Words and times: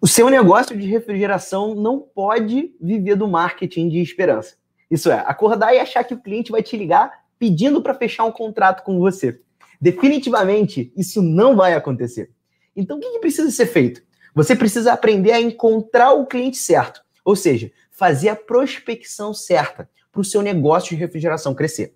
O 0.00 0.06
seu 0.06 0.28
negócio 0.28 0.76
de 0.76 0.86
refrigeração 0.86 1.74
não 1.74 2.00
pode 2.00 2.74
viver 2.80 3.16
do 3.16 3.26
marketing 3.26 3.88
de 3.88 4.00
esperança. 4.00 4.54
Isso 4.90 5.10
é, 5.10 5.24
acordar 5.26 5.74
e 5.74 5.80
achar 5.80 6.04
que 6.04 6.14
o 6.14 6.20
cliente 6.20 6.52
vai 6.52 6.62
te 6.62 6.76
ligar 6.76 7.24
pedindo 7.38 7.82
para 7.82 7.94
fechar 7.94 8.24
um 8.24 8.32
contrato 8.32 8.84
com 8.84 8.98
você. 8.98 9.40
Definitivamente, 9.80 10.92
isso 10.96 11.20
não 11.20 11.56
vai 11.56 11.74
acontecer. 11.74 12.30
Então, 12.74 12.98
o 12.98 13.00
que, 13.00 13.12
que 13.12 13.18
precisa 13.18 13.50
ser 13.50 13.66
feito? 13.66 14.02
Você 14.34 14.54
precisa 14.54 14.92
aprender 14.92 15.32
a 15.32 15.40
encontrar 15.40 16.12
o 16.12 16.26
cliente 16.26 16.58
certo, 16.58 17.00
ou 17.24 17.34
seja, 17.34 17.70
fazer 17.90 18.28
a 18.28 18.36
prospecção 18.36 19.32
certa 19.32 19.88
para 20.12 20.20
o 20.20 20.24
seu 20.24 20.42
negócio 20.42 20.90
de 20.90 20.96
refrigeração 20.96 21.54
crescer. 21.54 21.94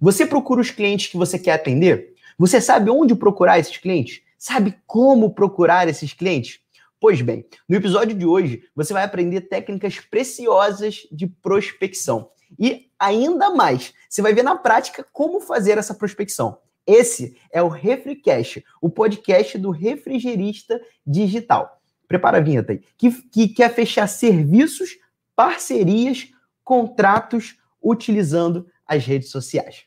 Você 0.00 0.26
procura 0.26 0.60
os 0.60 0.70
clientes 0.70 1.06
que 1.06 1.16
você 1.16 1.38
quer 1.38 1.52
atender? 1.52 2.14
Você 2.38 2.60
sabe 2.60 2.90
onde 2.90 3.14
procurar 3.14 3.58
esses 3.58 3.78
clientes? 3.78 4.20
Sabe 4.36 4.76
como 4.86 5.34
procurar 5.34 5.88
esses 5.88 6.12
clientes? 6.12 6.60
Pois 7.00 7.20
bem, 7.20 7.46
no 7.68 7.76
episódio 7.76 8.16
de 8.16 8.26
hoje 8.26 8.64
você 8.74 8.92
vai 8.92 9.04
aprender 9.04 9.42
técnicas 9.42 10.00
preciosas 10.00 11.06
de 11.12 11.28
prospecção. 11.28 12.30
E 12.58 12.90
ainda 12.98 13.50
mais, 13.50 13.92
você 14.08 14.20
vai 14.20 14.34
ver 14.34 14.42
na 14.42 14.56
prática 14.56 15.06
como 15.12 15.40
fazer 15.40 15.78
essa 15.78 15.94
prospecção. 15.94 16.58
Esse 16.84 17.36
é 17.52 17.62
o 17.62 17.68
Refricast, 17.68 18.64
o 18.80 18.90
podcast 18.90 19.58
do 19.58 19.70
refrigerista 19.70 20.80
digital. 21.06 21.80
Prepara 22.08 22.38
a 22.38 22.40
vinheta 22.40 22.72
aí. 22.72 22.80
Que, 22.96 23.12
que 23.28 23.48
quer 23.48 23.72
fechar 23.72 24.06
serviços, 24.08 24.96
parcerias, 25.36 26.30
contratos 26.64 27.58
utilizando 27.80 28.66
as 28.86 29.04
redes 29.04 29.30
sociais. 29.30 29.84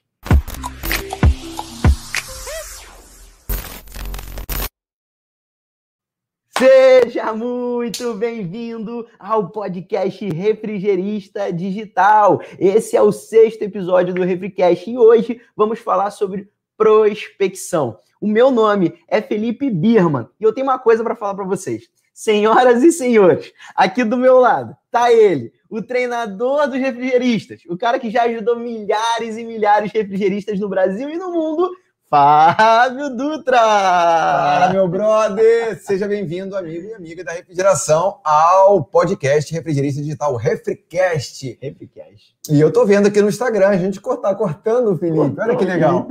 Seja 7.31 7.45
muito 7.45 8.13
bem-vindo 8.15 9.07
ao 9.17 9.47
podcast 9.51 10.27
Refrigerista 10.31 11.51
Digital. 11.51 12.41
Esse 12.59 12.97
é 12.97 13.01
o 13.01 13.09
sexto 13.09 13.61
episódio 13.61 14.13
do 14.13 14.21
Refricast 14.21 14.91
e 14.91 14.97
hoje 14.97 15.39
vamos 15.55 15.79
falar 15.79 16.11
sobre 16.11 16.49
prospecção. 16.75 17.97
O 18.19 18.27
meu 18.27 18.51
nome 18.51 18.99
é 19.07 19.21
Felipe 19.21 19.69
Birman 19.69 20.27
e 20.41 20.43
eu 20.43 20.53
tenho 20.53 20.67
uma 20.67 20.77
coisa 20.77 21.05
para 21.05 21.15
falar 21.15 21.33
para 21.33 21.45
vocês. 21.45 21.89
Senhoras 22.13 22.83
e 22.83 22.91
senhores, 22.91 23.53
aqui 23.75 24.03
do 24.03 24.17
meu 24.17 24.37
lado 24.37 24.75
tá 24.91 25.09
ele, 25.13 25.53
o 25.69 25.81
treinador 25.81 26.67
dos 26.67 26.79
refrigeristas, 26.79 27.61
o 27.69 27.77
cara 27.77 27.97
que 27.97 28.09
já 28.09 28.23
ajudou 28.23 28.59
milhares 28.59 29.37
e 29.37 29.45
milhares 29.45 29.89
de 29.89 29.99
refrigeristas 29.99 30.59
no 30.59 30.67
Brasil 30.67 31.09
e 31.09 31.17
no 31.17 31.31
mundo 31.31 31.71
Fábio 32.11 33.15
Dutra! 33.15 33.57
Fala, 33.57 34.73
meu 34.73 34.85
brother! 34.85 35.81
Seja 35.81 36.09
bem-vindo, 36.09 36.57
amigo 36.57 36.89
e 36.89 36.93
amiga 36.93 37.23
da 37.23 37.31
refrigeração, 37.31 38.19
ao 38.21 38.83
podcast 38.83 39.53
Refrigerista 39.53 40.01
Digital, 40.01 40.35
Refricast. 40.35 41.57
Refricast. 41.61 42.35
E 42.49 42.59
eu 42.59 42.69
tô 42.69 42.85
vendo 42.85 43.07
aqui 43.07 43.21
no 43.21 43.29
Instagram, 43.29 43.69
a 43.69 43.77
gente 43.77 44.01
tá 44.01 44.35
cortando, 44.35 44.97
Felipe. 44.97 45.39
Olha 45.39 45.55
que 45.55 45.63
legal. 45.63 46.05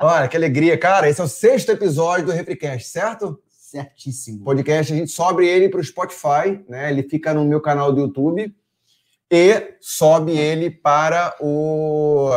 Olha, 0.00 0.26
que 0.26 0.38
alegria. 0.38 0.78
Cara, 0.78 1.06
esse 1.06 1.20
é 1.20 1.24
o 1.24 1.28
sexto 1.28 1.70
episódio 1.70 2.24
do 2.24 2.32
Refricast, 2.32 2.88
certo? 2.88 3.38
Certíssimo. 3.50 4.42
Podcast, 4.42 4.90
a 4.90 4.96
gente 4.96 5.10
sobe 5.10 5.46
ele 5.46 5.68
para 5.68 5.80
o 5.80 5.84
Spotify, 5.84 6.64
né? 6.66 6.90
Ele 6.90 7.02
fica 7.02 7.34
no 7.34 7.44
meu 7.44 7.60
canal 7.60 7.92
do 7.92 8.00
YouTube 8.00 8.56
e 9.30 9.74
sobe 9.82 10.32
ele 10.32 10.70
para 10.70 11.36
o... 11.42 12.30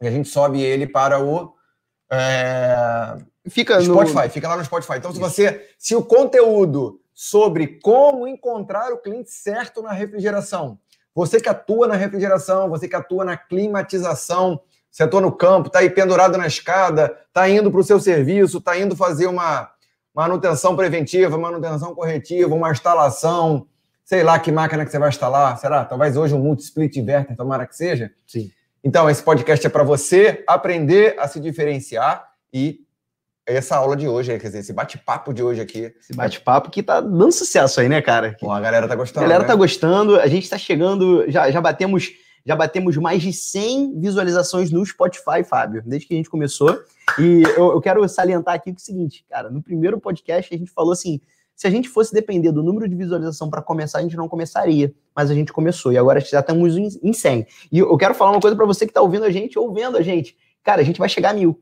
A 0.00 0.10
gente 0.10 0.30
sobe 0.30 0.62
ele 0.62 0.86
para 0.86 1.22
o 1.22 1.53
é... 2.20 3.16
Fica 3.48 3.76
no 3.76 3.84
Spotify, 3.84 4.28
fica 4.30 4.48
lá 4.48 4.56
no 4.56 4.64
Spotify. 4.64 4.94
Então, 4.96 5.12
se 5.12 5.20
você, 5.20 5.68
se 5.78 5.94
o 5.94 6.02
conteúdo 6.02 7.00
sobre 7.12 7.78
como 7.82 8.26
encontrar 8.26 8.92
o 8.92 8.98
cliente 8.98 9.30
certo 9.30 9.82
na 9.82 9.92
refrigeração, 9.92 10.78
você 11.14 11.40
que 11.40 11.48
atua 11.48 11.86
na 11.86 11.94
refrigeração, 11.94 12.68
você 12.68 12.88
que 12.88 12.96
atua 12.96 13.24
na 13.24 13.36
climatização, 13.36 14.60
você 14.90 15.02
atua 15.02 15.20
no 15.20 15.30
campo, 15.30 15.68
está 15.68 15.80
aí 15.80 15.90
pendurado 15.90 16.38
na 16.38 16.46
escada, 16.46 17.16
está 17.28 17.48
indo 17.48 17.70
para 17.70 17.80
o 17.80 17.84
seu 17.84 18.00
serviço, 18.00 18.58
está 18.58 18.78
indo 18.78 18.96
fazer 18.96 19.26
uma 19.26 19.70
manutenção 20.14 20.76
preventiva, 20.76 21.36
manutenção 21.36 21.94
corretiva, 21.94 22.54
uma 22.54 22.70
instalação, 22.70 23.66
sei 24.04 24.22
lá 24.22 24.38
que 24.38 24.52
máquina 24.52 24.84
que 24.84 24.90
você 24.90 24.98
vai 24.98 25.08
instalar, 25.08 25.58
será? 25.58 25.84
Talvez 25.84 26.16
hoje 26.16 26.34
um 26.34 26.38
multi-split 26.38 26.96
inverter, 26.96 27.36
tomara 27.36 27.66
que 27.66 27.76
seja. 27.76 28.12
Sim. 28.26 28.50
Então, 28.84 29.08
esse 29.08 29.22
podcast 29.22 29.66
é 29.66 29.70
para 29.70 29.82
você 29.82 30.44
aprender 30.46 31.16
a 31.18 31.26
se 31.26 31.40
diferenciar 31.40 32.28
e 32.52 32.80
essa 33.46 33.76
aula 33.76 33.96
de 33.96 34.06
hoje, 34.06 34.38
quer 34.38 34.46
dizer, 34.46 34.58
esse 34.58 34.74
bate-papo 34.74 35.32
de 35.32 35.42
hoje 35.42 35.60
aqui. 35.60 35.94
Esse 35.98 36.14
bate-papo 36.14 36.70
que 36.70 36.82
tá 36.82 37.00
dando 37.00 37.32
sucesso 37.32 37.80
aí, 37.80 37.88
né, 37.88 38.02
cara? 38.02 38.36
Pô, 38.38 38.50
a 38.50 38.60
galera 38.60 38.86
tá 38.86 38.94
gostando. 38.94 39.20
A 39.20 39.22
galera 39.22 39.42
né? 39.42 39.48
tá 39.48 39.54
gostando, 39.54 40.20
a 40.20 40.26
gente 40.26 40.50
tá 40.50 40.58
chegando, 40.58 41.24
já, 41.28 41.50
já 41.50 41.62
batemos 41.62 42.12
já 42.46 42.54
batemos 42.54 42.94
mais 42.98 43.22
de 43.22 43.32
100 43.32 44.00
visualizações 44.00 44.70
no 44.70 44.84
Spotify, 44.84 45.42
Fábio, 45.48 45.82
desde 45.86 46.06
que 46.06 46.12
a 46.12 46.16
gente 46.18 46.28
começou. 46.28 46.78
E 47.18 47.42
eu, 47.56 47.72
eu 47.72 47.80
quero 47.80 48.06
salientar 48.06 48.54
aqui 48.54 48.70
o 48.70 48.78
seguinte, 48.78 49.24
cara, 49.30 49.48
no 49.48 49.62
primeiro 49.62 49.98
podcast 49.98 50.54
a 50.54 50.58
gente 50.58 50.70
falou 50.70 50.92
assim, 50.92 51.22
se 51.56 51.66
a 51.66 51.70
gente 51.70 51.88
fosse 51.88 52.12
depender 52.12 52.52
do 52.52 52.62
número 52.62 52.88
de 52.88 52.94
visualização 52.94 53.48
para 53.48 53.62
começar, 53.62 53.98
a 53.98 54.02
gente 54.02 54.16
não 54.16 54.28
começaria. 54.28 54.92
Mas 55.14 55.30
a 55.30 55.34
gente 55.34 55.52
começou 55.52 55.92
e 55.92 55.98
agora 55.98 56.20
já 56.20 56.40
estamos 56.40 56.76
em 56.76 57.12
100. 57.12 57.46
E 57.70 57.78
eu 57.78 57.96
quero 57.96 58.14
falar 58.14 58.32
uma 58.32 58.40
coisa 58.40 58.56
para 58.56 58.66
você 58.66 58.84
que 58.84 58.90
está 58.90 59.00
ouvindo 59.00 59.24
a 59.24 59.30
gente 59.30 59.58
ou 59.58 59.72
vendo 59.72 59.96
a 59.96 60.02
gente. 60.02 60.36
Cara, 60.62 60.80
a 60.80 60.84
gente 60.84 60.98
vai 60.98 61.08
chegar 61.08 61.30
a 61.30 61.34
mil. 61.34 61.60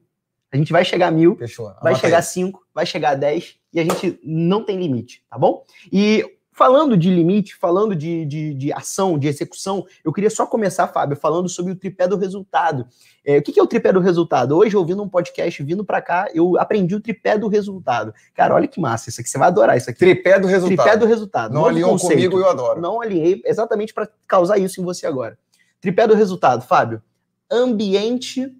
A 0.53 0.57
gente 0.57 0.71
vai 0.71 0.85
chegar 0.85 1.09
a 1.09 1.11
mil, 1.11 1.35
Fechou. 1.37 1.73
vai 1.83 1.95
chegar 1.95 2.19
a 2.19 2.23
cinco, 2.23 2.63
vai 2.75 2.85
chegar 2.85 3.11
a 3.11 3.15
dez 3.15 3.57
e 3.73 3.81
a 3.81 3.85
gente 3.85 4.21
não 4.23 4.63
tem 4.63 4.79
limite, 4.79 5.25
tá 5.31 5.39
bom? 5.39 5.65
E 5.91 6.25
falando 6.53 6.97
de 6.97 7.11
limite, 7.11 7.57
falando 7.57 7.97
de, 7.97 8.25
de, 8.27 8.55
de, 8.55 8.73
ação, 8.73 9.19
de 9.19 9.27
execução, 9.27 9.87
eu 10.05 10.13
queria 10.13 10.29
só 10.29 10.47
começar, 10.47 10.87
Fábio, 10.87 11.17
falando 11.17 11.49
sobre 11.49 11.73
o 11.73 11.77
tripé 11.77 12.07
do 12.07 12.17
resultado. 12.17 12.87
É, 13.25 13.39
o 13.39 13.43
que, 13.43 13.59
é 13.59 13.63
o 13.63 13.67
tripé 13.67 13.93
do 13.93 14.01
resultado? 14.01 14.57
Hoje, 14.57 14.77
ouvindo 14.77 15.03
um 15.03 15.09
podcast, 15.09 15.63
vindo 15.63 15.85
para 15.85 16.03
cá, 16.03 16.29
eu 16.35 16.59
aprendi 16.59 16.95
o 16.95 17.01
tripé 17.01 17.39
do 17.39 17.49
resultado. 17.49 18.13
Cara, 18.35 18.55
olha 18.55 18.69
que 18.69 18.81
massa, 18.81 19.09
isso 19.09 19.21
aqui 19.21 19.31
você 19.31 19.39
vai 19.39 19.49
adorar 19.49 19.77
isso 19.77 19.89
aqui. 19.89 19.99
Tripé 19.99 20.39
do 20.39 20.47
resultado. 20.47 20.85
Tripé 20.85 20.97
do 20.97 21.07
resultado. 21.07 21.55
Não 21.55 21.65
alinhou 21.65 21.99
comigo, 21.99 22.39
eu 22.39 22.49
adoro. 22.49 22.81
Não 22.81 23.01
alinhei, 23.01 23.43
exatamente 23.47 23.95
para 23.95 24.09
causar 24.27 24.59
isso 24.59 24.81
em 24.81 24.85
você 24.85 25.07
agora. 25.07 25.39
Tripé 25.81 26.07
do 26.07 26.15
resultado, 26.15 26.63
Fábio. 26.63 27.03
Ambiente, 27.51 28.55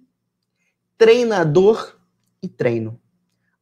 treinador 0.97 1.95
e 2.41 2.47
treino. 2.47 2.99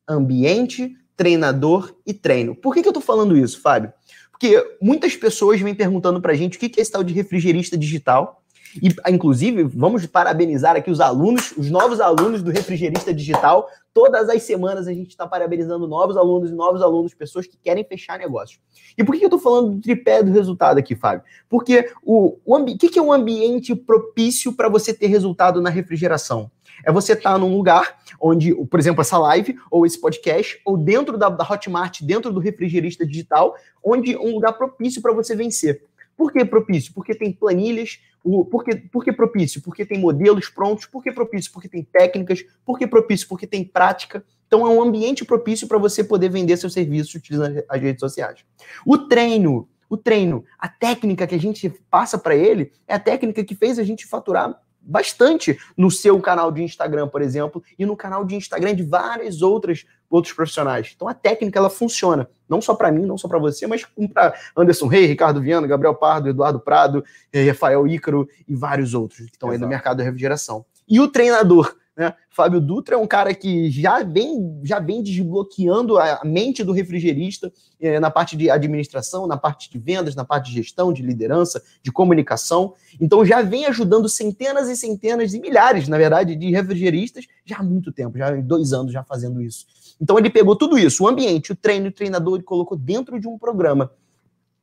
Ambiente, 0.07 0.95
treinador 1.15 1.95
e 2.05 2.13
treino. 2.13 2.55
Por 2.55 2.73
que, 2.73 2.81
que 2.81 2.87
eu 2.87 2.91
estou 2.91 3.03
falando 3.03 3.37
isso, 3.37 3.61
Fábio? 3.61 3.93
Porque 4.41 4.75
muitas 4.81 5.15
pessoas 5.15 5.61
vêm 5.61 5.75
perguntando 5.75 6.19
para 6.19 6.31
a 6.31 6.35
gente 6.35 6.57
o 6.57 6.59
que 6.59 6.65
é 6.79 6.81
esse 6.81 6.91
tal 6.91 7.03
de 7.03 7.13
refrigerista 7.13 7.77
digital. 7.77 8.41
E, 8.81 8.89
inclusive, 9.13 9.61
vamos 9.61 10.03
parabenizar 10.07 10.75
aqui 10.75 10.89
os 10.89 10.99
alunos, 10.99 11.53
os 11.55 11.69
novos 11.69 12.01
alunos 12.01 12.41
do 12.41 12.49
Refrigerista 12.49 13.13
Digital. 13.13 13.67
Todas 13.93 14.29
as 14.29 14.41
semanas 14.41 14.87
a 14.87 14.93
gente 14.93 15.09
está 15.09 15.27
parabenizando 15.27 15.87
novos 15.87 16.17
alunos 16.17 16.49
e 16.49 16.53
novos 16.55 16.81
alunos, 16.81 17.13
pessoas 17.13 17.45
que 17.45 17.55
querem 17.55 17.83
fechar 17.83 18.17
negócios. 18.17 18.59
E 18.97 19.03
por 19.03 19.15
que 19.15 19.23
eu 19.23 19.27
estou 19.27 19.39
falando 19.39 19.75
do 19.75 19.81
tripé 19.81 20.23
do 20.23 20.31
resultado 20.31 20.79
aqui, 20.79 20.95
Fábio? 20.95 21.23
Porque 21.47 21.91
o, 22.01 22.39
o 22.43 22.65
que, 22.77 22.89
que 22.89 22.97
é 22.97 23.01
um 23.01 23.13
ambiente 23.13 23.75
propício 23.75 24.53
para 24.53 24.69
você 24.69 24.91
ter 24.91 25.05
resultado 25.05 25.61
na 25.61 25.69
refrigeração? 25.69 26.49
É 26.83 26.91
você 26.91 27.13
estar 27.13 27.33
tá 27.33 27.37
num 27.37 27.55
lugar 27.55 27.99
onde, 28.19 28.53
por 28.65 28.79
exemplo, 28.79 29.01
essa 29.01 29.17
live, 29.17 29.57
ou 29.69 29.85
esse 29.85 29.99
podcast, 29.99 30.59
ou 30.65 30.77
dentro 30.77 31.17
da, 31.17 31.29
da 31.29 31.43
Hotmart, 31.43 32.01
dentro 32.01 32.31
do 32.31 32.39
refrigerista 32.39 33.05
digital, 33.05 33.55
onde 33.83 34.15
um 34.15 34.33
lugar 34.33 34.53
propício 34.53 35.01
para 35.01 35.13
você 35.13 35.35
vencer. 35.35 35.83
Por 36.15 36.31
que 36.31 36.45
propício? 36.45 36.93
Porque 36.93 37.15
tem 37.15 37.31
planilhas. 37.31 37.99
Por, 38.23 38.63
que, 38.63 38.75
por 38.75 39.03
que 39.03 39.11
propício? 39.11 39.61
Porque 39.61 39.83
tem 39.83 39.99
modelos 39.99 40.49
prontos. 40.49 40.85
Por 40.85 41.01
que 41.01 41.11
propício? 41.11 41.51
Porque 41.51 41.67
tem 41.67 41.83
técnicas. 41.83 42.45
Por 42.63 42.77
que 42.77 42.85
propício? 42.85 43.27
Porque 43.27 43.47
tem 43.47 43.63
prática. 43.63 44.23
Então 44.45 44.67
é 44.67 44.69
um 44.69 44.83
ambiente 44.83 45.25
propício 45.25 45.67
para 45.67 45.79
você 45.79 46.03
poder 46.03 46.29
vender 46.29 46.57
seus 46.57 46.73
serviços 46.73 47.15
utilizando 47.15 47.63
as 47.67 47.81
redes 47.81 48.01
sociais. 48.01 48.45
O 48.85 48.97
treino, 48.97 49.67
o 49.89 49.97
treino, 49.97 50.45
a 50.59 50.67
técnica 50.67 51.25
que 51.25 51.33
a 51.33 51.39
gente 51.39 51.69
passa 51.89 52.17
para 52.17 52.35
ele 52.35 52.71
é 52.87 52.93
a 52.93 52.99
técnica 52.99 53.43
que 53.43 53.55
fez 53.55 53.79
a 53.79 53.83
gente 53.83 54.05
faturar 54.05 54.61
bastante 54.81 55.57
no 55.77 55.91
seu 55.91 56.19
canal 56.19 56.51
de 56.51 56.63
Instagram, 56.63 57.07
por 57.07 57.21
exemplo, 57.21 57.63
e 57.77 57.85
no 57.85 57.95
canal 57.95 58.25
de 58.25 58.35
Instagram 58.35 58.75
de 58.75 58.83
várias 58.83 59.41
outras 59.41 59.85
outros 60.09 60.33
profissionais. 60.33 60.91
Então 60.93 61.07
a 61.07 61.13
técnica 61.13 61.57
ela 61.57 61.69
funciona, 61.69 62.29
não 62.49 62.61
só 62.61 62.75
para 62.75 62.91
mim, 62.91 63.05
não 63.05 63.17
só 63.17 63.29
para 63.29 63.39
você, 63.39 63.65
mas 63.65 63.87
para 64.13 64.35
Anderson 64.57 64.87
Rey, 64.87 65.05
Ricardo 65.05 65.41
Viana, 65.41 65.65
Gabriel 65.65 65.95
Pardo, 65.95 66.27
Eduardo 66.27 66.59
Prado, 66.59 67.03
eh, 67.31 67.47
Rafael 67.47 67.87
Ícaro 67.87 68.27
e 68.45 68.53
vários 68.53 68.93
outros 68.93 69.19
que 69.19 69.35
estão 69.35 69.49
aí 69.49 69.57
no 69.57 69.69
mercado 69.69 69.97
da 69.97 70.03
refrigeração. 70.03 70.65
E 70.87 70.99
o 70.99 71.07
treinador, 71.07 71.73
né? 71.95 72.13
Fábio 72.29 72.61
Dutra 72.61 72.95
é 72.95 72.97
um 72.97 73.05
cara 73.05 73.33
que 73.35 73.69
já 73.69 74.01
vem, 74.03 74.61
já 74.63 74.79
vem 74.79 75.03
desbloqueando 75.03 75.99
a 75.99 76.21
mente 76.23 76.63
do 76.63 76.71
refrigerista 76.71 77.51
eh, 77.79 77.99
na 77.99 78.09
parte 78.09 78.37
de 78.37 78.49
administração, 78.49 79.27
na 79.27 79.35
parte 79.35 79.69
de 79.69 79.77
vendas, 79.77 80.15
na 80.15 80.23
parte 80.23 80.49
de 80.49 80.53
gestão, 80.53 80.93
de 80.93 81.01
liderança, 81.01 81.61
de 81.83 81.91
comunicação. 81.91 82.73
Então 82.99 83.25
já 83.25 83.41
vem 83.41 83.65
ajudando 83.65 84.07
centenas 84.07 84.69
e 84.69 84.77
centenas 84.77 85.33
e 85.33 85.39
milhares, 85.39 85.87
na 85.89 85.97
verdade, 85.97 86.35
de 86.35 86.49
refrigeristas 86.49 87.25
já 87.45 87.57
há 87.57 87.63
muito 87.63 87.91
tempo, 87.91 88.17
já 88.17 88.29
há 88.29 88.35
dois 88.41 88.71
anos 88.71 88.93
já 88.93 89.03
fazendo 89.03 89.41
isso. 89.41 89.65
Então 89.99 90.17
ele 90.17 90.29
pegou 90.29 90.55
tudo 90.55 90.79
isso, 90.79 91.03
o 91.03 91.07
ambiente, 91.07 91.51
o 91.51 91.55
treino, 91.55 91.89
o 91.89 91.91
treinador, 91.91 92.39
e 92.39 92.43
colocou 92.43 92.77
dentro 92.77 93.19
de 93.19 93.27
um 93.27 93.37
programa. 93.37 93.91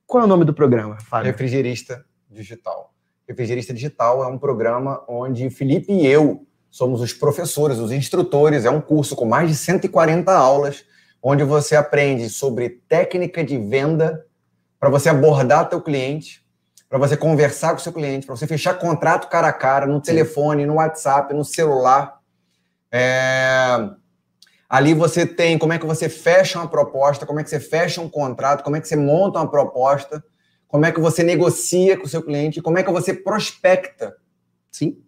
Qual 0.06 0.22
é 0.22 0.24
o 0.24 0.28
nome 0.28 0.46
do 0.46 0.54
programa, 0.54 0.98
Fábio? 1.00 1.31
Refrigerista 1.31 2.04
Digital. 2.31 2.94
Refrigerista 3.28 3.74
Digital 3.74 4.24
é 4.24 4.26
um 4.26 4.38
programa 4.38 5.04
onde 5.06 5.50
Felipe 5.50 5.92
e 5.92 6.06
eu 6.06 6.47
somos 6.70 7.00
os 7.00 7.12
professores, 7.12 7.79
os 7.79 7.93
instrutores. 7.93 8.65
É 8.65 8.70
um 8.70 8.81
curso 8.81 9.17
com 9.17 9.25
mais 9.25 9.49
de 9.49 9.56
140 9.56 10.32
aulas, 10.32 10.85
onde 11.23 11.44
você 11.44 11.76
aprende 11.76 12.29
sobre 12.29 12.81
técnica 12.88 13.44
de 13.44 13.59
venda 13.59 14.25
para 14.79 14.88
você 14.88 15.09
abordar 15.09 15.69
teu 15.69 15.81
cliente, 15.81 16.44
para 16.88 16.99
você 16.99 17.17
conversar 17.17 17.73
com 17.73 17.79
seu 17.79 17.93
cliente, 17.93 18.26
para 18.26 18.37
você 18.37 18.47
fechar 18.47 18.75
contrato 18.75 19.29
cara 19.29 19.49
a 19.49 19.53
cara, 19.53 19.87
no 19.87 19.97
Sim. 19.97 20.03
telefone, 20.03 20.65
no 20.65 20.75
WhatsApp, 20.75 21.35
no 21.35 21.44
celular. 21.44 22.19
É... 22.91 23.91
Ali 24.69 24.94
você 24.94 25.26
tem 25.26 25.59
como 25.59 25.73
é 25.73 25.79
que 25.79 25.87
você 25.87 26.09
fecha 26.09 26.59
uma 26.59 26.69
proposta, 26.69 27.25
como 27.25 27.41
é 27.41 27.44
que 27.44 27.50
você 27.50 27.59
fecha 27.59 28.00
um 28.00 28.09
contrato, 28.09 28.62
como 28.62 28.76
é 28.76 28.81
que 28.81 28.88
você 28.88 28.97
monta 28.97 29.38
uma 29.38 29.50
proposta, 29.50 30.23
como 30.67 30.85
é 30.85 30.93
que 30.93 31.00
você 31.00 31.23
negocia 31.23 31.97
com 31.97 32.05
o 32.05 32.09
seu 32.09 32.23
cliente, 32.23 32.61
como 32.61 32.79
é 32.79 32.82
que 32.82 32.93
você 32.93 33.15
prospecta. 33.15 34.15
Sim. 34.70 35.03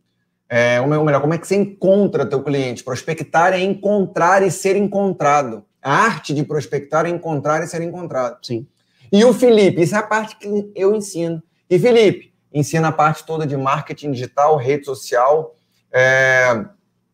É, 0.53 0.81
ou 0.81 0.89
melhor, 0.89 1.21
como 1.21 1.33
é 1.33 1.39
que 1.39 1.47
você 1.47 1.55
encontra 1.55 2.27
teu 2.27 2.43
cliente? 2.43 2.83
Prospectar 2.83 3.53
é 3.53 3.61
encontrar 3.61 4.43
e 4.43 4.51
ser 4.51 4.75
encontrado. 4.75 5.65
A 5.81 5.93
arte 5.93 6.35
de 6.35 6.43
prospectar 6.43 7.07
é 7.07 7.09
encontrar 7.09 7.63
e 7.63 7.69
ser 7.69 7.81
encontrado. 7.83 8.37
Sim. 8.43 8.67
E 9.13 9.25
o 9.25 9.33
Felipe, 9.33 9.81
isso 9.81 9.95
é 9.95 9.99
a 9.99 10.03
parte 10.03 10.37
que 10.37 10.73
eu 10.75 10.93
ensino. 10.93 11.41
E 11.71 11.79
Felipe, 11.79 12.35
ensina 12.53 12.89
a 12.89 12.93
parte 12.93 13.25
toda 13.25 13.47
de 13.47 13.57
marketing 13.57 14.11
digital, 14.11 14.57
rede 14.57 14.85
social. 14.85 15.55
É... 15.93 16.65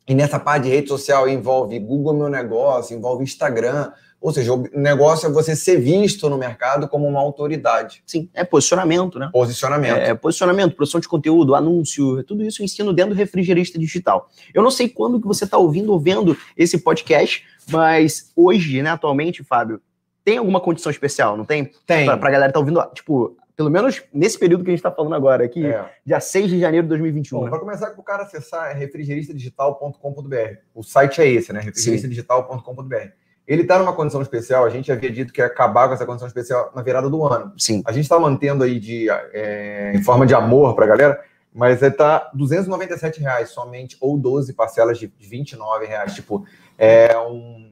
E 0.08 0.14
nessa 0.14 0.40
parte 0.40 0.64
de 0.64 0.70
rede 0.70 0.88
social 0.88 1.28
envolve 1.28 1.78
Google 1.78 2.14
Meu 2.14 2.30
Negócio, 2.30 2.96
envolve 2.96 3.22
Instagram, 3.22 3.92
ou 4.20 4.32
seja, 4.32 4.52
o 4.52 4.68
negócio 4.74 5.26
é 5.26 5.30
você 5.30 5.54
ser 5.54 5.78
visto 5.78 6.28
no 6.28 6.38
mercado 6.38 6.88
como 6.88 7.06
uma 7.06 7.20
autoridade. 7.20 8.02
Sim, 8.06 8.28
é 8.34 8.44
posicionamento, 8.44 9.18
né? 9.18 9.28
Posicionamento. 9.32 9.96
É, 9.96 10.14
posicionamento, 10.14 10.74
produção 10.74 11.00
de 11.00 11.08
conteúdo, 11.08 11.54
anúncio, 11.54 12.22
tudo 12.24 12.42
isso 12.42 12.60
eu 12.60 12.64
ensino 12.64 12.92
dentro 12.92 13.14
do 13.14 13.18
refrigerista 13.18 13.78
digital. 13.78 14.28
Eu 14.52 14.62
não 14.62 14.70
sei 14.70 14.88
quando 14.88 15.20
que 15.20 15.26
você 15.26 15.44
está 15.44 15.58
ouvindo 15.58 15.92
ou 15.92 16.00
vendo 16.00 16.36
esse 16.56 16.78
podcast, 16.78 17.44
mas 17.70 18.32
hoje, 18.34 18.82
né, 18.82 18.90
atualmente, 18.90 19.44
Fábio, 19.44 19.80
tem 20.24 20.38
alguma 20.38 20.60
condição 20.60 20.90
especial, 20.90 21.36
não 21.36 21.44
tem? 21.44 21.70
Tem. 21.86 22.04
Pra, 22.04 22.16
pra 22.16 22.30
galera 22.30 22.48
que 22.48 22.54
tá 22.54 22.58
ouvindo, 22.58 22.82
tipo, 22.94 23.36
pelo 23.56 23.70
menos 23.70 24.02
nesse 24.12 24.38
período 24.38 24.64
que 24.64 24.70
a 24.70 24.72
gente 24.72 24.80
está 24.80 24.90
falando 24.90 25.14
agora, 25.14 25.44
aqui, 25.44 25.64
é. 25.64 25.88
dia 26.04 26.20
6 26.20 26.50
de 26.50 26.58
janeiro 26.60 26.84
de 26.84 26.88
2021. 26.90 27.38
Bom, 27.38 27.44
né? 27.44 27.50
Para 27.50 27.60
começar, 27.60 27.94
o 27.96 28.02
cara 28.02 28.24
acessar 28.24 28.70
é 28.70 28.74
refrigeristadigital.com.br. 28.74 30.58
O 30.74 30.82
site 30.82 31.20
é 31.20 31.28
esse, 31.28 31.52
né? 31.52 31.60
refrigeristadigital.com.br. 31.60 33.25
Ele 33.46 33.62
está 33.62 33.78
numa 33.78 33.92
condição 33.92 34.20
especial, 34.20 34.64
a 34.64 34.70
gente 34.70 34.90
havia 34.90 35.10
dito 35.10 35.32
que 35.32 35.40
ia 35.40 35.46
acabar 35.46 35.86
com 35.88 35.94
essa 35.94 36.04
condição 36.04 36.26
especial 36.26 36.72
na 36.74 36.82
virada 36.82 37.08
do 37.08 37.24
ano. 37.24 37.52
Sim. 37.56 37.82
A 37.86 37.92
gente 37.92 38.04
está 38.04 38.18
mantendo 38.18 38.64
aí 38.64 38.80
de, 38.80 39.08
é, 39.10 39.92
em 39.94 40.02
forma 40.02 40.26
de 40.26 40.34
amor 40.34 40.74
para 40.74 40.84
a 40.84 40.88
galera, 40.88 41.20
mas 41.54 41.80
está 41.80 42.30
297 42.34 43.20
reais 43.20 43.50
somente, 43.50 43.96
ou 44.00 44.18
12 44.18 44.52
parcelas 44.52 44.98
de 44.98 45.12
29 45.18 45.86
reais. 45.86 46.14
Tipo, 46.14 46.44
é 46.76 47.16
um 47.18 47.66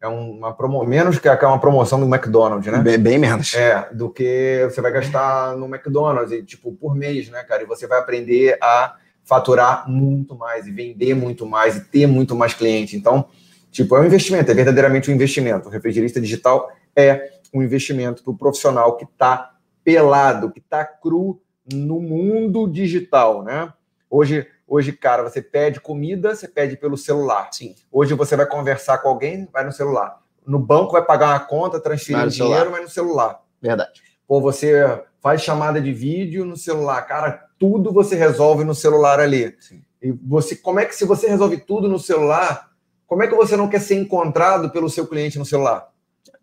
é 0.00 0.06
uma 0.08 0.52
promo 0.52 0.84
menos 0.84 1.18
que 1.18 1.28
uma 1.28 1.58
promoção 1.58 1.98
do 1.98 2.06
McDonald's, 2.06 2.70
né? 2.70 2.78
Bem, 2.78 2.98
bem, 2.98 3.18
menos. 3.18 3.54
É, 3.54 3.88
do 3.92 4.10
que 4.10 4.68
você 4.70 4.80
vai 4.80 4.92
gastar 4.92 5.56
no 5.56 5.66
McDonald's, 5.66 6.32
e, 6.32 6.42
tipo, 6.42 6.72
por 6.72 6.94
mês, 6.94 7.28
né, 7.28 7.42
cara? 7.42 7.62
E 7.62 7.66
você 7.66 7.86
vai 7.86 7.98
aprender 7.98 8.58
a 8.62 8.94
faturar 9.24 9.90
muito 9.90 10.36
mais 10.36 10.66
e 10.66 10.70
vender 10.70 11.14
muito 11.14 11.46
mais 11.46 11.76
e 11.76 11.80
ter 11.80 12.06
muito 12.06 12.36
mais 12.36 12.54
cliente. 12.54 12.96
Então, 12.96 13.26
Tipo, 13.76 13.94
é 13.94 14.00
um 14.00 14.06
investimento, 14.06 14.50
é 14.50 14.54
verdadeiramente 14.54 15.10
um 15.10 15.14
investimento. 15.14 15.68
O 15.68 15.70
refrigerista 15.70 16.18
digital 16.18 16.72
é 16.96 17.30
um 17.52 17.62
investimento 17.62 18.22
para 18.22 18.30
o 18.30 18.36
profissional 18.38 18.96
que 18.96 19.04
está 19.04 19.54
pelado, 19.84 20.50
que 20.50 20.60
está 20.60 20.82
cru 20.82 21.38
no 21.70 22.00
mundo 22.00 22.66
digital, 22.66 23.42
né? 23.42 23.70
Hoje, 24.08 24.46
hoje, 24.66 24.92
cara, 24.92 25.22
você 25.22 25.42
pede 25.42 25.78
comida, 25.78 26.34
você 26.34 26.48
pede 26.48 26.74
pelo 26.78 26.96
celular. 26.96 27.50
Sim. 27.52 27.74
Hoje 27.92 28.14
você 28.14 28.34
vai 28.34 28.46
conversar 28.46 28.96
com 28.96 29.10
alguém, 29.10 29.46
vai 29.52 29.62
no 29.62 29.72
celular. 29.72 30.22
No 30.46 30.58
banco 30.58 30.92
vai 30.92 31.04
pagar 31.04 31.32
uma 31.32 31.40
conta, 31.40 31.78
transferir 31.78 32.22
vai 32.22 32.30
dinheiro, 32.30 32.54
celular. 32.54 32.70
vai 32.70 32.80
no 32.80 32.88
celular. 32.88 33.42
Verdade. 33.60 34.00
Ou 34.26 34.40
você 34.40 35.02
faz 35.20 35.42
chamada 35.42 35.82
de 35.82 35.92
vídeo 35.92 36.46
no 36.46 36.56
celular. 36.56 37.02
Cara, 37.02 37.44
tudo 37.58 37.92
você 37.92 38.16
resolve 38.16 38.64
no 38.64 38.74
celular 38.74 39.20
ali. 39.20 39.54
Sim. 39.60 39.82
E 40.00 40.12
você, 40.12 40.56
como 40.56 40.80
é 40.80 40.86
que 40.86 40.96
se 40.96 41.04
você 41.04 41.28
resolve 41.28 41.58
tudo 41.58 41.90
no 41.90 41.98
celular, 41.98 42.70
como 43.06 43.22
é 43.22 43.28
que 43.28 43.34
você 43.34 43.56
não 43.56 43.68
quer 43.68 43.80
ser 43.80 43.94
encontrado 43.94 44.70
pelo 44.70 44.90
seu 44.90 45.06
cliente 45.06 45.38
no 45.38 45.44
celular? 45.46 45.88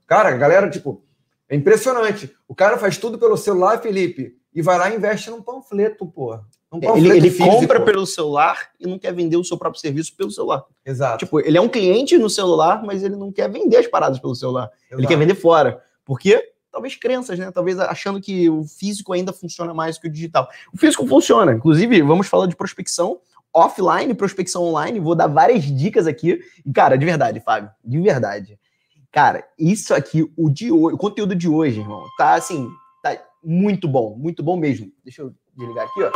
Cara, 0.08 0.32
galera, 0.32 0.70
tipo, 0.70 1.04
é 1.50 1.56
impressionante. 1.56 2.34
O 2.48 2.56
cara 2.56 2.78
faz 2.78 2.98
tudo 2.98 3.18
pelo 3.18 3.38
celular, 3.38 3.82
Felipe, 3.82 4.38
e 4.54 4.62
vai 4.62 4.78
lá 4.78 4.90
e 4.90 4.96
investe 4.96 5.30
num 5.30 5.42
panfleto, 5.42 6.06
pô. 6.06 6.40
Um 6.72 6.80
panfleto 6.80 7.16
ele, 7.16 7.28
ele 7.28 7.38
compra 7.38 7.82
pelo 7.82 8.06
celular 8.06 8.70
e 8.80 8.88
não 8.88 8.98
quer 8.98 9.14
vender 9.14 9.38
o 9.38 9.44
seu 9.44 9.58
próprio 9.58 9.82
serviço 9.82 10.16
pelo 10.16 10.32
celular. 10.32 10.64
Exato. 10.86 11.26
Tipo, 11.26 11.40
ele 11.40 11.58
é 11.58 11.62
um 11.62 11.70
cliente 11.70 12.18
no 12.18 12.30
celular, 12.30 12.84
mas 12.84 13.04
ele 13.04 13.16
não 13.16 13.32
quer 13.32 13.50
vender 13.50 13.78
as 13.78 13.88
paradas 13.88 14.20
pelo 14.20 14.36
celular. 14.36 14.70
Exato. 14.88 15.02
Ele 15.02 15.08
quer 15.08 15.18
vender 15.18 15.36
fora. 15.36 15.84
Por 16.06 16.20
quê? 16.20 16.52
Talvez 16.72 16.96
crenças, 16.96 17.38
né? 17.38 17.52
Talvez 17.52 17.80
achando 17.80 18.20
que 18.20 18.50
o 18.50 18.64
físico 18.64 19.14
ainda 19.14 19.32
funciona 19.32 19.74
mais 19.74 20.00
que 20.00 20.08
o 20.08 20.12
digital. 20.12 20.50
O 20.74 20.78
físico 20.78 21.06
funciona. 21.06 21.54
Inclusive, 21.54 22.02
vamos 22.02 22.28
falar 22.28 22.48
de 22.48 22.56
prospecção 22.56 23.20
offline, 23.54 24.14
prospecção 24.14 24.64
online. 24.64 25.00
Vou 25.00 25.16
dar 25.16 25.28
várias 25.28 25.64
dicas 25.64 26.08
aqui. 26.08 26.42
E, 26.66 26.72
cara, 26.72 26.98
de 26.98 27.06
verdade, 27.06 27.40
Fábio, 27.40 27.70
de 27.84 28.00
verdade. 28.02 28.60
Cara, 29.12 29.48
isso 29.60 29.94
aqui, 29.94 30.28
o 30.36 30.50
de 30.50 30.72
hoje, 30.72 30.96
o 30.96 30.98
conteúdo 30.98 31.36
de 31.36 31.48
hoje, 31.48 31.80
irmão, 31.82 32.04
tá 32.18 32.34
assim, 32.34 32.68
tá 33.04 33.16
muito 33.44 33.88
bom, 33.88 34.16
muito 34.18 34.42
bom 34.42 34.58
mesmo. 34.58 34.92
Deixa 35.04 35.22
eu 35.22 35.34
desligar 35.56 35.86
aqui, 35.86 36.02
ó. 36.02 36.12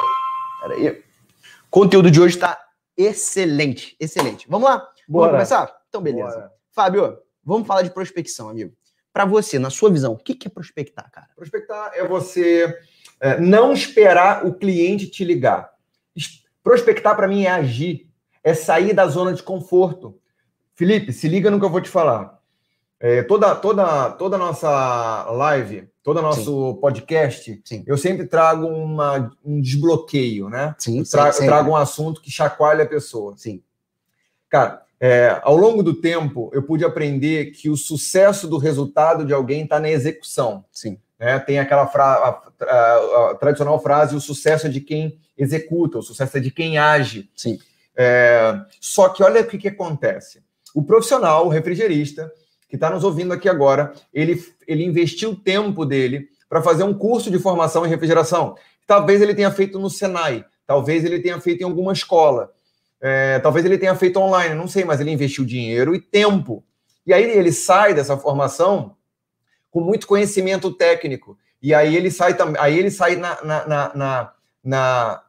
Pera 0.62 0.74
aí. 0.74 0.90
O 0.90 1.70
conteúdo 1.70 2.10
de 2.10 2.20
hoje 2.20 2.38
tá 2.38 2.60
excelente, 2.98 3.96
excelente. 4.00 4.48
Vamos 4.50 4.68
lá? 4.68 4.78
Bora. 5.08 5.32
Vamos 5.32 5.32
começar? 5.32 5.78
Então, 5.90 6.02
beleza. 6.02 6.36
Bora. 6.36 6.52
Fábio, 6.72 7.18
vamos 7.44 7.68
falar 7.68 7.84
de 7.84 7.92
prospecção, 7.92 8.50
amigo. 8.50 8.74
Para 9.14 9.26
você, 9.26 9.60
na 9.60 9.70
sua 9.70 9.92
visão, 9.92 10.14
o 10.14 10.18
que 10.18 10.48
é 10.48 10.50
prospectar, 10.50 11.10
cara? 11.12 11.28
Prospectar 11.36 11.92
é 11.94 12.08
você 12.08 12.80
é, 13.20 13.40
não 13.40 13.74
esperar 13.74 14.46
o 14.46 14.54
cliente 14.54 15.08
te 15.08 15.24
ligar. 15.24 15.72
Prospectar 16.68 17.16
para 17.16 17.30
mim 17.30 17.46
é 17.46 17.50
agir, 17.50 18.10
é 18.44 18.54
sair 18.54 18.92
da 18.92 19.08
zona 19.08 19.32
de 19.32 19.42
conforto. 19.42 20.20
Felipe, 20.76 21.14
se 21.14 21.26
liga 21.26 21.50
no 21.50 21.60
que 21.60 21.64
eu 21.64 21.70
vou 21.70 21.80
te 21.80 21.88
falar. 21.88 22.42
É, 23.00 23.24
toda 23.24 23.56
toda 23.56 24.12
toda 24.12 24.38
nossa 24.38 25.32
live, 25.32 25.88
todo 26.04 26.22
nosso 26.22 26.74
Sim. 26.74 26.82
podcast, 26.82 27.62
Sim. 27.64 27.86
eu 27.88 27.98
sempre 27.98 28.26
trago 28.26 28.68
uma, 28.68 29.32
um 29.46 29.62
desbloqueio, 29.62 30.50
né? 30.50 30.76
Sim, 30.78 31.00
eu, 31.00 31.10
tra 31.10 31.30
eu 31.30 31.46
trago 31.46 31.72
um 31.72 31.76
assunto 31.78 32.20
que 32.20 32.30
chacoalha 32.30 32.84
a 32.84 32.88
pessoa. 32.88 33.34
Sim. 33.38 33.64
Cara, 34.50 34.84
é, 35.00 35.40
ao 35.44 35.56
longo 35.56 35.82
do 35.82 35.94
tempo, 35.94 36.52
eu 36.54 36.64
pude 36.64 36.84
aprender 36.84 37.52
que 37.52 37.70
o 37.70 37.78
sucesso 37.78 38.46
do 38.46 38.58
resultado 38.58 39.24
de 39.24 39.32
alguém 39.32 39.64
está 39.64 39.80
na 39.80 39.90
execução. 39.90 40.66
Sim. 40.70 41.00
Né? 41.18 41.40
Tem 41.40 41.60
aquela 41.60 41.88
fra 41.88 42.04
a, 42.04 42.66
a, 42.66 43.32
a 43.32 43.36
tradicional 43.36 43.82
frase: 43.82 44.18
o 44.18 44.20
sucesso 44.20 44.68
é 44.68 44.70
de 44.70 44.82
quem 44.82 45.18
executa, 45.38 46.00
o 46.00 46.02
sucesso 46.02 46.38
é 46.38 46.40
de 46.40 46.52
quem 46.52 46.78
age. 46.78 47.30
Sim. 47.36 47.60
É, 47.96 48.60
só 48.80 49.10
que 49.10 49.24
olha 49.24 49.42
o 49.42 49.48
que, 49.48 49.58
que 49.58 49.68
acontece. 49.68 50.44
O 50.74 50.84
profissional, 50.84 51.46
o 51.46 51.50
refrigerista, 51.50 52.32
que 52.70 52.76
está 52.76 52.90
nos 52.90 53.04
ouvindo 53.04 53.34
aqui 53.34 53.48
agora, 53.48 53.94
ele, 54.14 54.44
ele 54.68 54.84
investiu 54.84 55.32
o 55.32 55.36
tempo 55.36 55.86
dele 55.86 56.28
para 56.50 56.62
fazer 56.62 56.84
um 56.84 56.94
curso 56.94 57.32
de 57.32 57.40
formação 57.40 57.86
em 57.86 57.90
refrigeração. 57.90 58.56
Talvez 58.86 59.22
ele 59.22 59.34
tenha 59.34 59.52
feito 59.52 59.80
no 59.80 59.90
Senai, 59.90 60.46
talvez 60.66 61.04
ele 61.04 61.20
tenha 61.20 61.40
feito 61.40 61.62
em 61.62 61.66
alguma 61.66 61.94
escola, 61.94 62.52
é, 63.02 63.40
talvez 63.40 63.66
ele 63.66 63.78
tenha 63.78 63.96
feito 63.96 64.20
online, 64.20 64.56
não 64.56 64.68
sei, 64.68 64.84
mas 64.84 65.00
ele 65.00 65.12
investiu 65.12 65.46
dinheiro 65.46 65.96
e 65.96 66.00
tempo. 66.00 66.64
E 67.06 67.14
aí 67.14 67.24
ele 67.24 67.52
sai 67.52 67.94
dessa 67.94 68.18
formação 68.18 68.96
com 69.72 69.82
muito 69.82 70.08
conhecimento 70.08 70.72
técnico. 70.72 71.38
E 71.62 71.74
aí 71.74 71.96
ele 71.96 72.12
sai 72.12 72.36
também, 72.36 72.62
aí 72.62 72.78
ele 72.78 72.92
sai 72.92 73.16
na, 73.16 73.44
na, 73.44 73.96
na, 73.96 74.34
na 74.64 75.24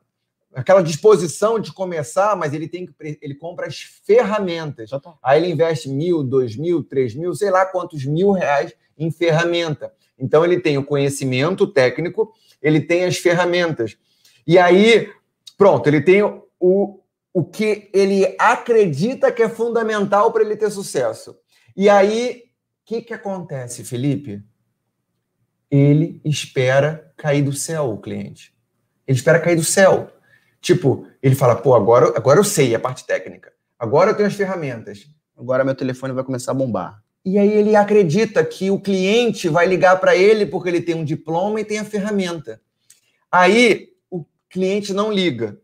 aquela 0.55 0.83
disposição 0.83 1.59
de 1.59 1.73
começar, 1.73 2.37
mas 2.37 2.53
ele 2.55 2.69
tem 2.69 2.87
que 2.87 3.19
ele 3.21 3.35
compra 3.35 3.67
as 3.67 3.81
ferramentas. 3.81 4.91
Aí 5.23 5.43
ele 5.43 5.53
investe 5.53 5.89
mil, 5.89 6.23
dois 6.23 6.57
mil, 6.57 6.83
três 6.83 7.15
mil, 7.15 7.35
sei 7.35 7.51
lá 7.51 7.67
quantos 7.67 8.05
mil 8.05 8.33
reais 8.33 8.75
em 8.97 9.11
ferramenta. 9.11 9.93
Então 10.19 10.45
ele 10.45 10.59
tem 10.59 10.77
o 10.79 10.85
conhecimento 10.85 11.67
técnico, 11.67 12.33
ele 12.61 12.81
tem 12.81 13.05
as 13.05 13.17
ferramentas. 13.19 13.97
E 14.47 14.59
aí, 14.59 15.13
pronto, 15.57 15.87
ele 15.87 16.01
tem 16.01 16.23
o, 16.23 17.01
o 17.33 17.45
que 17.45 17.89
ele 17.93 18.35
acredita 18.39 19.31
que 19.31 19.43
é 19.43 19.49
fundamental 19.49 20.33
para 20.33 20.43
ele 20.43 20.57
ter 20.57 20.71
sucesso. 20.71 21.37
E 21.77 21.89
aí, 21.89 22.45
o 22.83 22.87
que, 22.87 23.03
que 23.03 23.15
acontece, 23.15 23.85
Felipe? 23.85 24.43
Ele 25.71 26.21
espera 26.25 27.13
cair 27.17 27.43
do 27.43 27.53
céu 27.53 27.93
o 27.93 28.01
cliente. 28.01 28.53
Ele 29.07 29.17
espera 29.17 29.39
cair 29.39 29.57
do 29.57 29.65
céu. 29.65 30.11
Tipo, 30.69 31.07
ele 31.23 31.35
fala, 31.35 31.57
pô, 31.57 31.75
agora, 31.75 32.13
agora 32.15 32.39
eu 32.39 32.45
sei 32.45 32.75
a 32.75 32.79
parte 32.79 33.07
técnica. 33.07 33.51
Agora 33.79 34.11
eu 34.11 34.15
tenho 34.15 34.29
as 34.29 34.35
ferramentas. 34.35 35.07
Agora 35.35 35.65
meu 35.65 35.75
telefone 35.75 36.13
vai 36.13 36.23
começar 36.23 36.51
a 36.51 36.55
bombar. 36.55 37.03
E 37.25 37.39
aí 37.39 37.51
ele 37.51 37.75
acredita 37.75 38.45
que 38.45 38.71
o 38.71 38.79
cliente 38.79 39.49
vai 39.49 39.67
ligar 39.67 39.99
para 39.99 40.15
ele 40.15 40.45
porque 40.45 40.69
ele 40.69 40.83
tem 40.83 40.95
um 40.95 41.07
diploma 41.07 41.59
e 41.59 41.65
tem 41.65 41.79
a 41.79 41.87
ferramenta. 41.87 42.61
Aí 43.33 43.95
o 44.11 44.27
cliente 44.51 44.93
não 44.93 45.11
liga. 45.11 45.59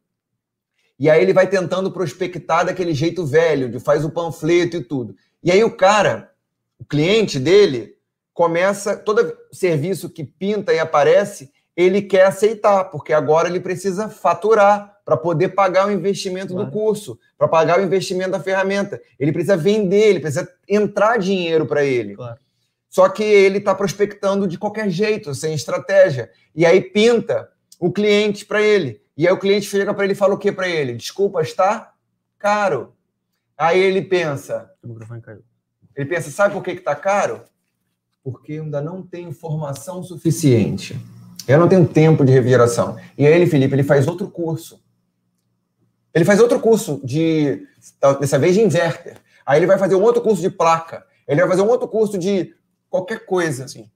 E 0.98 1.10
aí 1.10 1.20
ele 1.20 1.34
vai 1.34 1.50
tentando 1.50 1.92
prospectar 1.92 2.64
daquele 2.64 2.94
jeito 2.94 3.26
velho, 3.26 3.68
de 3.68 3.78
faz 3.78 4.06
o 4.06 4.10
panfleto 4.10 4.78
e 4.78 4.82
tudo. 4.82 5.14
E 5.42 5.52
aí 5.52 5.62
o 5.62 5.76
cara, 5.76 6.32
o 6.78 6.84
cliente 6.86 7.38
dele, 7.38 7.94
começa, 8.32 8.96
todo 8.96 9.36
serviço 9.52 10.08
que 10.08 10.24
pinta 10.24 10.72
e 10.72 10.78
aparece, 10.78 11.52
ele 11.76 12.02
quer 12.02 12.26
aceitar, 12.26 12.84
porque 12.84 13.12
agora 13.12 13.48
ele 13.48 13.60
precisa 13.60 14.08
faturar 14.08 14.98
para 15.04 15.16
poder 15.16 15.48
pagar 15.48 15.86
o 15.86 15.90
investimento 15.90 16.54
claro. 16.54 16.66
do 16.66 16.72
curso, 16.72 17.18
para 17.36 17.48
pagar 17.48 17.78
o 17.78 17.82
investimento 17.82 18.30
da 18.30 18.40
ferramenta. 18.40 19.00
Ele 19.18 19.32
precisa 19.32 19.56
vender, 19.56 20.08
ele 20.08 20.20
precisa 20.20 20.48
entrar 20.68 21.18
dinheiro 21.18 21.66
para 21.66 21.84
ele. 21.84 22.14
Claro. 22.14 22.38
Só 22.88 23.08
que 23.08 23.24
ele 23.24 23.58
está 23.58 23.74
prospectando 23.74 24.46
de 24.46 24.56
qualquer 24.56 24.88
jeito, 24.88 25.34
sem 25.34 25.52
estratégia. 25.52 26.30
E 26.54 26.64
aí 26.64 26.80
pinta 26.80 27.50
o 27.80 27.92
cliente 27.92 28.46
para 28.46 28.62
ele. 28.62 29.02
E 29.16 29.26
aí 29.26 29.32
o 29.32 29.38
cliente 29.38 29.66
chega 29.66 29.92
para 29.92 30.04
ele 30.04 30.12
e 30.12 30.16
fala 30.16 30.34
o 30.34 30.38
que 30.38 30.52
para 30.52 30.68
ele? 30.68 30.94
Desculpa, 30.94 31.42
está 31.42 31.92
caro. 32.38 32.94
Aí 33.58 33.80
ele 33.80 34.00
pensa. 34.00 34.70
O 34.82 34.88
microfone 34.88 35.20
caiu. 35.20 35.42
Ele 35.96 36.08
pensa, 36.08 36.30
sabe 36.30 36.54
por 36.54 36.62
que 36.62 36.70
está 36.70 36.94
caro? 36.94 37.42
Porque 38.22 38.54
ainda 38.54 38.80
não 38.80 39.02
tem 39.02 39.28
informação 39.28 40.02
suficiente. 40.02 40.96
Eu 41.46 41.58
não 41.58 41.68
tenho 41.68 41.86
tempo 41.86 42.24
de 42.24 42.32
refrigeração. 42.32 42.96
E 43.18 43.26
aí 43.26 43.32
ele, 43.32 43.46
Felipe, 43.46 43.74
ele 43.74 43.82
faz 43.82 44.08
outro 44.08 44.28
curso. 44.28 44.82
Ele 46.14 46.24
faz 46.24 46.40
outro 46.40 46.60
curso 46.60 47.00
de, 47.04 47.66
dessa 48.20 48.38
vez 48.38 48.54
de 48.54 48.62
inverter. 48.62 49.16
Aí 49.44 49.58
ele 49.58 49.66
vai 49.66 49.78
fazer 49.78 49.94
um 49.94 50.02
outro 50.02 50.22
curso 50.22 50.40
de 50.40 50.48
placa. 50.48 51.04
Ele 51.26 51.40
vai 51.40 51.50
fazer 51.50 51.62
um 51.62 51.68
outro 51.68 51.88
curso 51.88 52.16
de 52.16 52.54
qualquer 52.88 53.26
coisa, 53.26 53.64
assim. 53.64 53.90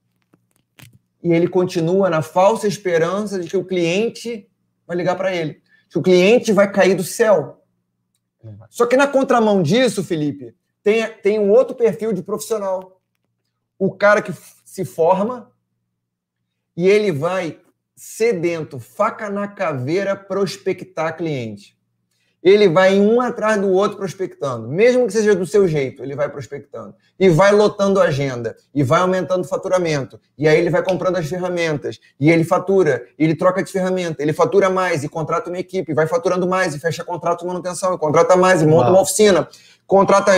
E 1.23 1.31
ele 1.31 1.47
continua 1.47 2.09
na 2.09 2.21
falsa 2.21 2.67
esperança 2.67 3.39
de 3.39 3.49
que 3.49 3.57
o 3.57 3.65
cliente 3.65 4.49
vai 4.85 4.95
ligar 4.95 5.15
para 5.15 5.33
ele. 5.33 5.61
Que 5.89 5.97
o 5.97 6.01
cliente 6.01 6.51
vai 6.51 6.71
cair 6.71 6.95
do 6.95 7.03
céu. 7.03 7.63
Só 8.69 8.85
que 8.85 8.95
na 8.95 9.07
contramão 9.07 9.61
disso, 9.61 10.03
Felipe, 10.03 10.55
tem, 10.83 11.07
tem 11.21 11.39
um 11.39 11.49
outro 11.49 11.75
perfil 11.75 12.13
de 12.13 12.21
profissional. 12.21 13.01
O 13.77 13.91
cara 13.91 14.21
que 14.21 14.33
se 14.65 14.85
forma, 14.85 15.51
e 16.79 16.87
ele 16.87 17.11
vai 17.11 17.59
sedento, 17.93 18.79
faca 18.79 19.29
na 19.29 19.49
caveira, 19.49 20.15
prospectar 20.15 21.17
cliente. 21.17 21.77
Ele 22.41 22.69
vai 22.69 22.97
um 22.97 23.19
atrás 23.19 23.59
do 23.59 23.69
outro 23.69 23.97
prospectando, 23.97 24.65
mesmo 24.69 25.05
que 25.05 25.11
seja 25.11 25.35
do 25.35 25.45
seu 25.45 25.67
jeito, 25.67 26.01
ele 26.01 26.15
vai 26.15 26.29
prospectando. 26.29 26.95
E 27.19 27.27
vai 27.27 27.51
lotando 27.51 27.99
a 27.99 28.05
agenda. 28.05 28.55
E 28.73 28.81
vai 28.81 29.01
aumentando 29.01 29.43
o 29.43 29.47
faturamento. 29.47 30.21
E 30.37 30.47
aí 30.47 30.57
ele 30.57 30.69
vai 30.69 30.81
comprando 30.81 31.17
as 31.17 31.27
ferramentas. 31.27 31.99
E 32.17 32.31
ele 32.31 32.45
fatura, 32.45 33.05
ele 33.19 33.35
troca 33.35 33.61
de 33.61 33.69
ferramenta, 33.69 34.23
ele 34.23 34.31
fatura 34.31 34.69
mais 34.69 35.03
e 35.03 35.09
contrata 35.09 35.49
uma 35.49 35.59
equipe, 35.59 35.93
vai 35.93 36.07
faturando 36.07 36.47
mais 36.47 36.73
e 36.73 36.79
fecha 36.79 37.03
contrato 37.03 37.41
de 37.41 37.47
manutenção, 37.47 37.93
e 37.93 37.97
contrata 37.97 38.37
mais 38.37 38.61
e 38.61 38.65
monta 38.65 38.85
Uau. 38.85 38.93
uma 38.93 39.01
oficina, 39.01 39.49
contrata 39.85 40.31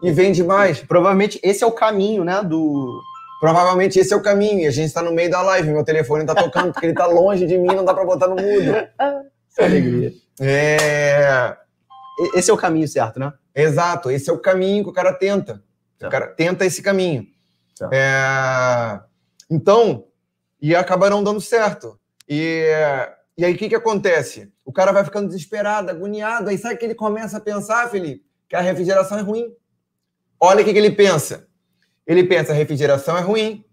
e 0.00 0.12
vende 0.12 0.44
mais. 0.44 0.78
Provavelmente 0.78 1.40
esse 1.42 1.64
é 1.64 1.66
o 1.66 1.72
caminho, 1.72 2.22
né, 2.22 2.40
do 2.40 3.02
Provavelmente 3.40 3.98
esse 3.98 4.12
é 4.12 4.16
o 4.16 4.22
caminho. 4.22 4.60
E 4.60 4.66
a 4.66 4.70
gente 4.70 4.86
está 4.86 5.02
no 5.02 5.12
meio 5.12 5.30
da 5.30 5.42
live. 5.42 5.70
Meu 5.70 5.84
telefone 5.84 6.22
está 6.22 6.34
tocando 6.34 6.72
porque 6.72 6.86
ele 6.86 6.92
está 6.92 7.06
longe 7.06 7.46
de 7.46 7.58
mim, 7.58 7.66
não 7.68 7.84
dá 7.84 7.92
para 7.92 8.04
botar 8.04 8.28
no 8.28 8.36
mudo. 8.36 8.72
Que 9.54 9.62
alegria. 9.62 10.12
É... 10.38 11.56
Esse 12.34 12.50
é 12.50 12.54
o 12.54 12.58
caminho 12.58 12.86
certo, 12.86 13.18
né? 13.18 13.32
Exato. 13.54 14.10
Esse 14.10 14.28
é 14.28 14.32
o 14.32 14.38
caminho 14.38 14.84
que 14.84 14.90
o 14.90 14.92
cara 14.92 15.14
tenta. 15.14 15.62
O 15.98 16.10
cara 16.10 16.26
tenta 16.26 16.66
esse 16.66 16.82
caminho. 16.82 17.26
É... 17.90 19.00
Então, 19.50 20.04
e 20.60 20.76
acaba 20.76 21.08
não 21.08 21.24
dando 21.24 21.40
certo. 21.40 21.98
E, 22.28 22.68
e 23.38 23.46
aí 23.46 23.54
o 23.54 23.56
que, 23.56 23.70
que 23.70 23.74
acontece? 23.74 24.52
O 24.62 24.70
cara 24.70 24.92
vai 24.92 25.04
ficando 25.04 25.28
desesperado, 25.28 25.90
agoniado. 25.90 26.50
Aí 26.50 26.58
sabe 26.58 26.76
que 26.76 26.84
ele 26.84 26.94
começa 26.94 27.38
a 27.38 27.40
pensar, 27.40 27.88
Felipe? 27.88 28.26
Que 28.50 28.56
a 28.56 28.60
refrigeração 28.60 29.18
é 29.18 29.22
ruim. 29.22 29.50
Olha 30.38 30.60
o 30.60 30.64
que, 30.66 30.72
que 30.74 30.78
ele 30.78 30.90
pensa 30.90 31.45
ele 32.06 32.24
pensa: 32.24 32.52
a 32.52 32.54
refrigeração 32.54 33.16
é 33.16 33.20
ruim, 33.20 33.64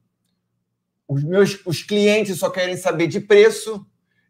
os 1.08 1.24
meus 1.24 1.60
os 1.66 1.84
clientes 1.84 2.40
só 2.40 2.50
querem 2.50 2.76
saber 2.76 3.08
de 3.08 3.20
preço 3.20 3.86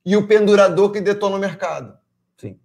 e 0.05 0.17
o 0.17 0.27
pendurador 0.27 0.91
que 0.91 0.99
detona 0.99 1.37
o 1.37 1.39
mercado. 1.39 1.97
Sim. 2.37 2.59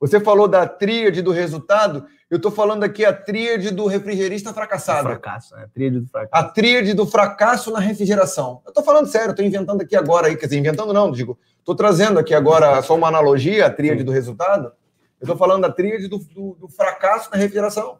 Você 0.00 0.18
falou 0.18 0.48
da 0.48 0.66
tríade 0.66 1.22
do 1.22 1.30
resultado, 1.30 2.06
eu 2.28 2.36
estou 2.36 2.50
falando 2.50 2.82
aqui 2.82 3.04
a 3.04 3.12
tríade 3.12 3.70
do 3.70 3.86
refrigerista 3.86 4.52
fracassado. 4.52 5.06
O 5.06 5.12
fracasso, 5.12 5.54
né? 5.54 5.64
a 5.64 5.68
tríade 5.68 6.00
do 6.00 6.06
fracasso. 6.08 6.44
A 6.44 6.48
tríade 6.48 6.94
do 6.94 7.06
fracasso 7.06 7.70
na 7.70 7.78
refrigeração. 7.78 8.60
Eu 8.64 8.70
estou 8.70 8.82
falando 8.82 9.06
sério, 9.06 9.30
estou 9.30 9.44
inventando 9.44 9.82
aqui 9.82 9.94
agora, 9.94 10.26
aí, 10.26 10.36
quer 10.36 10.46
dizer, 10.46 10.58
inventando 10.58 10.92
não, 10.92 11.12
digo, 11.12 11.38
estou 11.58 11.76
trazendo 11.76 12.18
aqui 12.18 12.34
agora 12.34 12.82
só 12.82 12.96
uma 12.96 13.08
analogia, 13.08 13.66
a 13.66 13.70
tríade 13.70 14.00
Sim. 14.00 14.06
do 14.06 14.12
resultado. 14.12 14.72
Eu 15.20 15.26
estou 15.26 15.36
falando 15.36 15.62
da 15.62 15.70
tríade 15.70 16.08
do, 16.08 16.18
do, 16.18 16.56
do 16.60 16.68
fracasso 16.68 17.30
na 17.30 17.36
refrigeração. 17.36 17.98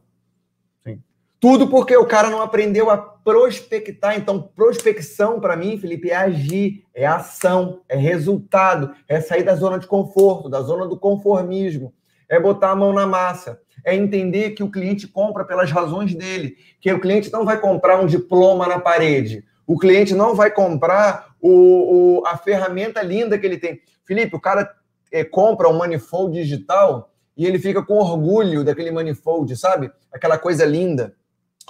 Tudo 1.44 1.68
porque 1.68 1.94
o 1.94 2.06
cara 2.06 2.30
não 2.30 2.40
aprendeu 2.40 2.88
a 2.88 2.96
prospectar. 2.96 4.16
Então, 4.16 4.40
prospecção 4.40 5.38
para 5.38 5.54
mim, 5.54 5.76
Felipe, 5.76 6.10
é 6.10 6.16
agir, 6.16 6.86
é 6.94 7.04
ação, 7.04 7.82
é 7.86 7.98
resultado, 7.98 8.94
é 9.06 9.20
sair 9.20 9.42
da 9.42 9.54
zona 9.54 9.78
de 9.78 9.86
conforto, 9.86 10.48
da 10.48 10.62
zona 10.62 10.88
do 10.88 10.98
conformismo, 10.98 11.92
é 12.30 12.40
botar 12.40 12.70
a 12.70 12.74
mão 12.74 12.94
na 12.94 13.06
massa, 13.06 13.60
é 13.84 13.94
entender 13.94 14.52
que 14.52 14.62
o 14.62 14.70
cliente 14.70 15.06
compra 15.06 15.44
pelas 15.44 15.70
razões 15.70 16.14
dele, 16.14 16.56
que 16.80 16.90
o 16.90 16.98
cliente 16.98 17.30
não 17.30 17.44
vai 17.44 17.60
comprar 17.60 18.00
um 18.00 18.06
diploma 18.06 18.66
na 18.66 18.78
parede, 18.78 19.44
o 19.66 19.78
cliente 19.78 20.14
não 20.14 20.34
vai 20.34 20.50
comprar 20.50 21.34
o, 21.42 22.20
o 22.20 22.26
a 22.26 22.38
ferramenta 22.38 23.02
linda 23.02 23.38
que 23.38 23.44
ele 23.44 23.58
tem. 23.58 23.82
Felipe, 24.06 24.34
o 24.34 24.40
cara 24.40 24.74
é, 25.12 25.22
compra 25.22 25.68
um 25.68 25.76
manifold 25.76 26.40
digital 26.40 27.12
e 27.36 27.44
ele 27.44 27.58
fica 27.58 27.82
com 27.82 27.98
orgulho 27.98 28.64
daquele 28.64 28.90
manifold, 28.90 29.54
sabe? 29.58 29.92
Aquela 30.10 30.38
coisa 30.38 30.64
linda 30.64 31.14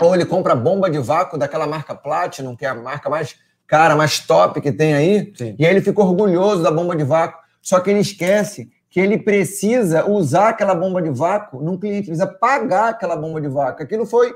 ou 0.01 0.15
ele 0.15 0.25
compra 0.25 0.55
bomba 0.55 0.91
de 0.91 0.99
vácuo 0.99 1.39
daquela 1.39 1.67
marca 1.67 1.95
Platinum, 1.95 2.57
que 2.57 2.65
é 2.65 2.69
a 2.69 2.75
marca 2.75 3.09
mais 3.09 3.37
cara, 3.67 3.97
mais 3.97 4.19
top 4.21 4.61
que 4.61 4.73
tem 4.73 4.95
aí, 4.95 5.33
Sim. 5.37 5.57
e 5.59 5.65
aí 5.65 5.73
ele 5.73 5.81
fica 5.81 6.01
orgulhoso 6.01 6.63
da 6.63 6.71
bomba 6.71 6.95
de 6.95 7.05
vácuo. 7.05 7.43
Só 7.63 7.81
que 7.81 7.91
ele 7.91 8.01
esquece 8.01 8.71
que 8.91 9.01
ele 9.01 9.19
precisa 9.19 10.09
usar 10.09 10.51
aquela 10.51 10.75
bomba 10.75 11.01
de 11.03 11.11
vácuo 11.11 11.63
num 11.63 11.79
cliente, 11.79 12.07
precisa 12.07 12.27
pagar 12.27 12.91
aquela 12.91 13.17
bomba 13.17 13.41
de 13.41 13.49
vácuo. 13.49 13.83
Aquilo 13.83 14.07
foi 14.07 14.33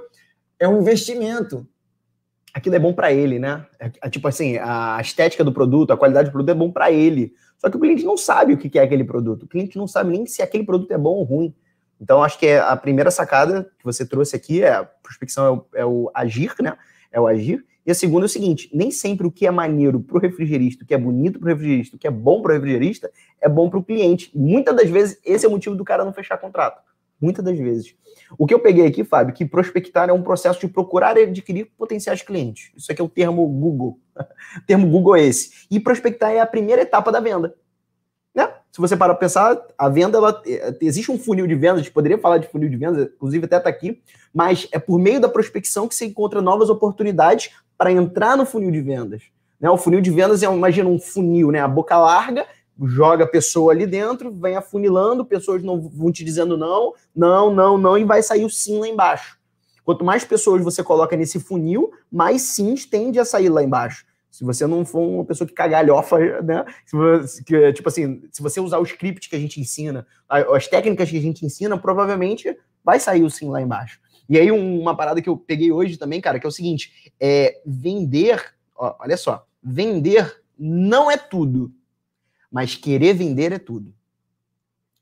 é 0.58 0.66
um 0.66 0.80
investimento. 0.80 1.66
Aquilo 2.52 2.74
é 2.74 2.78
bom 2.78 2.92
para 2.92 3.12
ele, 3.12 3.38
né? 3.38 3.64
É, 3.78 3.90
é, 4.02 4.10
tipo 4.10 4.26
assim, 4.26 4.56
a 4.56 4.98
estética 5.00 5.44
do 5.44 5.52
produto, 5.52 5.92
a 5.92 5.96
qualidade 5.96 6.30
do 6.30 6.32
produto 6.32 6.50
é 6.50 6.54
bom 6.54 6.72
para 6.72 6.90
ele. 6.90 7.32
Só 7.58 7.68
que 7.70 7.76
o 7.76 7.80
cliente 7.80 8.04
não 8.04 8.16
sabe 8.16 8.54
o 8.54 8.56
que 8.56 8.78
é 8.78 8.82
aquele 8.82 9.04
produto. 9.04 9.44
O 9.44 9.48
cliente 9.48 9.76
não 9.76 9.86
sabe 9.86 10.10
nem 10.10 10.26
se 10.26 10.42
aquele 10.42 10.64
produto 10.64 10.90
é 10.90 10.98
bom 10.98 11.10
ou 11.10 11.22
ruim. 11.22 11.54
Então, 12.00 12.22
acho 12.22 12.38
que 12.38 12.46
é 12.46 12.58
a 12.58 12.76
primeira 12.76 13.10
sacada 13.10 13.70
que 13.78 13.84
você 13.84 14.06
trouxe 14.06 14.36
aqui 14.36 14.62
é 14.62 14.72
a 14.72 14.84
prospecção 14.84 15.46
é 15.46 15.50
o, 15.50 15.66
é 15.74 15.86
o 15.86 16.10
agir, 16.14 16.54
né? 16.60 16.76
É 17.10 17.20
o 17.20 17.26
agir. 17.26 17.64
E 17.88 17.90
a 17.90 17.94
segunda 17.94 18.24
é 18.24 18.28
o 18.28 18.28
seguinte: 18.28 18.70
nem 18.72 18.90
sempre 18.90 19.26
o 19.26 19.30
que 19.30 19.46
é 19.46 19.50
maneiro 19.50 19.98
para 19.98 20.18
o 20.18 20.20
refrigerista, 20.20 20.84
o 20.84 20.86
que 20.86 20.94
é 20.94 20.98
bonito 20.98 21.38
para 21.38 21.46
o 21.46 21.48
refrigerista, 21.48 21.96
o 21.96 21.98
que 21.98 22.06
é 22.06 22.10
bom 22.10 22.42
para 22.42 22.50
o 22.50 22.54
refrigerista, 22.54 23.10
é 23.40 23.48
bom 23.48 23.70
para 23.70 23.78
o 23.78 23.82
cliente. 23.82 24.30
Muitas 24.34 24.76
das 24.76 24.90
vezes, 24.90 25.18
esse 25.24 25.46
é 25.46 25.48
o 25.48 25.52
motivo 25.52 25.74
do 25.74 25.84
cara 25.84 26.04
não 26.04 26.12
fechar 26.12 26.36
contrato. 26.36 26.82
Muitas 27.20 27.44
das 27.44 27.58
vezes. 27.58 27.96
O 28.38 28.46
que 28.46 28.54
eu 28.54 28.60
peguei 28.60 28.86
aqui, 28.86 29.02
Fábio, 29.02 29.34
que 29.34 29.44
prospectar 29.44 30.08
é 30.08 30.12
um 30.12 30.22
processo 30.22 30.60
de 30.60 30.68
procurar 30.68 31.16
e 31.16 31.22
adquirir 31.22 31.72
potenciais 31.76 32.22
clientes. 32.22 32.70
Isso 32.76 32.92
aqui 32.92 33.00
é 33.00 33.04
o 33.04 33.08
termo 33.08 33.46
Google. 33.48 33.98
o 34.16 34.66
termo 34.66 34.86
Google 34.88 35.16
é 35.16 35.24
esse. 35.24 35.66
E 35.70 35.80
prospectar 35.80 36.30
é 36.30 36.40
a 36.40 36.46
primeira 36.46 36.82
etapa 36.82 37.10
da 37.10 37.20
venda. 37.20 37.54
Né? 38.38 38.48
Se 38.70 38.80
você 38.80 38.96
parar 38.96 39.14
para 39.14 39.20
pensar, 39.26 39.60
a 39.76 39.88
venda, 39.88 40.16
ela, 40.16 40.40
é, 40.46 40.72
existe 40.80 41.10
um 41.10 41.18
funil 41.18 41.44
de 41.44 41.56
vendas, 41.56 41.80
a 41.80 41.82
gente 41.82 41.92
poderia 41.92 42.16
falar 42.18 42.38
de 42.38 42.46
funil 42.46 42.70
de 42.70 42.76
vendas, 42.76 43.08
inclusive 43.12 43.46
até 43.46 43.56
está 43.56 43.68
aqui, 43.68 44.00
mas 44.32 44.68
é 44.70 44.78
por 44.78 44.96
meio 45.00 45.20
da 45.20 45.28
prospecção 45.28 45.88
que 45.88 45.94
você 45.96 46.06
encontra 46.06 46.40
novas 46.40 46.70
oportunidades 46.70 47.50
para 47.76 47.90
entrar 47.90 48.36
no 48.36 48.46
funil 48.46 48.70
de 48.70 48.80
vendas. 48.80 49.24
Né? 49.60 49.68
O 49.68 49.76
funil 49.76 50.00
de 50.00 50.12
vendas 50.12 50.44
é, 50.44 50.46
imagina 50.46 50.88
um 50.88 51.00
funil, 51.00 51.50
né? 51.50 51.58
a 51.58 51.66
boca 51.66 51.98
larga, 51.98 52.46
joga 52.80 53.24
a 53.24 53.28
pessoa 53.28 53.72
ali 53.72 53.84
dentro, 53.84 54.30
vem 54.30 54.54
afunilando, 54.54 55.24
pessoas 55.24 55.60
não 55.64 55.80
vão 55.80 56.12
te 56.12 56.24
dizendo 56.24 56.56
não, 56.56 56.94
não, 57.14 57.52
não, 57.52 57.76
não, 57.76 57.98
e 57.98 58.04
vai 58.04 58.22
sair 58.22 58.44
o 58.44 58.50
sim 58.50 58.78
lá 58.78 58.86
embaixo. 58.86 59.36
Quanto 59.84 60.04
mais 60.04 60.24
pessoas 60.24 60.62
você 60.62 60.80
coloca 60.84 61.16
nesse 61.16 61.40
funil, 61.40 61.90
mais 62.12 62.42
sims 62.42 62.86
tende 62.86 63.18
a 63.18 63.24
sair 63.24 63.48
lá 63.48 63.64
embaixo. 63.64 64.06
Se 64.38 64.44
você 64.44 64.68
não 64.68 64.86
for 64.86 65.00
uma 65.00 65.24
pessoa 65.24 65.48
que 65.48 65.52
cagalhofa, 65.52 66.16
né? 66.42 66.64
Se 66.86 66.94
você, 66.94 67.42
que, 67.42 67.72
tipo 67.72 67.88
assim, 67.88 68.22
se 68.30 68.40
você 68.40 68.60
usar 68.60 68.78
o 68.78 68.84
script 68.84 69.28
que 69.28 69.34
a 69.34 69.38
gente 69.38 69.60
ensina, 69.60 70.06
as 70.28 70.68
técnicas 70.68 71.10
que 71.10 71.18
a 71.18 71.20
gente 71.20 71.44
ensina, 71.44 71.76
provavelmente 71.76 72.56
vai 72.84 73.00
sair 73.00 73.24
o 73.24 73.30
sim 73.30 73.50
lá 73.50 73.60
embaixo. 73.60 73.98
E 74.28 74.38
aí, 74.38 74.48
uma 74.52 74.96
parada 74.96 75.20
que 75.20 75.28
eu 75.28 75.36
peguei 75.36 75.72
hoje 75.72 75.96
também, 75.96 76.20
cara, 76.20 76.38
que 76.38 76.46
é 76.46 76.48
o 76.48 76.52
seguinte: 76.52 77.12
é 77.18 77.60
vender, 77.66 78.54
ó, 78.76 78.94
olha 79.00 79.16
só, 79.16 79.44
vender 79.60 80.40
não 80.56 81.10
é 81.10 81.16
tudo, 81.16 81.72
mas 82.48 82.76
querer 82.76 83.14
vender 83.14 83.50
é 83.50 83.58
tudo. 83.58 83.92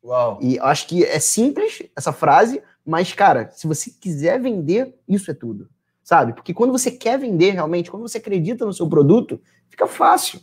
Uau. 0.02 0.38
E 0.40 0.58
acho 0.60 0.86
que 0.86 1.04
é 1.04 1.18
simples 1.18 1.82
essa 1.94 2.10
frase, 2.10 2.62
Mas, 2.86 3.12
cara, 3.12 3.50
se 3.50 3.66
você 3.66 3.90
quiser 3.90 4.40
vender, 4.40 4.94
isso 5.06 5.30
é 5.30 5.34
tudo. 5.34 5.68
Sabe? 6.06 6.34
Porque 6.34 6.54
quando 6.54 6.70
você 6.70 6.88
quer 6.88 7.18
vender 7.18 7.50
realmente, 7.50 7.90
quando 7.90 8.02
você 8.02 8.18
acredita 8.18 8.64
no 8.64 8.72
seu 8.72 8.88
produto, 8.88 9.40
fica 9.68 9.88
fácil. 9.88 10.40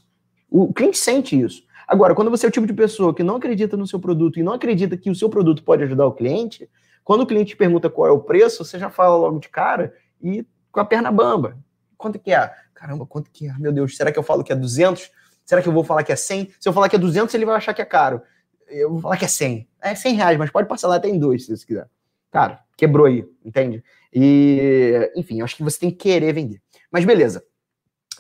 O 0.52 0.74
cliente 0.74 0.98
sente 0.98 1.40
isso. 1.40 1.64
Agora, 1.88 2.14
quando 2.14 2.30
você 2.30 2.46
é 2.46 2.50
o 2.50 2.52
tipo 2.52 2.68
de 2.68 2.74
pessoa 2.74 3.16
que 3.16 3.24
não 3.24 3.38
acredita 3.38 3.78
no 3.78 3.88
seu 3.88 3.98
produto 3.98 4.38
e 4.38 4.44
não 4.44 4.52
acredita 4.52 4.98
que 4.98 5.10
o 5.10 5.16
seu 5.16 5.30
produto 5.30 5.64
pode 5.64 5.82
ajudar 5.84 6.06
o 6.06 6.12
cliente, 6.12 6.70
quando 7.02 7.22
o 7.22 7.26
cliente 7.26 7.56
pergunta 7.56 7.90
qual 7.90 8.10
é 8.10 8.12
o 8.12 8.20
preço, 8.20 8.66
você 8.66 8.78
já 8.78 8.90
fala 8.90 9.16
logo 9.16 9.40
de 9.40 9.48
cara 9.48 9.94
e 10.22 10.46
com 10.70 10.82
a 10.82 10.86
perna 10.86 11.10
bamba. 11.14 11.58
Quanto 11.98 12.20
que 12.20 12.34
é? 12.34 12.52
Caramba, 12.74 13.06
quanto 13.06 13.32
que 13.32 13.48
é? 13.48 13.54
Meu 13.58 13.72
Deus, 13.72 13.96
será 13.96 14.12
que 14.12 14.20
eu 14.20 14.24
falo 14.24 14.44
que 14.44 14.52
é 14.52 14.58
200? 14.58 15.10
Será 15.46 15.62
que 15.62 15.70
eu 15.70 15.74
vou 15.74 15.86
falar 15.86 16.04
que 16.04 16.12
é 16.12 16.18
100? 16.18 16.56
Se 16.60 16.68
eu 16.68 16.74
falar 16.74 16.90
que 16.90 16.98
é 16.98 17.00
200, 17.00 17.34
ele 17.36 17.46
vai 17.46 17.56
achar 17.56 17.74
que 17.74 17.82
é 17.82 17.86
caro. 17.86 18.22
Eu 18.68 18.90
vou 18.92 19.00
falar 19.00 19.16
que 19.16 19.24
é 19.24 19.30
100. 19.30 19.66
É 19.82 19.96
100 19.96 20.16
reais, 20.16 20.38
mas 20.38 20.52
pode 20.52 20.68
parcelar 20.68 20.98
até 20.98 21.08
em 21.08 21.18
dois, 21.18 21.46
se 21.46 21.56
você 21.56 21.66
quiser. 21.66 21.88
Cara, 22.30 22.60
quebrou 22.76 23.06
aí, 23.06 23.26
entende? 23.46 23.82
E, 24.14 25.12
enfim, 25.16 25.42
acho 25.42 25.56
que 25.56 25.64
você 25.64 25.80
tem 25.80 25.92
que 25.92 25.98
querer 25.98 26.34
vender. 26.34 26.62
Mas 26.92 27.06
beleza. 27.06 27.44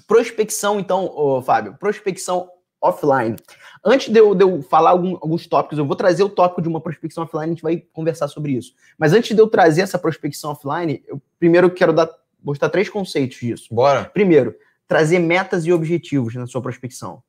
Prospecção, 0.07 0.79
então, 0.79 1.05
ô, 1.05 1.41
Fábio, 1.41 1.77
prospecção 1.79 2.49
offline. 2.81 3.37
Antes 3.85 4.09
de 4.11 4.19
eu, 4.19 4.35
de 4.35 4.43
eu 4.43 4.61
falar 4.61 4.89
algum, 4.89 5.15
alguns 5.15 5.47
tópicos, 5.47 5.77
eu 5.77 5.85
vou 5.85 5.95
trazer 5.95 6.23
o 6.23 6.29
tópico 6.29 6.61
de 6.61 6.67
uma 6.67 6.81
prospecção 6.81 7.23
offline, 7.23 7.45
a 7.45 7.49
gente 7.49 7.63
vai 7.63 7.77
conversar 7.93 8.27
sobre 8.27 8.53
isso. 8.53 8.73
Mas 8.97 9.13
antes 9.13 9.33
de 9.33 9.41
eu 9.41 9.47
trazer 9.47 9.81
essa 9.81 9.97
prospecção 9.97 10.51
offline, 10.51 11.01
eu 11.07 11.21
primeiro 11.39 11.69
quero 11.69 11.93
dar, 11.93 12.09
mostrar 12.43 12.69
três 12.69 12.89
conceitos 12.89 13.37
disso. 13.37 13.73
Bora. 13.73 14.05
Primeiro, 14.05 14.55
trazer 14.87 15.19
metas 15.19 15.65
e 15.65 15.71
objetivos 15.71 16.35
na 16.35 16.45
sua 16.45 16.61
prospecção. 16.61 17.23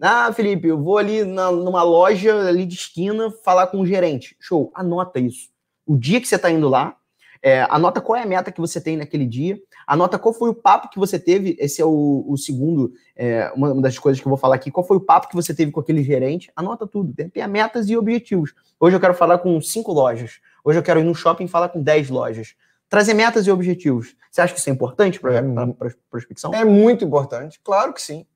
Ah, 0.00 0.32
Felipe, 0.32 0.68
eu 0.68 0.80
vou 0.80 0.96
ali 0.96 1.24
na, 1.24 1.50
numa 1.50 1.82
loja 1.82 2.48
ali 2.48 2.64
de 2.64 2.74
esquina 2.74 3.30
falar 3.44 3.66
com 3.66 3.80
o 3.80 3.86
gerente. 3.86 4.36
Show, 4.40 4.70
anota 4.74 5.18
isso. 5.18 5.50
O 5.84 5.96
dia 5.96 6.20
que 6.20 6.26
você 6.26 6.36
está 6.36 6.50
indo 6.50 6.68
lá, 6.68 6.96
é, 7.42 7.66
anota 7.70 8.00
qual 8.00 8.16
é 8.18 8.22
a 8.22 8.26
meta 8.26 8.52
que 8.52 8.60
você 8.60 8.80
tem 8.80 8.96
naquele 8.96 9.26
dia, 9.26 9.58
anota 9.86 10.18
qual 10.18 10.34
foi 10.34 10.50
o 10.50 10.54
papo 10.54 10.90
que 10.90 10.98
você 10.98 11.18
teve. 11.18 11.56
Esse 11.58 11.80
é 11.80 11.84
o, 11.84 12.24
o 12.28 12.36
segundo, 12.36 12.92
é, 13.16 13.50
uma 13.54 13.80
das 13.80 13.98
coisas 13.98 14.20
que 14.20 14.26
eu 14.26 14.30
vou 14.30 14.38
falar 14.38 14.56
aqui. 14.56 14.70
Qual 14.70 14.86
foi 14.86 14.96
o 14.96 15.00
papo 15.00 15.28
que 15.28 15.36
você 15.36 15.54
teve 15.54 15.70
com 15.70 15.80
aquele 15.80 16.02
gerente? 16.02 16.50
Anota 16.54 16.86
tudo. 16.86 17.12
Tem, 17.14 17.28
tem 17.28 17.46
metas 17.48 17.88
e 17.88 17.96
objetivos. 17.96 18.54
Hoje 18.78 18.96
eu 18.96 19.00
quero 19.00 19.14
falar 19.14 19.38
com 19.38 19.60
cinco 19.60 19.92
lojas. 19.92 20.40
Hoje 20.64 20.78
eu 20.78 20.82
quero 20.82 21.00
ir 21.00 21.04
no 21.04 21.14
shopping 21.14 21.44
e 21.44 21.48
falar 21.48 21.70
com 21.70 21.82
dez 21.82 22.10
lojas 22.10 22.54
trazer 22.90 23.14
metas 23.14 23.46
e 23.46 23.50
objetivos. 23.52 24.16
Você 24.30 24.40
acha 24.42 24.52
que 24.52 24.58
isso 24.58 24.68
é 24.68 24.72
importante 24.72 25.20
para 25.20 25.38
a 25.38 25.90
prospecção? 26.10 26.52
É 26.52 26.64
muito 26.64 27.04
importante, 27.04 27.60
claro 27.62 27.94
que 27.94 28.02
sim. 28.02 28.26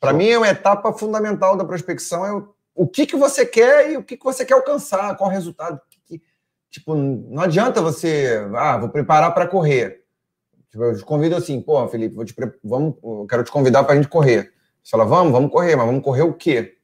Para 0.00 0.14
mim, 0.14 0.28
é 0.28 0.38
uma 0.38 0.48
etapa 0.48 0.90
fundamental 0.94 1.54
da 1.54 1.64
prospecção 1.64 2.24
é 2.24 2.32
o, 2.32 2.48
o 2.74 2.88
que, 2.88 3.04
que 3.04 3.14
você 3.14 3.44
quer 3.44 3.92
e 3.92 3.96
o 3.98 4.02
que, 4.02 4.16
que 4.16 4.24
você 4.24 4.46
quer 4.46 4.54
alcançar, 4.54 5.14
qual 5.16 5.28
o 5.28 5.32
resultado. 5.32 5.78
Tipo, 6.70 6.94
não 6.94 7.42
adianta 7.42 7.82
você, 7.82 8.46
ah, 8.54 8.78
vou 8.78 8.88
preparar 8.88 9.34
para 9.34 9.46
correr. 9.48 10.04
Tipo, 10.70 10.84
eu 10.84 10.96
te 10.96 11.04
convido 11.04 11.34
assim, 11.34 11.60
pô, 11.60 11.86
Felipe, 11.88 12.14
vou 12.14 12.24
te, 12.24 12.34
vamos, 12.62 12.94
eu 13.02 13.26
quero 13.28 13.42
te 13.42 13.50
convidar 13.50 13.82
para 13.82 13.94
a 13.94 13.96
gente 13.96 14.08
correr. 14.08 14.52
Você 14.82 14.90
fala, 14.90 15.04
vamos, 15.04 15.32
vamos 15.32 15.50
correr, 15.50 15.74
mas 15.74 15.86
vamos 15.86 16.02
correr 16.02 16.22
o 16.22 16.32
quê? 16.32 16.76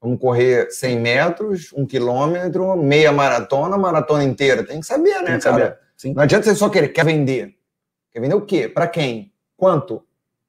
Vamos 0.00 0.18
correr 0.18 0.70
100 0.70 1.00
metros, 1.00 1.72
um 1.74 1.86
quilômetro, 1.86 2.76
meia 2.76 3.12
maratona, 3.12 3.76
maratona 3.76 4.24
inteira. 4.24 4.64
Tem 4.64 4.80
que 4.80 4.86
saber, 4.86 5.20
né, 5.20 5.32
Tem 5.32 5.38
que 5.38 5.44
cara? 5.44 5.64
Saber. 5.64 5.78
Sim. 5.96 6.14
Não 6.14 6.22
adianta 6.22 6.44
você 6.46 6.54
só 6.54 6.68
querer, 6.68 6.88
quer 6.88 7.04
vender. 7.04 7.54
Quer 8.10 8.20
vender 8.20 8.34
o 8.34 8.42
quê? 8.42 8.68
Para 8.68 8.86
quem? 8.86 9.32
Quanto? 9.56 10.02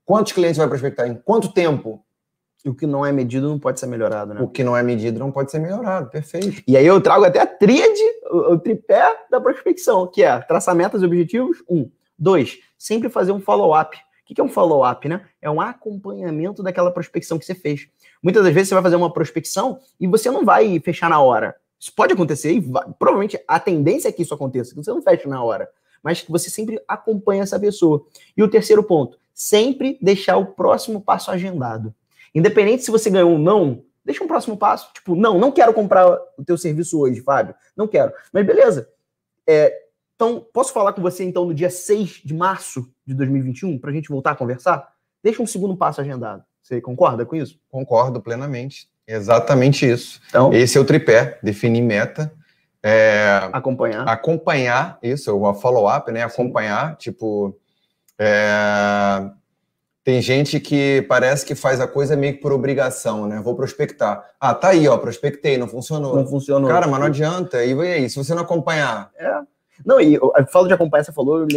Quantos 0.05 0.31
clientes 0.33 0.57
vai 0.57 0.67
prospectar? 0.67 1.07
Em 1.07 1.15
quanto 1.15 1.51
tempo? 1.51 2.04
E 2.65 2.69
o 2.69 2.73
que 2.73 2.87
não 2.87 3.05
é 3.05 3.11
medido 3.11 3.47
não 3.47 3.59
pode 3.59 3.79
ser 3.79 3.85
melhorado, 3.85 4.33
né? 4.33 4.41
O 4.41 4.47
que 4.47 4.63
não 4.63 4.75
é 4.75 4.81
medido 4.81 5.19
não 5.19 5.31
pode 5.31 5.51
ser 5.51 5.59
melhorado, 5.59 6.09
perfeito. 6.09 6.63
E 6.67 6.75
aí 6.75 6.87
eu 6.87 6.99
trago 6.99 7.23
até 7.23 7.39
a 7.39 7.45
tríade, 7.45 8.01
o, 8.31 8.53
o 8.53 8.59
tripé 8.59 9.05
da 9.29 9.39
prospecção, 9.39 10.07
que 10.07 10.23
é 10.23 10.39
traçar 10.39 10.73
metas 10.75 11.03
e 11.03 11.05
objetivos, 11.05 11.63
um. 11.69 11.91
Dois, 12.17 12.57
sempre 12.75 13.07
fazer 13.07 13.31
um 13.31 13.39
follow-up. 13.39 13.95
O 13.95 14.33
que 14.33 14.41
é 14.41 14.43
um 14.43 14.49
follow-up, 14.49 15.07
né? 15.07 15.21
É 15.39 15.47
um 15.51 15.61
acompanhamento 15.61 16.63
daquela 16.63 16.89
prospecção 16.89 17.37
que 17.37 17.45
você 17.45 17.53
fez. 17.53 17.87
Muitas 18.23 18.43
das 18.43 18.51
vezes 18.51 18.69
você 18.69 18.73
vai 18.73 18.83
fazer 18.83 18.95
uma 18.95 19.13
prospecção 19.13 19.77
e 19.99 20.07
você 20.07 20.31
não 20.31 20.43
vai 20.43 20.79
fechar 20.79 21.07
na 21.07 21.21
hora. 21.21 21.55
Isso 21.79 21.93
pode 21.95 22.13
acontecer 22.13 22.51
e 22.51 22.59
vai, 22.59 22.83
provavelmente 22.97 23.39
a 23.47 23.59
tendência 23.59 24.09
é 24.09 24.11
que 24.11 24.23
isso 24.23 24.33
aconteça, 24.33 24.71
que 24.73 24.83
você 24.83 24.89
não 24.89 25.03
feche 25.03 25.27
na 25.27 25.43
hora, 25.43 25.69
mas 26.01 26.21
que 26.21 26.31
você 26.31 26.49
sempre 26.49 26.81
acompanhe 26.87 27.41
essa 27.41 27.59
pessoa. 27.59 28.03
E 28.35 28.41
o 28.41 28.49
terceiro 28.49 28.81
ponto, 28.83 29.19
sempre 29.35 29.99
deixar 30.01 30.37
o 30.37 30.47
próximo 30.47 30.99
passo 30.99 31.29
agendado. 31.29 31.93
Independente 32.35 32.83
se 32.83 32.91
você 32.91 33.09
ganhou 33.09 33.31
ou 33.31 33.39
não, 33.39 33.81
deixa 34.03 34.23
um 34.23 34.27
próximo 34.27 34.57
passo. 34.57 34.91
Tipo, 34.93 35.15
não, 35.15 35.39
não 35.39 35.51
quero 35.51 35.73
comprar 35.73 36.19
o 36.37 36.43
teu 36.45 36.57
serviço 36.57 36.99
hoje, 36.99 37.21
Fábio. 37.21 37.55
Não 37.75 37.87
quero. 37.87 38.11
Mas 38.33 38.45
beleza. 38.45 38.89
É, 39.47 39.73
então, 40.15 40.45
posso 40.53 40.73
falar 40.73 40.93
com 40.93 41.01
você 41.01 41.23
então 41.23 41.45
no 41.45 41.53
dia 41.53 41.69
6 41.69 42.21
de 42.23 42.33
março 42.33 42.87
de 43.05 43.13
2021 43.13 43.79
para 43.79 43.89
a 43.89 43.93
gente 43.93 44.09
voltar 44.09 44.31
a 44.31 44.35
conversar? 44.35 44.87
Deixa 45.23 45.41
um 45.41 45.47
segundo 45.47 45.75
passo 45.75 46.01
agendado. 46.01 46.43
Você 46.61 46.81
concorda 46.81 47.25
com 47.25 47.35
isso? 47.35 47.59
Concordo 47.69 48.21
plenamente. 48.21 48.89
Exatamente 49.07 49.89
isso. 49.89 50.19
Então, 50.29 50.51
esse 50.53 50.77
é 50.77 50.81
o 50.81 50.85
tripé, 50.85 51.39
definir 51.41 51.81
meta. 51.81 52.33
É, 52.81 53.49
acompanhar. 53.51 54.07
Acompanhar, 54.07 54.99
isso, 55.01 55.35
o 55.35 55.53
follow-up, 55.53 56.11
né? 56.11 56.23
Acompanhar, 56.23 56.91
Sim. 56.91 56.95
tipo. 56.97 57.57
É, 58.19 59.29
tem 60.05 60.21
gente 60.21 60.59
que 60.59 61.01
parece 61.09 61.43
que 61.43 61.55
faz 61.55 61.81
a 61.81 61.87
coisa 61.87 62.15
meio 62.15 62.35
que 62.35 62.39
por 62.39 62.51
obrigação, 62.51 63.25
né? 63.25 63.41
Vou 63.43 63.55
prospectar. 63.55 64.23
Ah, 64.39 64.53
tá 64.53 64.67
aí, 64.67 64.87
ó, 64.87 64.95
prospectei, 64.99 65.57
não 65.57 65.67
funcionou. 65.67 66.15
Não 66.15 66.27
funcionou. 66.27 66.69
Cara, 66.69 66.87
mas 66.87 66.99
não 66.99 67.07
adianta. 67.07 67.65
E 67.65 67.73
aí, 67.81 68.07
se 68.07 68.15
você 68.15 68.35
não 68.35 68.43
acompanhar? 68.43 69.09
É. 69.17 69.39
Não, 69.83 69.99
e 69.99 70.13
eu, 70.13 70.31
falo 70.51 70.67
de 70.67 70.75
acompanhar, 70.75 71.03
você 71.03 71.11
falou, 71.11 71.39
eu 71.39 71.47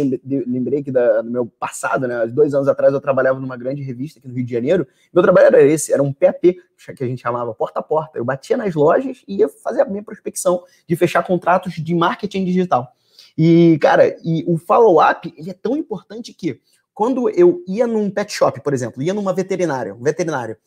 lembrei, 0.47 0.81
que 0.81 0.91
da, 0.91 1.21
no 1.21 1.29
meu 1.29 1.45
passado, 1.45 2.07
né? 2.07 2.25
Dois 2.25 2.55
anos 2.55 2.67
atrás 2.67 2.91
eu 2.91 2.99
trabalhava 2.99 3.39
numa 3.39 3.55
grande 3.55 3.83
revista 3.83 4.17
aqui 4.17 4.27
no 4.27 4.33
Rio 4.33 4.43
de 4.43 4.51
Janeiro. 4.51 4.87
Meu 5.13 5.21
trabalho 5.21 5.45
era 5.45 5.61
esse, 5.61 5.93
era 5.93 6.01
um 6.01 6.11
PAP, 6.11 6.57
que 6.97 7.03
a 7.03 7.07
gente 7.07 7.21
chamava 7.21 7.53
porta 7.53 7.81
a 7.81 7.83
porta. 7.83 8.17
Eu 8.17 8.25
batia 8.25 8.57
nas 8.57 8.73
lojas 8.73 9.23
e 9.27 9.37
ia 9.37 9.47
fazer 9.47 9.81
a 9.81 9.85
minha 9.85 10.01
prospecção 10.01 10.63
de 10.87 10.95
fechar 10.95 11.21
contratos 11.21 11.73
de 11.73 11.93
marketing 11.93 12.45
digital. 12.45 12.91
E, 13.37 13.77
cara, 13.79 14.17
e 14.25 14.43
o 14.47 14.57
follow-up, 14.57 15.31
ele 15.37 15.51
é 15.51 15.53
tão 15.53 15.77
importante 15.77 16.33
que 16.33 16.59
quando 16.99 17.29
eu 17.29 17.63
ia 17.65 17.87
num 17.87 18.09
pet 18.09 18.29
shop, 18.29 18.59
por 18.59 18.73
exemplo, 18.73 19.01
ia 19.01 19.13
numa 19.13 19.31
veterinária, 19.31 19.95
um 19.95 20.03
veterinário, 20.03 20.57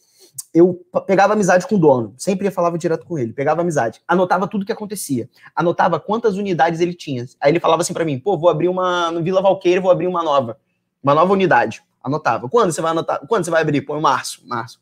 eu 0.55 0.81
pegava 1.07 1.35
amizade 1.35 1.67
com 1.67 1.75
o 1.75 1.79
dono, 1.79 2.15
sempre 2.17 2.51
falava 2.51 2.79
direto 2.79 3.05
com 3.05 3.19
ele, 3.19 3.35
pegava 3.35 3.61
amizade, 3.61 4.01
anotava 4.09 4.49
tudo 4.49 4.65
que 4.65 4.73
acontecia, 4.73 5.29
anotava 5.55 6.01
quantas 6.01 6.39
unidades 6.39 6.81
ele 6.81 6.95
tinha. 6.95 7.27
Aí 7.39 7.53
ele 7.53 7.61
falava 7.61 7.83
assim 7.83 7.93
para 7.93 8.03
mim: 8.03 8.19
pô, 8.19 8.39
vou 8.39 8.49
abrir 8.49 8.69
uma 8.69 9.11
no 9.11 9.23
Vila 9.23 9.43
Valqueira, 9.43 9.79
vou 9.79 9.91
abrir 9.91 10.07
uma 10.07 10.23
nova, 10.23 10.57
uma 11.03 11.15
nova 11.15 11.31
unidade. 11.35 11.83
Anotava. 12.03 12.49
Quando 12.49 12.73
você 12.73 12.81
vai 12.81 12.93
anotar? 12.93 13.21
Quando 13.29 13.45
você 13.45 13.51
vai 13.51 13.61
abrir? 13.61 13.83
Pô, 13.83 13.95
em 13.99 14.01
março, 14.01 14.41
março. 14.47 14.81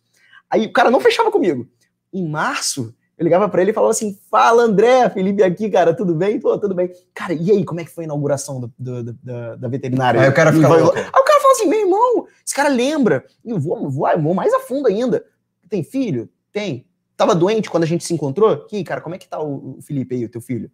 Aí 0.48 0.66
o 0.66 0.72
cara 0.72 0.88
não 0.88 1.00
fechava 1.00 1.32
comigo. 1.32 1.66
Em 2.14 2.28
março, 2.28 2.94
eu 3.20 3.24
ligava 3.24 3.46
para 3.50 3.60
ele 3.60 3.70
e 3.70 3.74
falava 3.74 3.90
assim: 3.90 4.18
Fala, 4.30 4.62
André, 4.62 5.10
Felipe 5.10 5.42
aqui, 5.42 5.68
cara, 5.68 5.92
tudo 5.92 6.14
bem? 6.14 6.40
Pô, 6.40 6.56
tudo 6.56 6.74
bem. 6.74 6.90
Cara, 7.12 7.34
e 7.34 7.50
aí, 7.50 7.66
como 7.66 7.78
é 7.78 7.84
que 7.84 7.90
foi 7.90 8.04
a 8.04 8.06
inauguração 8.06 8.60
do, 8.60 8.72
do, 8.78 9.04
do, 9.04 9.56
da, 9.58 9.68
veterinária? 9.68 10.22
Aí 10.22 10.28
o 10.30 10.32
cara 10.32 10.50
fica 10.50 10.66
louco. 10.66 10.96
Aí 10.96 11.04
o 11.04 11.24
cara 11.24 11.39
assim: 11.60 11.68
meu 11.68 11.80
irmão, 11.80 12.26
esse 12.44 12.54
cara 12.54 12.68
lembra. 12.68 13.24
Eu 13.44 13.58
vou, 13.58 13.90
vou, 13.90 14.08
vou 14.18 14.34
mais 14.34 14.52
a 14.52 14.60
fundo 14.60 14.88
ainda. 14.88 15.24
Tem 15.68 15.82
filho? 15.82 16.28
Tem. 16.52 16.86
Tava 17.16 17.34
doente 17.34 17.70
quando 17.70 17.84
a 17.84 17.86
gente 17.86 18.04
se 18.04 18.14
encontrou? 18.14 18.48
Aqui, 18.48 18.82
cara, 18.82 19.00
como 19.00 19.14
é 19.14 19.18
que 19.18 19.28
tá 19.28 19.40
o 19.40 19.78
Felipe 19.82 20.14
aí, 20.14 20.24
o 20.24 20.28
teu 20.28 20.40
filho? 20.40 20.70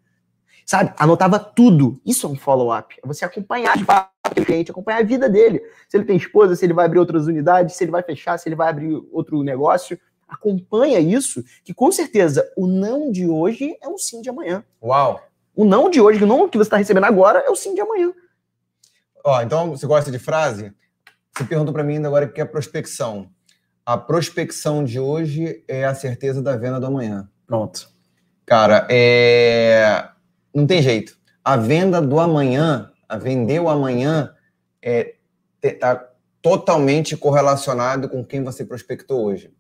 Sabe? 0.65 0.93
Anotava 0.99 1.39
tudo. 1.39 2.01
Isso 2.05 2.27
é 2.27 2.31
um 2.31 2.37
follow-up. 2.37 2.97
É 3.03 3.07
você 3.07 3.25
acompanhar 3.25 3.77
de 3.77 3.85
fato 3.85 4.11
o 4.31 4.45
cliente, 4.45 4.71
acompanhar 4.71 5.01
a 5.01 5.05
vida 5.05 5.29
dele. 5.29 5.61
Se 5.89 5.97
ele 5.97 6.05
tem 6.05 6.17
esposa, 6.17 6.57
se 6.57 6.65
ele 6.65 6.73
vai 6.73 6.87
abrir 6.87 6.99
outras 6.99 7.27
unidades, 7.27 7.77
se 7.77 7.85
ele 7.85 7.91
vai 7.91 8.03
fechar, 8.03 8.39
se 8.39 8.49
ele 8.49 8.57
vai 8.57 8.69
abrir 8.69 9.01
outro 9.13 9.43
negócio. 9.43 9.99
Acompanha 10.27 10.99
isso, 10.99 11.45
que 11.65 11.73
com 11.73 11.91
certeza 11.93 12.51
o 12.57 12.67
não 12.67 13.13
de 13.13 13.29
hoje 13.29 13.77
é 13.81 13.89
um 13.89 13.97
sim 13.97 14.21
de 14.21 14.29
amanhã. 14.29 14.65
Uau! 14.83 15.21
O 15.55 15.65
não 15.65 15.89
de 15.89 16.01
hoje, 16.01 16.23
o 16.23 16.27
não 16.27 16.49
que 16.49 16.59
você 16.59 16.67
está 16.67 16.77
recebendo 16.77 17.05
agora, 17.05 17.39
é 17.41 17.51
o 17.51 17.57
sim 17.57 17.75
de 17.75 17.81
amanhã. 17.81 18.13
Ó, 19.27 19.43
então 19.43 19.71
você 19.71 19.87
gosta 19.87 20.11
de 20.11 20.19
frase? 20.19 20.73
Você 21.37 21.45
perguntou 21.45 21.75
para 21.75 21.85
mim 21.85 21.97
ainda 21.97 22.09
agora 22.09 22.27
o 22.27 22.33
que 22.33 22.41
é 22.41 22.45
prospecção 22.45 23.31
a 23.87 23.97
prospecção 23.97 24.83
de 24.83 24.99
hoje 24.99 25.63
é 25.69 25.85
a 25.85 25.95
certeza 25.95 26.43
da 26.43 26.57
venda 26.57 26.81
do 26.81 26.87
amanhã. 26.87 27.31
Pronto. 27.47 27.89
Cara, 28.45 28.85
é... 28.91 30.09
não 30.53 30.67
tem 30.67 30.83
jeito. 30.83 31.17
A 31.45 31.57
venda 31.57 32.03
do 32.03 32.19
amanhã, 32.19 32.91
a 33.09 33.17
vender 33.17 33.61
o 33.61 33.69
amanhã, 33.69 34.35
é 34.83 35.15
tá 35.81 36.05
totalmente 36.43 37.17
correlacionado 37.17 38.09
com 38.09 38.25
quem 38.25 38.43
você 38.43 38.65
prospectou 38.65 39.25
hoje. 39.25 39.53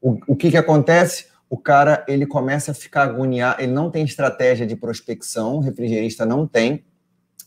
O, 0.00 0.18
o 0.28 0.36
que 0.36 0.50
que 0.50 0.56
acontece? 0.56 1.26
O 1.50 1.58
cara 1.58 2.04
ele 2.08 2.26
começa 2.26 2.70
a 2.70 2.74
ficar 2.74 3.02
agoniado, 3.02 3.60
ele 3.60 3.72
não 3.72 3.90
tem 3.90 4.04
estratégia 4.04 4.66
de 4.66 4.74
prospecção, 4.74 5.56
o 5.56 5.60
refrigerista 5.60 6.24
não 6.24 6.46
tem, 6.46 6.84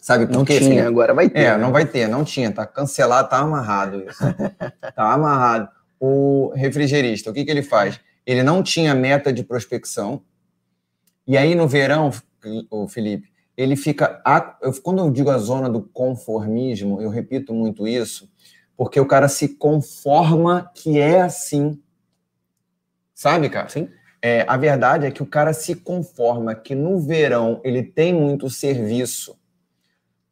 Sabe 0.08 0.26
por 0.26 0.38
não? 0.38 0.46
Tinha, 0.46 0.60
assim, 0.60 0.80
agora 0.80 1.14
vai 1.14 1.30
ter. 1.30 1.40
É, 1.40 1.52
né? 1.52 1.58
não 1.58 1.70
vai 1.70 1.86
ter, 1.86 2.08
não 2.08 2.24
tinha, 2.24 2.50
tá 2.50 2.66
cancelado, 2.66 3.28
tá 3.28 3.40
amarrado 3.40 4.06
isso. 4.10 4.24
tá 4.96 5.12
amarrado 5.12 5.68
o 6.00 6.54
refrigerista, 6.56 7.30
o 7.30 7.34
que, 7.34 7.44
que 7.44 7.52
ele 7.52 7.62
faz? 7.62 8.00
Ele 8.26 8.42
não 8.42 8.64
tinha 8.64 8.96
meta 8.96 9.34
de 9.34 9.44
prospecção, 9.44 10.22
e 11.28 11.38
aí 11.38 11.54
no 11.56 11.68
verão, 11.68 12.10
o 12.72 12.88
Felipe, 12.88 13.28
ele 13.58 13.76
fica. 13.76 14.24
quando 14.82 15.00
eu 15.00 15.12
digo 15.12 15.30
a 15.30 15.38
zona 15.40 15.70
do 15.70 15.82
conformismo, 15.82 17.02
eu 17.02 17.10
repito 17.10 17.54
muito 17.54 17.86
isso, 17.86 18.32
porque 18.78 19.02
o 19.02 19.06
cara 19.06 19.28
se 19.28 19.58
conforma 19.58 20.72
que 20.74 20.98
é 20.98 21.20
assim. 21.20 21.82
Sabe, 23.14 23.50
cara? 23.50 23.68
Sim. 23.68 23.90
É, 24.22 24.46
a 24.48 24.56
verdade 24.56 25.06
é 25.06 25.12
que 25.12 25.22
o 25.22 25.28
cara 25.28 25.52
se 25.52 25.76
conforma 25.76 26.56
que 26.56 26.74
no 26.74 26.98
verão 26.98 27.60
ele 27.62 27.84
tem 27.84 28.14
muito 28.14 28.50
serviço. 28.50 29.38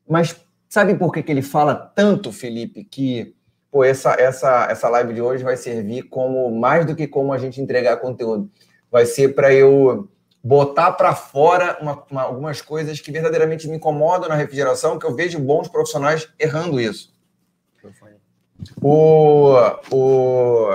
Mas 0.07 0.35
sabe 0.69 0.95
por 0.95 1.11
que, 1.11 1.23
que 1.23 1.31
ele 1.31 1.41
fala 1.41 1.75
tanto, 1.75 2.31
Felipe, 2.31 2.83
que 2.83 3.35
pô, 3.71 3.83
essa, 3.83 4.13
essa, 4.19 4.67
essa 4.69 4.89
live 4.89 5.13
de 5.13 5.21
hoje 5.21 5.43
vai 5.43 5.57
servir 5.57 6.03
como 6.03 6.49
mais 6.51 6.85
do 6.85 6.95
que 6.95 7.07
como 7.07 7.33
a 7.33 7.37
gente 7.37 7.61
entregar 7.61 7.97
conteúdo. 7.97 8.49
Vai 8.91 9.05
ser 9.05 9.35
para 9.35 9.53
eu 9.53 10.09
botar 10.43 10.91
para 10.91 11.15
fora 11.15 11.77
uma- 11.81 12.03
uma- 12.09 12.21
algumas 12.21 12.61
coisas 12.61 12.99
que 12.99 13.11
verdadeiramente 13.11 13.67
me 13.67 13.77
incomodam 13.77 14.29
na 14.29 14.35
refrigeração, 14.35 14.99
que 14.99 15.05
eu 15.05 15.15
vejo 15.15 15.39
bons 15.39 15.67
profissionais 15.67 16.29
errando 16.39 16.79
isso. 16.79 17.13
O, 18.81 19.55
o... 19.91 20.69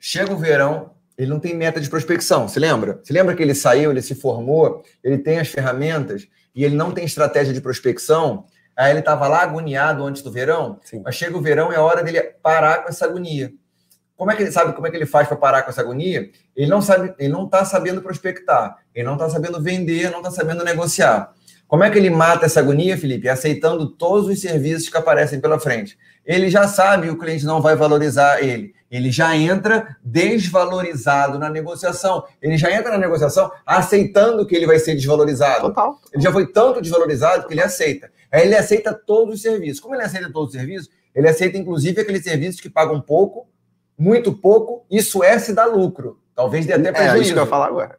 Chega 0.00 0.32
o 0.32 0.36
verão, 0.38 0.92
ele 1.16 1.30
não 1.30 1.38
tem 1.40 1.54
meta 1.54 1.80
de 1.80 1.90
prospecção, 1.90 2.48
se 2.48 2.58
lembra? 2.58 3.00
Se 3.02 3.12
lembra 3.12 3.34
que 3.34 3.42
ele 3.42 3.54
saiu, 3.54 3.90
ele 3.90 4.02
se 4.02 4.14
formou, 4.14 4.82
ele 5.02 5.18
tem 5.18 5.38
as 5.38 5.48
ferramentas 5.48 6.26
e 6.58 6.64
ele 6.64 6.74
não 6.74 6.90
tem 6.90 7.04
estratégia 7.04 7.54
de 7.54 7.60
prospecção? 7.60 8.46
Aí 8.76 8.90
ele 8.90 8.98
estava 8.98 9.28
lá 9.28 9.42
agoniado 9.42 10.04
antes 10.04 10.22
do 10.22 10.32
verão, 10.32 10.80
Sim. 10.82 11.02
mas 11.04 11.14
chega 11.14 11.38
o 11.38 11.40
verão, 11.40 11.72
é 11.72 11.78
hora 11.78 12.02
dele 12.02 12.20
parar 12.42 12.82
com 12.82 12.88
essa 12.88 13.04
agonia. 13.04 13.52
Como 14.16 14.32
é 14.32 14.34
que 14.34 14.42
ele 14.42 14.50
sabe 14.50 14.72
como 14.72 14.84
é 14.84 14.90
que 14.90 14.96
ele 14.96 15.06
faz 15.06 15.28
para 15.28 15.36
parar 15.36 15.62
com 15.62 15.70
essa 15.70 15.80
agonia? 15.80 16.28
Ele 16.56 16.68
não 16.68 16.82
sabe, 16.82 17.14
ele 17.16 17.28
não 17.28 17.44
está 17.44 17.64
sabendo 17.64 18.02
prospectar, 18.02 18.76
ele 18.92 19.06
não 19.06 19.12
está 19.12 19.30
sabendo 19.30 19.62
vender, 19.62 20.10
não 20.10 20.18
está 20.18 20.32
sabendo 20.32 20.64
negociar. 20.64 21.32
Como 21.68 21.84
é 21.84 21.90
que 21.90 21.96
ele 21.96 22.10
mata 22.10 22.46
essa 22.46 22.58
agonia, 22.58 22.98
Felipe? 22.98 23.28
Aceitando 23.28 23.90
todos 23.90 24.26
os 24.26 24.40
serviços 24.40 24.88
que 24.88 24.96
aparecem 24.96 25.40
pela 25.40 25.60
frente. 25.60 25.96
Ele 26.26 26.50
já 26.50 26.66
sabe 26.66 27.06
que 27.06 27.12
o 27.12 27.18
cliente 27.18 27.44
não 27.44 27.62
vai 27.62 27.76
valorizar 27.76 28.42
ele. 28.42 28.74
Ele 28.90 29.10
já 29.10 29.36
entra 29.36 29.96
desvalorizado 30.02 31.38
na 31.38 31.48
negociação. 31.50 32.24
Ele 32.40 32.56
já 32.56 32.72
entra 32.72 32.92
na 32.92 32.98
negociação 32.98 33.50
aceitando 33.66 34.46
que 34.46 34.56
ele 34.56 34.66
vai 34.66 34.78
ser 34.78 34.94
desvalorizado. 34.94 35.60
Total. 35.68 36.00
Ele 36.12 36.22
já 36.22 36.32
foi 36.32 36.46
tanto 36.50 36.80
desvalorizado 36.80 37.46
que 37.46 37.52
ele 37.54 37.62
aceita. 37.62 38.10
Aí 38.32 38.42
ele 38.46 38.56
aceita 38.56 38.92
todos 38.94 39.34
os 39.36 39.42
serviços. 39.42 39.80
Como 39.80 39.94
ele 39.94 40.02
aceita 40.02 40.30
todos 40.32 40.54
os 40.54 40.58
serviços, 40.60 40.88
ele 41.14 41.28
aceita 41.28 41.58
inclusive 41.58 42.00
aqueles 42.00 42.22
serviços 42.24 42.60
que 42.60 42.70
pagam 42.70 43.00
pouco, 43.00 43.48
muito 43.98 44.32
pouco, 44.32 44.86
isso 44.90 45.22
é 45.24 45.38
se 45.38 45.52
dá 45.52 45.64
lucro. 45.66 46.20
Talvez 46.34 46.64
dê 46.64 46.74
até 46.74 46.88
É 46.88 46.92
prejuízo. 46.92 47.22
isso 47.22 47.32
que 47.32 47.38
eu 47.38 47.44
ia 47.44 47.48
falar 47.50 47.66
agora. 47.66 47.98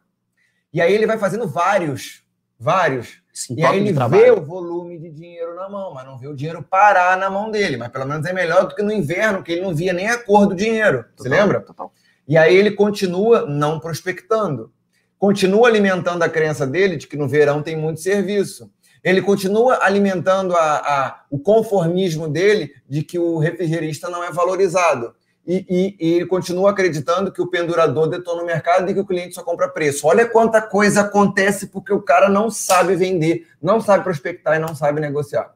E 0.72 0.80
aí 0.80 0.92
ele 0.92 1.06
vai 1.06 1.18
fazendo 1.18 1.46
vários, 1.46 2.22
vários. 2.60 3.20
Sim, 3.32 3.54
E 3.56 3.64
aí 3.64 3.78
ele 3.78 3.92
vê 3.92 4.30
o 4.30 4.44
volume 4.44 4.98
de 4.98 5.08
dinheiro 5.10 5.54
na 5.54 5.68
mão, 5.68 5.94
mas 5.94 6.04
não 6.04 6.18
vê 6.18 6.28
o 6.28 6.34
dinheiro 6.36 6.62
parar 6.62 7.16
na 7.16 7.30
mão 7.30 7.50
dele. 7.50 7.76
Mas 7.78 7.88
pelo 7.88 8.04
menos 8.04 8.26
é 8.26 8.32
melhor 8.34 8.66
do 8.66 8.74
que 8.74 8.82
no 8.82 8.92
inverno, 8.92 9.42
que 9.42 9.52
ele 9.52 9.62
não 9.62 9.74
via 9.74 9.92
nem 9.94 10.08
a 10.08 10.18
cor 10.18 10.46
do 10.46 10.54
dinheiro. 10.54 11.04
Você 11.16 11.28
Total, 11.28 11.40
lembra? 11.40 11.60
Total. 11.62 11.92
E 12.28 12.36
aí 12.36 12.54
ele 12.54 12.72
continua 12.72 13.46
não 13.46 13.80
prospectando. 13.80 14.70
Continua 15.18 15.68
alimentando 15.68 16.22
a 16.22 16.28
crença 16.28 16.66
dele 16.66 16.96
de 16.96 17.06
que 17.06 17.16
no 17.16 17.26
verão 17.28 17.62
tem 17.62 17.76
muito 17.76 18.00
serviço. 18.00 18.70
Ele 19.02 19.22
continua 19.22 19.78
alimentando 19.82 20.54
a- 20.54 20.76
a- 20.76 21.24
o 21.30 21.38
conformismo 21.38 22.28
dele 22.28 22.70
de 22.86 23.02
que 23.02 23.18
o 23.18 23.38
refrigerista 23.38 24.10
não 24.10 24.22
é 24.22 24.30
valorizado. 24.30 25.14
E, 25.46 25.64
e- 25.68 25.96
e 25.98 26.12
ele 26.14 26.26
continua 26.26 26.70
acreditando 26.70 27.32
que 27.32 27.40
o 27.42 27.46
pendurador 27.46 28.08
detona 28.08 28.42
o 28.42 28.46
mercado 28.46 28.88
e 28.90 28.94
que 28.94 29.00
o 29.00 29.06
cliente 29.06 29.34
só 29.34 29.42
compra 29.42 29.68
preço. 29.68 30.06
Olha 30.06 30.26
quanta 30.28 30.60
coisa 30.60 31.00
acontece 31.00 31.68
porque 31.68 31.92
o 31.92 32.02
cara 32.02 32.28
não 32.28 32.50
sabe 32.50 32.94
vender, 32.94 33.46
não 33.60 33.80
sabe 33.80 34.04
prospectar 34.04 34.56
e 34.56 34.58
não 34.58 34.74
sabe 34.74 35.00
negociar. 35.00 35.54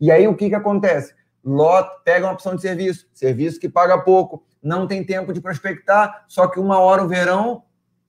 E 0.00 0.10
aí 0.10 0.26
o 0.26 0.34
que, 0.34 0.48
que 0.48 0.54
acontece? 0.54 1.14
Lot, 1.44 1.88
pega 2.04 2.26
uma 2.26 2.32
opção 2.32 2.54
de 2.56 2.62
serviço, 2.62 3.06
serviço 3.12 3.60
que 3.60 3.68
paga 3.68 3.98
pouco, 3.98 4.42
não 4.62 4.86
tem 4.86 5.04
tempo 5.04 5.32
de 5.32 5.40
prospectar, 5.40 6.24
só 6.26 6.48
que 6.48 6.58
uma 6.58 6.78
hora 6.80 7.04
o 7.04 7.08
verão 7.08 7.62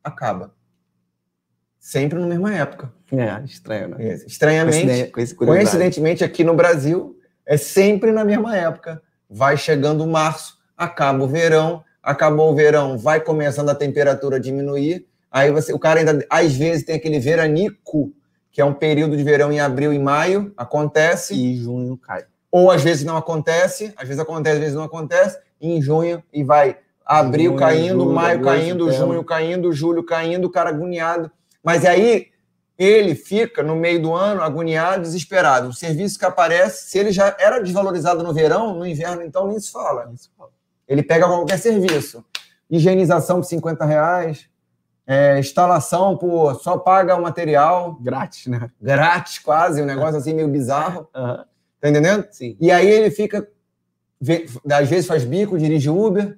acaba. 0.04 0.54
Sempre 1.80 2.20
na 2.20 2.28
mesma 2.28 2.54
época. 2.54 2.92
É, 3.12 3.42
estranho, 3.46 3.90
né? 3.90 4.14
Estranhamente, 4.26 4.78
Coincidência- 4.78 5.12
coincidência. 5.12 5.46
coincidentemente, 5.56 6.24
aqui 6.24 6.44
no 6.44 6.54
Brasil, 6.56 7.18
é 7.46 7.56
sempre 7.58 8.12
na 8.12 8.24
mesma 8.26 8.56
época. 8.56 9.02
Vai 9.30 9.56
chegando 9.58 10.06
março, 10.06 10.58
acaba 10.80 11.22
o 11.22 11.28
verão, 11.28 11.84
acabou 12.02 12.52
o 12.52 12.56
verão, 12.56 12.98
vai 12.98 13.20
começando 13.20 13.68
a 13.68 13.76
temperatura 13.76 14.38
a 14.38 14.40
diminuir. 14.40 15.06
Aí 15.30 15.52
você, 15.52 15.74
o 15.74 15.78
cara 15.78 16.00
ainda, 16.00 16.26
às 16.30 16.54
vezes, 16.56 16.86
tem 16.86 16.96
aquele 16.96 17.20
veranico, 17.20 18.14
que 18.50 18.62
é 18.62 18.66
um 18.66 18.74
período 18.74 19.18
de 19.18 19.24
verão 19.24 19.52
em 19.52 19.60
abril 19.60 19.94
e 19.94 20.00
maio, 20.00 20.54
acontece. 20.56 21.36
E 21.36 21.58
junho 21.58 21.98
cai. 21.98 22.24
ou 22.50 22.72
às 22.72 22.82
vezes 22.82 23.04
não 23.04 23.18
acontece, 23.18 23.94
às 23.96 24.08
vezes 24.08 24.20
acontece, 24.20 24.56
às 24.56 24.62
vezes 24.62 24.76
não 24.76 24.84
acontece, 24.84 25.38
e 25.62 25.72
em 25.72 25.82
junho 25.82 26.24
e 26.34 26.44
vai 26.44 26.78
abril 27.06 27.52
Junho, 27.52 27.60
caindo, 27.60 28.04
julho, 28.04 28.16
maio 28.16 28.42
caindo, 28.42 28.92
junho 28.92 29.24
caindo, 29.24 29.74
julho 29.74 30.04
caindo, 30.04 30.46
o 30.46 30.52
cara 30.52 30.70
agoniado. 30.70 31.30
Mas 31.64 31.84
aí 31.86 32.28
ele 32.78 33.14
fica 33.14 33.62
no 33.62 33.76
meio 33.76 34.02
do 34.02 34.14
ano 34.14 34.42
agoniado, 34.42 35.02
desesperado. 35.02 35.70
O 35.70 35.74
serviço 35.74 36.18
que 36.18 36.26
aparece, 36.26 36.90
se 36.90 36.98
ele 36.98 37.12
já 37.12 37.36
era 37.38 37.60
desvalorizado 37.60 38.24
no 38.24 38.34
verão, 38.34 38.76
no 38.76 38.86
inverno 38.86 39.22
então 39.22 39.48
nem 39.48 39.60
se 39.60 39.72
fala. 39.72 40.10
Ele 40.90 41.04
pega 41.04 41.28
qualquer 41.28 41.58
serviço. 41.60 42.26
Higienização 42.70 43.38
por 43.38 43.46
50 43.46 43.86
reais, 43.86 44.50
é, 45.08 45.40
instalação 45.40 46.18
por 46.18 46.56
só 46.56 46.78
paga 46.78 47.16
o 47.16 47.22
material, 47.22 47.94
Grátis, 48.02 48.48
né? 48.48 48.70
grátis 48.82 49.40
quase, 49.40 49.82
um 49.82 49.86
negócio 49.86 50.18
assim 50.18 50.34
meio 50.34 50.48
bizarro. 50.48 51.08
Aham. 51.16 51.46
Tá 51.80 51.90
entendendo? 51.90 52.28
Sim. 52.32 52.58
E 52.60 52.70
aí 52.72 52.88
ele 52.90 53.10
fica, 53.10 53.48
vê- 54.20 54.46
às 54.70 54.90
vezes 54.90 55.08
faz 55.08 55.24
bico, 55.24 55.58
dirige 55.58 55.90
Uber, 55.90 56.38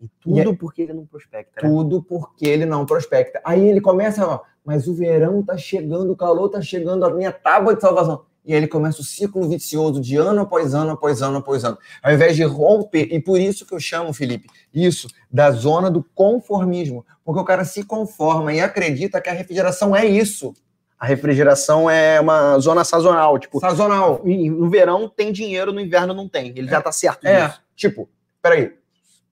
E 0.00 0.08
tudo 0.20 0.54
porque 0.54 0.82
ele 0.82 0.92
não 0.92 1.06
prospecta, 1.06 1.62
né? 1.62 1.68
tudo 1.68 2.02
porque 2.02 2.46
ele 2.46 2.66
não 2.66 2.84
prospecta. 2.84 3.40
Aí 3.44 3.66
ele 3.66 3.80
começa, 3.80 4.26
ó, 4.26 4.40
mas 4.62 4.86
o 4.86 4.94
verão 4.94 5.42
tá 5.42 5.56
chegando, 5.56 6.12
o 6.12 6.16
calor 6.16 6.50
tá 6.50 6.60
chegando, 6.60 7.04
a 7.06 7.10
minha 7.10 7.32
tábua 7.32 7.74
de 7.74 7.80
salvação. 7.80 8.26
E 8.44 8.52
aí 8.52 8.58
ele 8.58 8.68
começa 8.68 9.00
o 9.00 9.04
ciclo 9.04 9.48
vicioso 9.48 10.00
de 10.00 10.16
ano 10.16 10.42
após 10.42 10.74
ano, 10.74 10.90
após 10.90 11.22
ano, 11.22 11.38
após 11.38 11.64
ano. 11.64 11.78
Ao 12.02 12.12
invés 12.12 12.36
de 12.36 12.42
romper, 12.44 13.08
e 13.10 13.18
por 13.20 13.40
isso 13.40 13.64
que 13.64 13.72
eu 13.74 13.80
chamo, 13.80 14.12
Felipe, 14.12 14.48
isso, 14.72 15.08
da 15.30 15.50
zona 15.50 15.90
do 15.90 16.04
conformismo. 16.14 17.06
Porque 17.24 17.40
o 17.40 17.44
cara 17.44 17.64
se 17.64 17.84
conforma 17.84 18.52
e 18.52 18.60
acredita 18.60 19.20
que 19.20 19.30
a 19.30 19.32
refrigeração 19.32 19.96
é 19.96 20.04
isso. 20.04 20.52
A 20.98 21.06
refrigeração 21.06 21.88
é 21.88 22.20
uma 22.20 22.58
zona 22.58 22.84
sazonal. 22.84 23.38
Tipo, 23.38 23.60
Sazonal. 23.60 24.20
no 24.24 24.68
verão 24.70 25.08
tem 25.08 25.32
dinheiro, 25.32 25.72
no 25.72 25.80
inverno 25.80 26.12
não 26.14 26.28
tem. 26.28 26.48
Ele 26.56 26.68
já 26.68 26.80
tá 26.80 26.92
certo 26.92 27.26
É, 27.26 27.46
disso. 27.46 27.60
tipo, 27.74 28.08
peraí, 28.42 28.72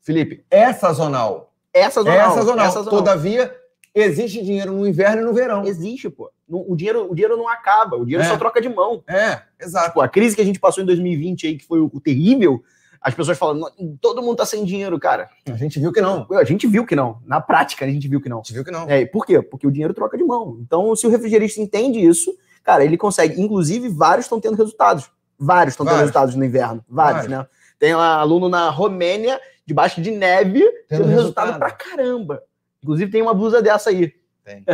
Felipe, 0.01 0.45
é 0.51 0.73
sazonal. 0.73 1.53
É 1.73 1.89
sazonal. 1.89 2.17
É 2.19 2.35
sazonal. 2.35 2.67
é 2.67 2.71
sazonal. 2.71 2.99
Todavia, 2.99 3.55
existe 3.95 4.43
dinheiro 4.43 4.73
no 4.73 4.87
inverno 4.87 5.23
e 5.23 5.25
no 5.25 5.33
verão. 5.33 5.65
Existe, 5.65 6.09
pô. 6.09 6.31
O 6.49 6.75
dinheiro, 6.77 7.11
o 7.11 7.15
dinheiro 7.15 7.37
não 7.37 7.49
acaba. 7.49 7.97
O 7.97 8.05
dinheiro 8.05 8.25
É. 8.25 8.29
só 8.29 8.37
troca 8.37 8.61
de 8.61 8.69
mão. 8.69 9.03
É, 9.09 9.41
exato. 9.61 9.89
Tipo, 9.89 10.01
a 10.01 10.09
crise 10.09 10.35
que 10.37 10.43
a 10.43 10.45
gente 10.45 10.61
passou 10.61 10.83
em 10.83 10.87
2020 10.87 11.47
aí, 11.47 11.57
que 11.57 11.65
foi 11.67 11.81
o, 11.81 11.91
o 11.93 12.01
terrível, 12.01 12.63
as 13.01 13.15
pessoas 13.15 13.37
falam, 13.39 13.57
"Não, 13.59 13.97
todo 14.01 14.23
mundo 14.23 14.37
tá 14.37 14.47
sem 14.47 14.65
dinheiro, 14.65 14.99
cara. 15.01 15.29
A 15.49 15.57
gente 15.57 15.81
viu 15.81 15.91
que 15.93 16.01
não. 16.01 16.27
A 16.31 16.45
gente 16.45 16.67
viu 16.67 16.85
que 16.87 16.95
não. 16.95 17.21
Na 17.27 17.41
prática, 17.41 17.85
a 17.85 17.89
gente 17.89 18.07
viu 18.07 18.21
que 18.21 18.29
não. 18.29 18.39
A 18.39 18.43
gente 18.43 18.53
viu 18.53 18.65
que 18.65 18.71
não. 18.71 18.89
É, 18.89 19.05
por 19.07 19.25
quê? 19.27 19.41
Porque 19.43 19.67
o 19.67 19.71
dinheiro 19.73 19.93
troca 19.95 20.17
de 20.17 20.25
mão. 20.25 20.59
Então, 20.61 20.95
se 20.95 21.07
o 21.07 21.11
refrigerista 21.11 21.61
entende 21.61 21.99
isso, 21.99 22.33
cara, 22.63 22.85
ele 22.85 22.97
consegue. 22.97 23.41
Inclusive, 23.41 23.89
vários 23.89 24.27
estão 24.27 24.39
tendo 24.41 24.57
resultados. 24.57 25.11
Vários 25.39 25.73
estão 25.73 25.85
tendo 25.85 25.99
resultados 25.99 26.35
no 26.37 26.45
inverno. 26.45 26.85
Vários, 26.89 27.27
Vários. 27.27 27.31
né? 27.31 27.47
Tem 27.79 27.93
um 27.95 27.99
aluno 27.99 28.49
na 28.49 28.69
Romênia, 28.71 29.41
debaixo 29.67 30.01
de 30.01 30.13
neve, 30.13 30.61
tendo, 30.89 31.05
resultado, 31.05 31.47
resultado. 31.53 31.59
pra 31.59 31.71
caramba. 31.73 32.43
Inclusive, 32.83 33.11
tem 33.11 33.23
uma 33.23 33.35
blusa 33.35 33.63
dessa 33.63 33.91
aí. 33.91 34.13
Tem. 34.45 34.65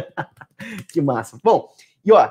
que 0.92 1.00
massa. 1.00 1.38
Bom, 1.42 1.70
e 2.04 2.12
ó, 2.12 2.30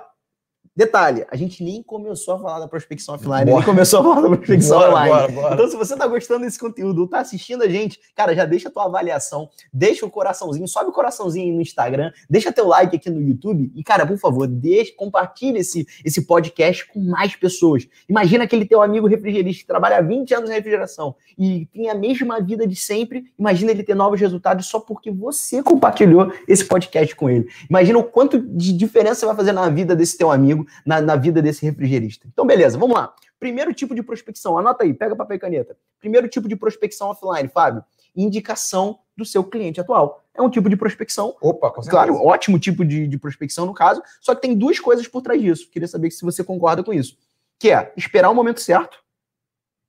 detalhe, 0.78 1.26
a 1.32 1.36
gente 1.36 1.63
nem 1.63 1.82
começou 1.82 2.36
a 2.36 2.40
falar 2.40 2.60
da 2.60 2.68
prospecção 2.68 3.16
offline, 3.16 3.46
nem 3.46 3.54
Bora. 3.56 3.66
começou 3.66 4.00
a 4.00 4.04
falar 4.04 4.22
da 4.22 4.38
prospecção 4.38 4.78
Bora, 4.78 4.92
online. 4.92 5.10
bora, 5.10 5.32
bora. 5.32 5.54
Então, 5.56 5.68
se 5.68 5.76
você 5.76 5.98
tá 5.98 6.06
gostando 6.06 6.42
desse 6.46 6.60
conteúdo, 6.60 7.08
tá 7.08 7.20
assistindo 7.20 7.63
a 7.63 7.68
gente, 7.68 8.00
cara, 8.16 8.36
já 8.36 8.46
deixa 8.46 8.70
a 8.70 8.72
tua 8.72 8.86
avaliação, 8.86 9.50
deixa 9.74 10.06
o 10.06 10.10
coraçãozinho, 10.12 10.68
sobe 10.68 10.92
o 10.92 10.94
coraçãozinho 10.94 11.48
aí 11.48 11.52
no 11.52 11.63
Instagram, 11.63 12.12
deixa 12.30 12.52
teu 12.52 12.68
like 12.68 12.96
aqui 12.96 13.10
no 13.10 13.20
YouTube 13.20 13.72
e, 13.76 13.84
cara, 13.84 14.06
por 14.06 14.20
favor, 14.20 14.48
deixa, 14.48 14.94
compartilha 14.96 15.58
esse, 15.58 15.88
esse 16.06 16.28
podcast 16.28 16.88
com 16.94 17.00
mais 17.00 17.36
pessoas. 17.36 17.88
Imagina 18.08 18.44
aquele 18.44 18.63
teu 18.63 18.84
amigo 18.84 19.08
refrigerista 19.08 19.62
que 19.62 19.68
trabalha 19.68 19.98
há 19.98 20.02
20 20.02 20.32
anos 20.36 20.50
na 20.50 20.56
refrigeração 20.56 21.16
e 21.40 21.66
tem 21.74 21.90
a 21.90 21.96
mesma 21.96 22.40
vida 22.40 22.68
de 22.68 22.76
sempre, 22.76 23.32
imagina 23.38 23.72
ele 23.72 23.82
ter 23.82 23.96
novos 23.96 24.20
resultados 24.20 24.68
só 24.68 24.80
porque 24.80 25.10
você 25.10 25.63
compartilhou 25.63 26.32
esse 26.48 26.66
podcast 26.66 27.16
com 27.16 27.32
ele. 27.32 27.48
Imagina 27.68 27.98
o 27.98 28.04
quanto 28.04 28.40
de 28.40 28.72
diferença 28.74 29.22
você 29.22 29.26
vai 29.26 29.36
fazer 29.36 29.54
na 29.54 29.70
vida 29.70 29.96
desse 29.96 30.16
teu 30.18 30.32
amigo, 30.32 30.66
na, 30.86 31.01
na 31.01 31.15
vida 31.15 31.41
desse 31.41 31.65
refrigerista. 31.65 32.27
Então, 32.32 32.45
beleza, 32.45 32.77
vamos 32.77 32.95
lá. 32.95 33.13
Primeiro 33.39 33.73
tipo 33.73 33.93
de 33.93 34.01
prospecção, 34.01 34.58
anota 34.58 34.84
aí, 34.84 34.93
pega 34.93 35.15
papel 35.15 35.38
e 35.38 35.39
caneta. 35.39 35.77
Primeiro 35.99 36.27
tipo 36.27 36.47
de 36.47 36.56
prospecção 36.56 37.10
offline, 37.10 37.49
Fábio. 37.49 37.84
indicação 38.15 38.99
do 39.15 39.25
seu 39.25 39.43
cliente 39.43 39.80
atual. 39.82 40.23
É 40.34 40.41
um 40.41 40.49
tipo 40.49 40.69
de 40.69 40.75
prospecção. 40.75 41.36
Opa, 41.41 41.71
com 41.71 41.82
Claro, 41.82 42.15
ótimo 42.15 42.60
tipo 42.60 42.86
de, 42.86 43.08
de 43.08 43.17
prospecção 43.17 43.65
no 43.65 43.73
caso, 43.73 44.01
só 44.21 44.36
que 44.36 44.41
tem 44.41 44.56
duas 44.56 44.80
coisas 44.80 45.08
por 45.08 45.21
trás 45.21 45.41
disso. 45.41 45.69
Queria 45.71 45.88
saber 45.88 46.12
se 46.12 46.23
você 46.23 46.43
concorda 46.43 46.84
com 46.84 46.93
isso. 46.93 47.17
Que 47.60 47.71
é 47.71 47.91
esperar 47.97 48.30
o 48.30 48.36
momento 48.36 48.62
certo. 48.62 48.99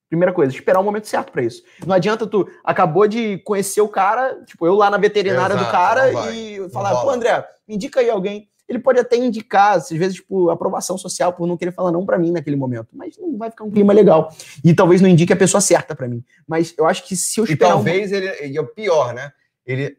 Primeira 0.08 0.32
coisa, 0.32 0.54
esperar 0.54 0.80
o 0.80 0.84
momento 0.84 1.06
certo 1.06 1.30
para 1.30 1.42
isso. 1.42 1.62
Não 1.86 1.94
adianta 1.94 2.26
tu 2.26 2.48
acabou 2.64 3.06
de 3.06 3.36
conhecer 3.38 3.82
o 3.82 3.88
cara, 3.88 4.42
tipo, 4.46 4.66
eu 4.66 4.74
lá 4.74 4.88
na 4.88 4.96
veterinária 4.96 5.52
Exato, 5.52 5.66
do 5.66 5.70
cara 5.70 6.32
e 6.32 6.70
falar, 6.70 6.96
pô, 7.02 7.10
André, 7.10 7.46
me 7.68 7.74
indica 7.74 8.00
aí 8.00 8.08
alguém. 8.08 8.48
Ele 8.68 8.78
pode 8.78 8.98
até 9.00 9.16
indicar, 9.16 9.76
às 9.76 9.88
vezes, 9.88 10.20
por 10.20 10.50
aprovação 10.50 10.98
social, 10.98 11.32
por 11.32 11.46
não 11.46 11.56
querer 11.56 11.72
falar 11.72 11.90
não 11.90 12.04
para 12.04 12.18
mim 12.18 12.30
naquele 12.30 12.56
momento, 12.56 12.88
mas 12.92 13.16
não 13.16 13.38
vai 13.38 13.50
ficar 13.50 13.64
um 13.64 13.70
clima 13.70 13.92
legal. 13.94 14.30
E 14.62 14.74
talvez 14.74 15.00
não 15.00 15.08
indique 15.08 15.32
a 15.32 15.36
pessoa 15.36 15.60
certa 15.60 15.94
para 15.96 16.06
mim. 16.06 16.22
Mas 16.46 16.74
eu 16.76 16.86
acho 16.86 17.06
que 17.06 17.16
se 17.16 17.40
eu 17.40 17.44
E 17.46 17.52
esperar 17.52 17.70
um- 17.70 17.74
talvez 17.76 18.12
ele, 18.12 18.46
e 18.46 18.56
é 18.56 18.60
o 18.60 18.66
pior, 18.66 19.14
né? 19.14 19.32
Ele 19.66 19.96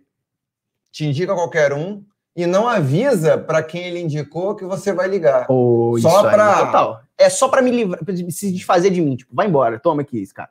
te 0.91 1.05
indica 1.05 1.34
qualquer 1.34 1.73
um 1.73 2.03
e 2.36 2.45
não 2.45 2.67
avisa 2.67 3.38
para 3.38 3.63
quem 3.63 3.84
ele 3.88 3.99
indicou 4.01 4.55
que 4.55 4.65
você 4.65 4.93
vai 4.93 5.08
ligar. 5.08 5.47
Pô, 5.47 5.97
Só 5.99 6.10
isso 6.10 6.65
total. 6.65 7.01
É 7.17 7.29
só 7.29 7.47
pra 7.47 7.62
me 7.62 7.71
livrar, 7.71 8.03
pra 8.05 8.15
se 8.15 8.51
desfazer 8.51 8.91
de 8.91 9.01
mim. 9.01 9.15
Tipo, 9.15 9.36
vai 9.36 9.47
embora, 9.47 9.79
toma 9.79 10.03
aqui 10.03 10.19
esse 10.21 10.34
cara. 10.34 10.49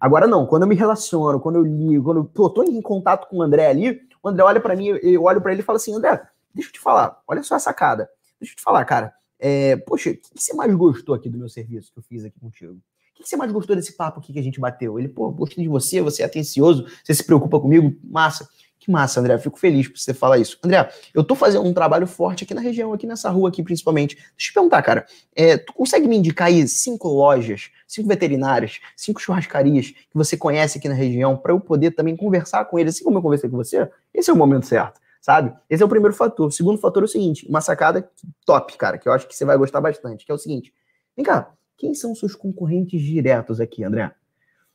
Agora 0.00 0.26
não, 0.26 0.46
quando 0.46 0.62
eu 0.62 0.68
me 0.68 0.74
relaciono, 0.74 1.38
quando 1.38 1.56
eu 1.56 1.62
ligo, 1.62 2.02
quando 2.04 2.16
eu 2.18 2.24
pô, 2.24 2.50
tô 2.50 2.62
em 2.64 2.80
contato 2.82 3.28
com 3.28 3.36
o 3.38 3.42
André 3.42 3.66
ali, 3.68 4.00
o 4.22 4.28
André 4.28 4.42
olha 4.44 4.60
pra 4.60 4.74
mim, 4.74 4.86
eu 5.02 5.22
olho 5.24 5.40
pra 5.40 5.52
ele 5.52 5.60
e 5.60 5.64
falo 5.64 5.76
assim: 5.76 5.94
André, 5.94 6.20
deixa 6.54 6.68
eu 6.70 6.72
te 6.72 6.80
falar, 6.80 7.20
olha 7.26 7.42
só 7.42 7.54
a 7.54 7.58
sacada. 7.58 8.08
Deixa 8.40 8.52
eu 8.52 8.56
te 8.56 8.62
falar, 8.62 8.84
cara. 8.84 9.14
É, 9.38 9.76
poxa, 9.76 10.10
o 10.10 10.14
que, 10.14 10.30
que 10.34 10.42
você 10.42 10.54
mais 10.54 10.72
gostou 10.74 11.14
aqui 11.14 11.28
do 11.28 11.38
meu 11.38 11.48
serviço 11.48 11.92
que 11.92 11.98
eu 11.98 12.02
fiz 12.02 12.24
aqui 12.24 12.38
contigo? 12.38 12.74
O 12.74 13.14
que, 13.14 13.22
que 13.22 13.28
você 13.28 13.36
mais 13.36 13.50
gostou 13.52 13.74
desse 13.74 13.96
papo 13.96 14.20
aqui 14.20 14.32
que 14.32 14.38
a 14.38 14.42
gente 14.42 14.60
bateu? 14.60 14.98
Ele, 14.98 15.08
pô, 15.08 15.30
gostei 15.30 15.64
de 15.64 15.68
você, 15.68 16.00
você 16.00 16.22
é 16.22 16.26
atencioso, 16.26 16.86
você 17.02 17.12
se 17.14 17.24
preocupa 17.24 17.58
comigo, 17.60 17.94
massa. 18.04 18.48
Que 18.82 18.90
massa, 18.90 19.20
André, 19.20 19.38
fico 19.38 19.56
feliz 19.60 19.86
por 19.86 19.96
você 19.96 20.12
falar 20.12 20.38
isso. 20.38 20.58
André, 20.60 20.90
eu 21.14 21.22
tô 21.22 21.36
fazendo 21.36 21.64
um 21.64 21.72
trabalho 21.72 22.04
forte 22.04 22.42
aqui 22.42 22.52
na 22.52 22.60
região, 22.60 22.92
aqui 22.92 23.06
nessa 23.06 23.30
rua 23.30 23.48
aqui 23.48 23.62
principalmente. 23.62 24.16
Deixa 24.16 24.30
eu 24.32 24.36
te 24.36 24.52
perguntar, 24.54 24.82
cara, 24.82 25.06
é, 25.36 25.56
tu 25.56 25.72
consegue 25.72 26.08
me 26.08 26.16
indicar 26.16 26.48
aí 26.48 26.66
cinco 26.66 27.06
lojas, 27.06 27.70
cinco 27.86 28.08
veterinárias, 28.08 28.80
cinco 28.96 29.20
churrascarias 29.20 29.90
que 29.90 30.14
você 30.14 30.36
conhece 30.36 30.78
aqui 30.78 30.88
na 30.88 30.96
região 30.96 31.36
para 31.36 31.52
eu 31.52 31.60
poder 31.60 31.92
também 31.92 32.16
conversar 32.16 32.64
com 32.64 32.76
eles, 32.76 32.96
assim 32.96 33.04
como 33.04 33.18
eu 33.18 33.22
conversei 33.22 33.48
com 33.48 33.56
você? 33.56 33.88
Esse 34.12 34.30
é 34.30 34.32
o 34.32 34.36
momento 34.36 34.66
certo, 34.66 35.00
sabe? 35.22 35.56
Esse 35.70 35.82
é 35.82 35.86
o 35.86 35.88
primeiro 35.88 36.14
fator. 36.14 36.48
O 36.48 36.50
segundo 36.50 36.76
fator 36.78 37.04
é 37.04 37.06
o 37.06 37.08
seguinte, 37.08 37.46
uma 37.48 37.60
sacada 37.60 38.10
top, 38.44 38.76
cara, 38.76 38.98
que 38.98 39.08
eu 39.08 39.12
acho 39.12 39.26
que 39.26 39.34
você 39.34 39.44
vai 39.44 39.56
gostar 39.56 39.80
bastante, 39.80 40.26
que 40.26 40.32
é 40.32 40.34
o 40.34 40.38
seguinte. 40.38 40.74
Vem 41.16 41.24
cá, 41.24 41.54
quem 41.78 41.94
são 41.94 42.14
seus 42.14 42.34
concorrentes 42.34 43.00
diretos 43.00 43.60
aqui, 43.60 43.84
André? 43.84 44.12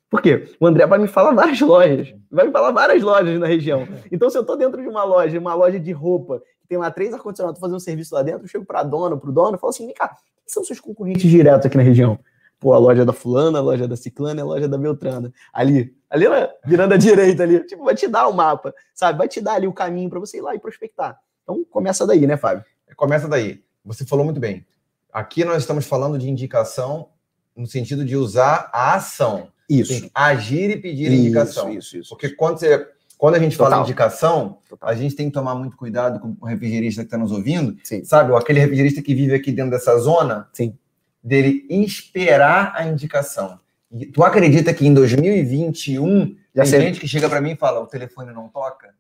Por 0.10 0.22
quê? 0.22 0.56
O 0.58 0.66
André 0.66 0.88
vai 0.88 0.98
me 0.98 1.08
falar 1.08 1.34
várias 1.36 1.60
lojas, 1.60 2.16
vai 2.32 2.48
me 2.48 2.52
falar 2.52 2.72
várias 2.72 3.04
lojas 3.04 3.38
na 3.38 3.46
região. 3.46 3.86
Então, 4.10 4.30
se 4.30 4.38
eu 4.38 4.46
tô 4.46 4.56
dentro 4.56 4.82
de 4.82 4.88
uma 4.88 5.04
loja, 5.04 5.38
uma 5.38 5.54
loja 5.54 5.80
de 5.80 5.92
roupa, 5.92 6.42
que 6.62 6.68
tem 6.70 6.78
lá 6.78 6.90
três 6.90 7.14
ar-condicionados, 7.14 7.60
tô 7.60 7.62
fazendo 7.66 7.76
um 7.76 7.82
serviço 7.82 8.16
lá 8.16 8.24
dentro, 8.24 8.46
eu 8.46 8.48
chego 8.48 8.66
pra 8.66 8.84
dona, 8.84 9.18
pro 9.18 9.34
dono, 9.34 9.58
e 9.58 9.60
falo 9.60 9.72
assim, 9.72 9.86
vem 9.86 9.94
cá, 9.94 10.08
quem 10.08 10.48
são 10.48 10.64
seus 10.64 10.80
concorrentes 10.80 11.30
diretos 11.30 11.66
aqui 11.66 11.76
na 11.76 11.84
região? 11.84 12.18
Pô, 12.60 12.74
a 12.74 12.78
loja 12.78 13.06
da 13.06 13.14
fulana, 13.14 13.60
a 13.60 13.62
loja 13.62 13.88
da 13.88 13.96
ciclana, 13.96 14.42
a 14.42 14.46
loja 14.46 14.68
da 14.68 14.78
beltrana. 14.78 15.32
Ali, 15.54 15.96
ali, 16.10 16.28
né, 16.28 16.50
virando 16.66 16.94
à 16.94 16.98
direita 16.98 17.44
ali, 17.44 17.64
tipo, 17.66 17.84
vai 17.84 17.94
te 17.94 18.08
dar 18.08 18.28
o 18.28 18.34
mapa, 18.34 18.74
sabe? 18.94 19.18
Vai 19.18 19.28
te 19.28 19.40
dar 19.40 19.54
ali 19.54 19.68
o 19.68 19.74
caminho 19.74 20.10
para 20.10 20.20
você 20.20 20.38
ir 20.38 20.42
lá 20.42 20.56
e 20.56 20.60
prospectar. 20.60 21.20
Então, 21.44 21.64
começa 21.70 22.06
daí, 22.06 22.26
né, 22.26 22.36
Fábio? 22.36 22.66
Começa 22.96 23.28
daí. 23.28 23.64
Você 23.86 24.06
falou 24.06 24.26
muito 24.26 24.40
bem. 24.40 24.66
Aqui 25.14 25.46
nós 25.46 25.58
estamos 25.64 25.86
falando 25.86 26.18
de 26.18 26.30
indicação 26.30 27.10
no 27.56 27.66
sentido 27.66 28.04
de 28.04 28.16
usar 28.16 28.70
a 28.74 28.96
ação. 28.96 29.50
Que 29.68 30.10
agir 30.14 30.70
e 30.70 30.78
pedir 30.78 31.12
indicação. 31.12 31.74
Isso, 31.74 31.98
isso. 31.98 32.10
Porque 32.10 32.30
quando, 32.30 32.60
você, 32.60 32.88
quando 33.18 33.36
a 33.36 33.40
gente 33.40 33.58
fala 33.58 33.70
Total. 33.72 33.82
em 33.82 33.84
indicação, 33.84 34.58
Total. 34.70 34.90
a 34.90 34.94
gente 34.94 35.16
tem 35.16 35.28
que 35.28 35.34
tomar 35.34 35.56
muito 35.56 35.76
cuidado 35.76 36.20
com 36.20 36.38
o 36.40 36.46
refrigerista 36.46 37.02
que 37.02 37.08
está 37.08 37.18
nos 37.18 37.32
ouvindo. 37.32 37.78
Sim. 37.84 38.04
Sabe, 38.04 38.34
aquele 38.36 38.60
refrigerista 38.60 39.02
que 39.02 39.14
vive 39.14 39.34
aqui 39.34 39.52
dentro 39.52 39.72
dessa 39.72 39.98
zona, 39.98 40.48
Sim. 40.54 40.78
Dele 41.28 41.66
esperar 41.70 42.74
a 42.76 42.86
indicação. 42.86 43.60
E 43.92 44.06
tu 44.06 44.24
acredita 44.24 44.74
que 44.74 44.86
em 44.86 44.94
2021 44.94 46.36
Já 46.56 46.64
tem 46.64 46.66
sei. 46.72 46.82
gente 46.82 47.00
que 47.00 47.08
chega 47.08 47.30
para 47.30 47.42
mim 47.42 47.52
e 47.52 47.56
fala: 47.56 47.80
o 47.82 47.88
telefone 47.88 48.34
não 48.34 48.48
toca? 48.48 48.96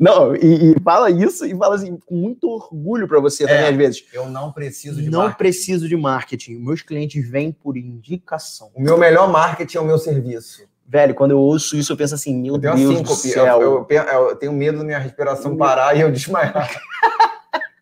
Não, 0.00 0.34
e, 0.34 0.72
e 0.72 0.80
fala 0.82 1.10
isso 1.10 1.44
e 1.44 1.54
fala 1.54 1.74
assim, 1.76 1.98
com 2.06 2.14
muito 2.16 2.48
orgulho 2.48 3.06
para 3.06 3.20
você 3.20 3.46
também, 3.46 3.62
É. 3.64 3.68
às 3.68 3.76
vezes. 3.76 4.04
Eu 4.12 4.26
não 4.28 4.50
preciso 4.50 5.00
de 5.02 5.10
Não 5.10 5.20
marketing. 5.20 5.38
preciso 5.38 5.88
de 5.88 5.96
marketing. 5.96 6.54
Meus 6.56 6.80
clientes 6.82 7.28
vêm 7.28 7.52
por 7.52 7.76
indicação. 7.76 8.70
O 8.74 8.80
meu 8.80 8.96
melhor 8.98 9.30
marketing 9.30 9.76
é 9.76 9.80
o 9.80 9.84
meu 9.84 9.98
serviço. 9.98 10.66
Velho, 10.88 11.14
quando 11.14 11.32
eu 11.32 11.38
ouço 11.38 11.76
isso, 11.76 11.92
eu 11.92 11.96
penso 11.96 12.14
assim, 12.14 12.34
meu 12.40 12.54
Eu 12.54 12.58
Deus 12.58 13.02
do 13.02 13.14
céu. 13.14 13.60
eu, 13.60 13.86
eu- 13.88 14.02
eu 14.28 14.36
tenho 14.36 14.52
medo 14.52 14.78
da 14.78 14.84
minha 14.84 14.98
respiração 14.98 15.56
parar 15.56 15.94
e 15.96 16.00
eu 16.00 16.10
desmaiar. 16.10 16.70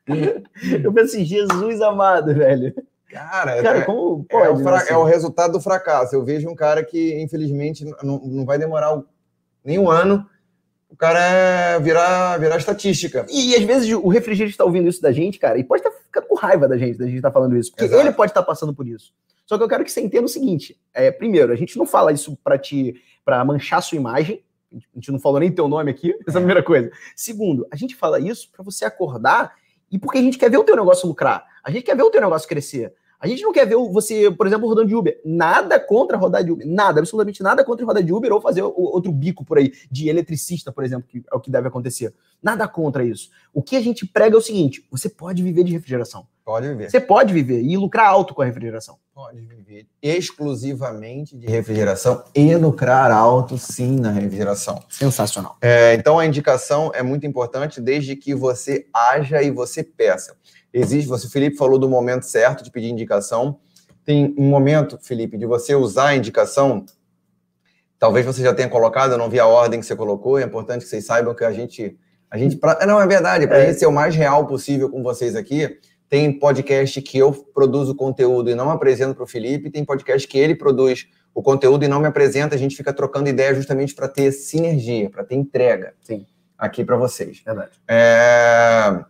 Eu 0.83 0.93
penso 0.93 1.15
assim, 1.17 1.25
Jesus 1.25 1.81
amado, 1.81 2.35
velho. 2.35 2.75
Cara, 3.15 3.63
Cara, 3.63 3.79
é, 3.79 3.83
como 3.83 4.27
é 4.29 4.33
pode? 4.33 4.61
o 4.61 4.63
fra- 4.65 4.73
né, 4.73 4.77
assim? 4.79 4.93
é 4.93 4.97
o 4.97 5.05
resultado 5.05 5.53
do 5.53 5.61
fracasso. 5.61 6.15
Eu 6.17 6.25
vejo 6.25 6.49
um 6.49 6.55
cara 6.55 6.83
que, 6.85 7.21
infelizmente, 7.23 7.85
não, 8.03 8.19
não 8.19 8.45
vai 8.45 8.59
demorar 8.59 8.97
o- 8.97 9.07
nem 9.65 9.79
um 9.79 9.89
ano, 9.89 10.27
o 10.91 10.97
cara 10.97 11.19
é 11.21 11.79
virar, 11.81 12.39
virar 12.39 12.57
estatística. 12.57 13.25
E, 13.31 13.55
às 13.55 13.63
vezes 13.63 13.93
o 13.93 14.09
refrigerante 14.09 14.53
está 14.55 14.65
ouvindo 14.65 14.89
isso 14.89 15.01
da 15.01 15.13
gente, 15.13 15.39
cara, 15.39 15.59
e 15.59 15.65
pode 15.65 15.81
estar 15.87 15.93
ficando 15.97 16.27
com 16.27 16.35
raiva 16.35 16.67
da 16.69 16.77
gente, 16.77 16.99
da 16.99 17.07
gente 17.07 17.17
estar 17.17 17.31
falando 17.31 17.57
isso. 17.57 17.71
Porque 17.71 17.85
Exato. 17.85 18.01
ele 18.03 18.13
pode 18.13 18.31
estar 18.33 18.43
passando 18.43 18.75
por 18.75 18.87
isso. 18.87 19.13
Só 19.47 19.57
que 19.57 19.63
eu 19.63 19.69
quero 19.69 19.85
que 19.85 19.93
você 19.93 20.01
entenda 20.01 20.25
o 20.25 20.29
seguinte: 20.29 20.77
é, 20.93 21.11
primeiro, 21.11 21.53
a 21.53 21.57
gente 21.57 21.77
não 21.79 21.87
fala 21.87 22.13
isso 22.13 22.37
para 22.43 22.59
te 22.59 22.95
para 23.25 23.45
manchar 23.45 23.83
sua 23.83 23.97
imagem. 23.97 24.43
A 24.73 24.97
gente 24.97 25.13
não 25.13 25.21
falou 25.21 25.39
nem 25.39 25.53
teu 25.53 25.69
nome 25.69 25.91
aqui, 25.91 26.13
essa 26.27 26.39
é 26.39 26.41
a 26.41 26.43
primeira 26.43 26.63
coisa. 26.63 26.91
Segundo, 27.15 27.65
a 27.71 27.77
gente 27.77 27.95
fala 27.95 28.19
isso 28.19 28.51
para 28.51 28.65
você 28.65 28.85
acordar 28.85 29.53
e 29.91 29.99
porque 29.99 30.19
a 30.19 30.23
gente 30.23 30.37
quer 30.37 30.51
ver 30.51 30.59
o 30.59 30.65
teu 30.65 30.75
negócio 30.77 31.07
lucrar. 31.09 31.45
A 31.63 31.71
gente 31.71 31.85
quer 31.85 31.97
ver 31.97 32.03
o 32.03 32.11
teu 32.11 32.21
negócio 32.21 32.49
crescer. 32.49 32.93
A 33.25 33.27
gente 33.27 33.43
não 33.43 33.55
quer 33.55 33.67
ver 33.67 33.75
você, 33.77 34.31
por 34.31 34.47
exemplo, 34.47 34.69
rodando 34.69 34.89
de 34.89 34.95
Uber. 34.95 35.19
Nada 35.25 35.81
contra 35.81 36.19
rodar 36.19 36.45
de 36.45 36.51
Uber. 36.51 36.69
Nada, 36.69 37.01
absolutamente 37.01 37.43
nada 37.43 37.65
contra 37.65 37.87
rodar 37.87 38.03
de 38.03 38.13
Uber 38.13 38.31
ou 38.31 38.39
fazer 38.39 38.61
outro 38.61 39.11
bico 39.11 39.43
por 39.43 39.57
aí, 39.57 39.73
de 39.91 40.11
eletricista, 40.11 40.71
por 40.71 40.85
exemplo, 40.85 41.09
que 41.09 41.25
é 41.33 41.35
o 41.35 41.41
que 41.41 41.51
deve 41.51 41.67
acontecer. 41.67 42.13
Nada 42.43 42.69
contra 42.69 43.03
isso. 43.03 43.31
O 43.51 43.63
que 43.63 43.77
a 43.77 43.81
gente 43.81 44.07
prega 44.07 44.37
é 44.37 44.39
o 44.39 44.43
seguinte: 44.43 44.87
você 44.91 45.09
pode 45.09 45.43
viver 45.43 45.65
de 45.65 45.73
refrigeração. 45.73 46.27
Pode 46.45 46.69
viver. 46.69 46.91
Você 46.91 47.01
pode 47.01 47.33
viver 47.33 47.63
e 47.63 47.75
lucrar 47.79 48.09
alto 48.09 48.35
com 48.35 48.43
a 48.43 48.45
refrigeração. 48.45 48.99
Pode 49.15 49.41
viver 49.41 49.87
exclusivamente 50.03 51.35
de 51.35 51.47
refrigeração 51.47 52.23
e 52.35 52.55
lucrar 52.55 53.11
alto, 53.11 53.57
sim, 53.57 53.99
na 53.99 54.11
refrigeração. 54.11 54.85
Sensacional. 54.91 55.57
É, 55.63 55.95
então, 55.95 56.19
a 56.19 56.27
indicação 56.27 56.93
é 56.95 57.03
muito 57.03 57.27
importante 57.27 57.81
desde 57.81 58.15
que 58.17 58.35
você 58.35 58.87
haja 58.93 59.43
e 59.43 59.51
você 59.51 59.83
peça. 59.83 60.37
Existe, 60.77 61.09
você, 61.09 61.29
Felipe 61.29 61.57
falou 61.57 61.79
do 61.79 61.89
momento 61.89 62.25
certo 62.25 62.65
de 62.65 62.71
pedir 62.71 62.89
indicação. 62.89 63.59
Tem 64.05 64.35
um 64.37 64.43
momento, 64.49 64.99
Felipe, 65.01 65.39
de 65.39 65.47
você 65.47 65.75
usar 65.75 66.09
a 66.09 66.17
indicação. 66.17 66.85
Talvez 67.99 68.27
você 68.27 68.43
já 68.43 68.53
tenha 68.53 68.69
colocado, 68.69 69.13
eu 69.13 69.19
não 69.19 69.31
vi 69.31 69.39
a 69.39 69.47
ordem 69.47 69.79
que 69.81 69.87
você 69.87 69.95
colocou. 69.97 70.39
É 70.39 70.43
importante 70.43 70.83
que 70.83 70.89
vocês 70.89 71.07
saibam 71.07 71.35
que 71.35 71.45
a 71.45 71.53
gente. 71.53 71.97
A 72.31 72.37
gente 72.37 72.57
pra- 72.57 72.85
não, 72.85 73.01
é 73.01 73.07
verdade, 73.07 73.47
para 73.47 73.59
É. 73.59 73.63
a 73.63 73.67
gente 73.67 73.79
ser 73.79 73.87
o 73.87 73.93
mais 73.93 74.15
real 74.17 74.47
possível 74.47 74.91
com 74.91 75.03
vocês 75.03 75.37
aqui. 75.37 75.79
Tem 76.09 76.37
podcast 76.37 77.01
que 77.01 77.17
eu 77.17 77.33
produzo 77.33 77.95
conteúdo 77.95 78.51
e 78.51 78.55
não 78.55 78.71
apresento 78.71 79.15
para 79.15 79.25
o 79.25 79.27
Felipe, 79.27 79.71
tem 79.71 79.85
podcast 79.85 80.27
que 80.29 80.37
ele 80.37 80.55
produz 80.55 81.07
o 81.33 81.41
conteúdo 81.43 81.85
e 81.85 81.89
não 81.89 82.01
me 82.01 82.07
apresenta. 82.07 82.55
A 82.55 82.59
gente 82.59 82.77
fica 82.77 82.93
trocando 82.93 83.29
ideia 83.29 83.55
justamente 83.55 83.95
para 83.95 84.09
ter 84.09 84.33
sinergia, 84.33 85.09
para 85.09 85.25
ter 85.25 85.37
entrega 85.37 85.95
Sim. 86.03 86.27
aqui 86.59 86.85
para 86.85 86.97
vocês. 86.97 87.41
Verdade. 87.45 87.71
É, 87.89 89.05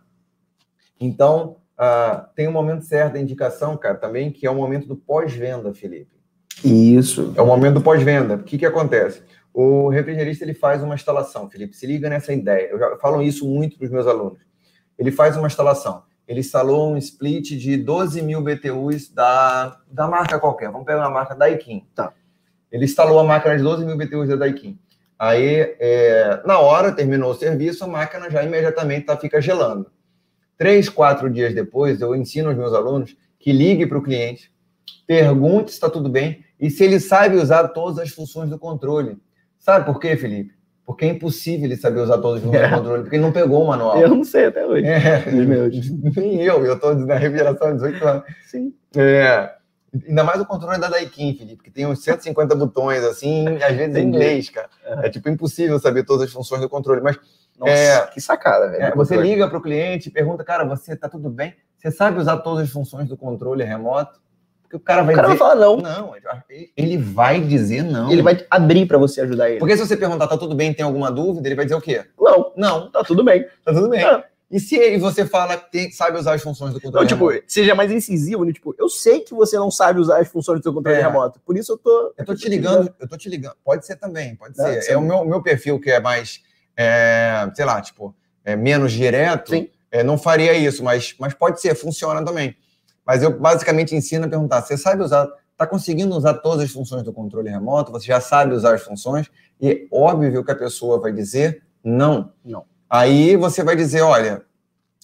Então, 0.99 1.57
ah, 1.77 2.29
tem 2.35 2.47
um 2.47 2.51
momento 2.51 2.83
certo 2.83 3.13
da 3.13 3.19
indicação, 3.19 3.77
cara, 3.77 3.95
também, 3.95 4.31
que 4.31 4.45
é 4.45 4.49
o 4.49 4.55
momento 4.55 4.87
do 4.87 4.95
pós-venda, 4.95 5.73
Felipe. 5.73 6.15
Isso. 6.63 7.33
É 7.35 7.41
o 7.41 7.45
momento 7.45 7.75
do 7.75 7.81
pós-venda. 7.81 8.35
O 8.35 8.43
que, 8.43 8.57
que 8.57 8.65
acontece? 8.65 9.21
O 9.53 9.89
refrigerista 9.89 10.43
ele 10.43 10.53
faz 10.53 10.81
uma 10.83 10.95
instalação, 10.95 11.49
Felipe. 11.49 11.75
Se 11.75 11.85
liga 11.85 12.09
nessa 12.09 12.33
ideia. 12.33 12.69
Eu 12.69 12.79
já 12.79 12.97
falo 12.97 13.21
isso 13.21 13.47
muito 13.47 13.77
para 13.77 13.85
os 13.85 13.91
meus 13.91 14.07
alunos. 14.07 14.39
Ele 14.97 15.11
faz 15.11 15.35
uma 15.35 15.47
instalação. 15.47 16.03
Ele 16.27 16.39
instalou 16.39 16.91
um 16.91 16.97
split 16.97 17.51
de 17.51 17.77
12 17.77 18.21
mil 18.21 18.41
BTUs 18.41 19.09
da, 19.09 19.77
da 19.89 20.07
marca 20.07 20.39
qualquer. 20.39 20.71
Vamos 20.71 20.85
pegar 20.85 21.01
uma 21.01 21.09
marca 21.09 21.35
Daikin. 21.35 21.85
Tá. 21.93 22.13
Ele 22.71 22.85
instalou 22.85 23.19
a 23.19 23.23
máquina 23.23 23.55
de 23.55 23.63
12 23.63 23.85
mil 23.85 23.97
BTUs 23.97 24.27
da 24.27 24.35
Daikin. 24.35 24.79
Aí, 25.17 25.75
é, 25.79 26.41
na 26.45 26.59
hora, 26.59 26.91
terminou 26.91 27.31
o 27.31 27.35
serviço, 27.35 27.83
a 27.85 27.87
máquina 27.87 28.29
já 28.29 28.43
imediatamente 28.43 29.05
tá, 29.05 29.15
fica 29.15 29.39
gelando. 29.39 29.89
Três, 30.57 30.87
quatro 30.89 31.29
dias 31.29 31.53
depois, 31.53 31.99
eu 32.01 32.15
ensino 32.15 32.49
aos 32.49 32.57
meus 32.57 32.73
alunos 32.73 33.15
que 33.39 33.51
ligue 33.51 33.85
para 33.85 33.97
o 33.97 34.01
cliente, 34.03 34.51
pergunte 35.05 35.71
se 35.71 35.77
está 35.77 35.89
tudo 35.89 36.09
bem 36.09 36.43
e 36.59 36.69
se 36.69 36.83
ele 36.83 36.99
sabe 36.99 37.35
usar 37.35 37.67
todas 37.69 37.99
as 37.99 38.09
funções 38.09 38.49
do 38.49 38.57
controle. 38.57 39.17
Sabe 39.59 39.85
por 39.85 39.99
quê, 39.99 40.15
Felipe? 40.15 40.53
Porque 40.85 41.05
é 41.05 41.09
impossível 41.09 41.65
ele 41.65 41.75
saber 41.75 41.99
usar 42.01 42.19
todas 42.19 42.37
as 42.37 42.43
funções 42.45 42.63
É. 42.63 42.69
do 42.69 42.75
controle, 42.77 43.01
porque 43.03 43.15
ele 43.15 43.23
não 43.23 43.31
pegou 43.31 43.63
o 43.63 43.67
manual. 43.67 43.99
Eu 43.99 44.09
não 44.09 44.23
sei 44.23 44.45
até 44.45 44.65
hoje. 44.65 44.85
É, 44.85 45.23
Os 45.27 46.13
nem 46.15 46.41
eu, 46.43 46.63
eu 46.65 46.75
estou 46.75 46.93
na 46.95 47.15
revelação 47.15 47.67
de 47.69 47.73
18 47.75 48.07
anos. 48.07 48.23
Sim. 48.45 48.73
É, 48.95 49.51
ainda 50.07 50.23
mais 50.23 50.39
o 50.39 50.45
controle 50.45 50.79
da 50.79 50.87
Daikin, 50.87 51.33
Felipe, 51.35 51.63
que 51.63 51.71
tem 51.71 51.85
uns 51.87 52.03
150 52.03 52.55
botões, 52.55 53.03
assim, 53.03 53.47
às 53.61 53.75
vezes 53.75 53.95
em 53.95 54.07
inglês, 54.07 54.49
cara. 54.49 54.69
É 55.03 55.09
tipo 55.09 55.27
impossível 55.27 55.79
saber 55.79 56.03
todas 56.05 56.27
as 56.27 56.31
funções 56.31 56.61
do 56.61 56.69
controle. 56.69 57.01
Mas 57.01 57.17
Nossa, 57.57 57.71
É. 57.71 58.07
que 58.07 58.19
sacada, 58.21 58.69
velho. 58.69 58.83
é, 58.83 58.95
você 58.95 59.15
liga 59.15 59.47
para 59.47 59.57
o 59.57 59.61
cliente, 59.61 60.09
pergunta, 60.09 60.43
cara, 60.43 60.63
você 60.65 60.95
tá 60.95 61.07
tudo 61.07 61.29
bem? 61.29 61.53
Você 61.77 61.91
sabe 61.91 62.19
usar 62.19 62.37
todas 62.37 62.63
as 62.65 62.69
funções 62.69 63.07
do 63.07 63.15
controle 63.15 63.63
remoto? 63.63 64.19
Porque 64.63 64.75
o 64.75 64.79
cara 64.79 65.03
vai 65.03 65.13
O 65.13 65.15
cara 65.15 65.27
vai 65.27 65.37
dizer. 65.37 65.47
falar 65.47 65.55
não. 65.55 65.77
Não, 65.77 66.13
ele 66.75 66.97
vai 66.97 67.39
dizer 67.39 67.83
não. 67.83 68.11
Ele 68.11 68.21
vai 68.23 68.45
abrir 68.49 68.85
pra 68.87 68.97
você 68.97 69.21
ajudar 69.21 69.49
ele. 69.49 69.59
Porque 69.59 69.77
se 69.77 69.85
você 69.85 69.95
perguntar, 69.95 70.27
tá 70.27 70.37
tudo 70.37 70.55
bem, 70.55 70.73
tem 70.73 70.83
alguma 70.83 71.11
dúvida, 71.11 71.47
ele 71.47 71.55
vai 71.55 71.65
dizer 71.65 71.75
o 71.75 71.81
quê? 71.81 72.03
Não, 72.19 72.51
Não, 72.57 72.91
tá 72.91 73.03
tudo 73.03 73.23
bem. 73.23 73.45
tá 73.63 73.71
tudo 73.73 73.89
bem. 73.89 74.03
É. 74.03 74.23
E 74.49 74.59
se 74.59 74.75
e 74.77 74.97
você 74.99 75.25
fala 75.25 75.57
que 75.57 75.91
sabe 75.91 76.17
usar 76.17 76.33
as 76.35 76.41
funções 76.41 76.73
do 76.73 76.79
controle 76.79 77.03
Não, 77.03 77.07
tipo, 77.07 77.27
remoto? 77.27 77.45
seja 77.47 77.73
mais 77.75 77.91
incisivo, 77.91 78.45
né? 78.45 78.53
Tipo, 78.53 78.75
eu 78.77 78.87
sei 78.89 79.19
que 79.21 79.33
você 79.33 79.57
não 79.57 79.69
sabe 79.71 79.99
usar 79.99 80.19
as 80.19 80.27
funções 80.27 80.59
do 80.59 80.63
seu 80.63 80.73
controle 80.73 80.97
É. 80.97 81.01
remoto. 81.01 81.39
Por 81.45 81.57
isso 81.57 81.73
eu 81.73 81.77
tô. 81.77 82.13
Eu 82.17 82.25
tô 82.25 82.35
te 82.35 82.47
ligando, 82.47 82.93
eu 82.99 83.07
tô 83.07 83.17
te 83.17 83.27
ligando. 83.29 83.55
Pode 83.63 83.85
ser 83.85 83.95
também, 83.97 84.35
pode 84.35 84.57
Não, 84.57 84.65
ser. 84.65 84.81
sim. 84.83 84.91
É 84.91 84.97
o 84.97 85.01
meu, 85.01 85.25
meu 85.25 85.41
perfil 85.41 85.79
que 85.79 85.89
é 85.91 85.99
mais, 85.99 86.41
é, 86.77 87.49
sei 87.53 87.65
lá, 87.65 87.81
tipo, 87.81 88.15
é 88.43 88.55
menos 88.55 88.91
direto. 88.91 89.53
É, 89.91 90.03
não 90.03 90.17
faria 90.17 90.53
isso, 90.53 90.83
mas, 90.83 91.15
mas 91.19 91.33
pode 91.33 91.61
ser, 91.61 91.73
funciona 91.75 92.23
também. 92.23 92.55
Mas 93.05 93.21
eu 93.21 93.39
basicamente 93.39 93.95
ensino 93.95 94.25
a 94.25 94.29
perguntar: 94.29 94.61
você 94.61 94.77
sabe 94.77 95.03
usar, 95.03 95.27
tá 95.57 95.65
conseguindo 95.67 96.15
usar 96.15 96.35
todas 96.35 96.65
as 96.65 96.71
funções 96.71 97.03
do 97.03 97.13
controle 97.13 97.49
remoto? 97.49 97.91
Você 97.91 98.07
já 98.07 98.19
sabe 98.19 98.53
usar 98.53 98.73
as 98.73 98.83
funções? 98.83 99.29
E 99.61 99.69
é 99.69 99.87
óbvio 99.91 100.43
que 100.43 100.51
a 100.51 100.55
pessoa 100.55 100.99
vai 100.99 101.13
dizer 101.13 101.63
não. 101.83 102.31
Não. 102.43 102.65
Aí 102.89 103.35
você 103.35 103.63
vai 103.63 103.75
dizer: 103.75 104.01
olha, 104.01 104.43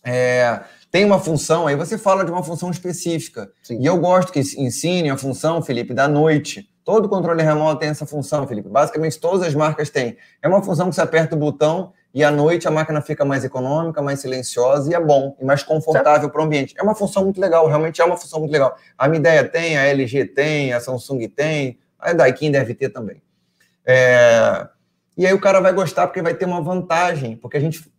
é, 0.03 0.61
tem 0.89 1.05
uma 1.05 1.19
função, 1.19 1.67
aí 1.67 1.75
você 1.75 1.97
fala 1.97 2.25
de 2.25 2.31
uma 2.31 2.43
função 2.43 2.71
específica. 2.71 3.51
Sim. 3.61 3.79
E 3.79 3.85
eu 3.85 3.97
gosto 3.97 4.33
que 4.33 4.39
ensine 4.39 5.09
a 5.09 5.17
função, 5.17 5.61
Felipe, 5.61 5.93
da 5.93 6.07
noite. 6.07 6.69
Todo 6.83 7.07
controle 7.07 7.43
remoto 7.43 7.79
tem 7.79 7.89
essa 7.89 8.05
função, 8.05 8.47
Felipe. 8.47 8.67
Basicamente, 8.67 9.19
todas 9.19 9.47
as 9.47 9.53
marcas 9.53 9.89
têm. 9.89 10.17
É 10.41 10.47
uma 10.47 10.63
função 10.63 10.89
que 10.89 10.95
você 10.95 11.01
aperta 11.01 11.35
o 11.35 11.39
botão 11.39 11.93
e 12.13 12.23
à 12.23 12.31
noite 12.31 12.67
a 12.67 12.71
máquina 12.71 13.01
fica 13.01 13.23
mais 13.23 13.43
econômica, 13.43 14.01
mais 14.01 14.19
silenciosa 14.19 14.91
e 14.91 14.93
é 14.93 14.99
bom, 14.99 15.35
e 15.39 15.45
mais 15.45 15.63
confortável 15.63 16.29
para 16.29 16.41
o 16.41 16.43
ambiente. 16.43 16.75
É 16.77 16.83
uma 16.83 16.95
função 16.95 17.23
muito 17.23 17.39
legal, 17.39 17.67
realmente 17.67 18.01
é 18.01 18.05
uma 18.05 18.17
função 18.17 18.39
muito 18.39 18.51
legal. 18.51 18.75
A 18.97 19.07
Midea 19.07 19.47
tem, 19.47 19.77
a 19.77 19.85
LG 19.85 20.25
tem, 20.25 20.73
a 20.73 20.79
Samsung 20.79 21.27
tem, 21.27 21.79
a 21.97 22.13
Daikin 22.13 22.51
deve 22.51 22.73
ter 22.73 22.89
também. 22.89 23.21
É, 23.85 24.67
E 25.17 25.25
aí 25.25 25.33
o 25.33 25.39
cara 25.39 25.59
vai 25.59 25.71
gostar 25.71 26.07
porque 26.07 26.21
vai 26.21 26.33
ter 26.33 26.45
uma 26.45 26.61
vantagem, 26.61 27.37
porque 27.37 27.57
a 27.57 27.59
gente 27.59 27.89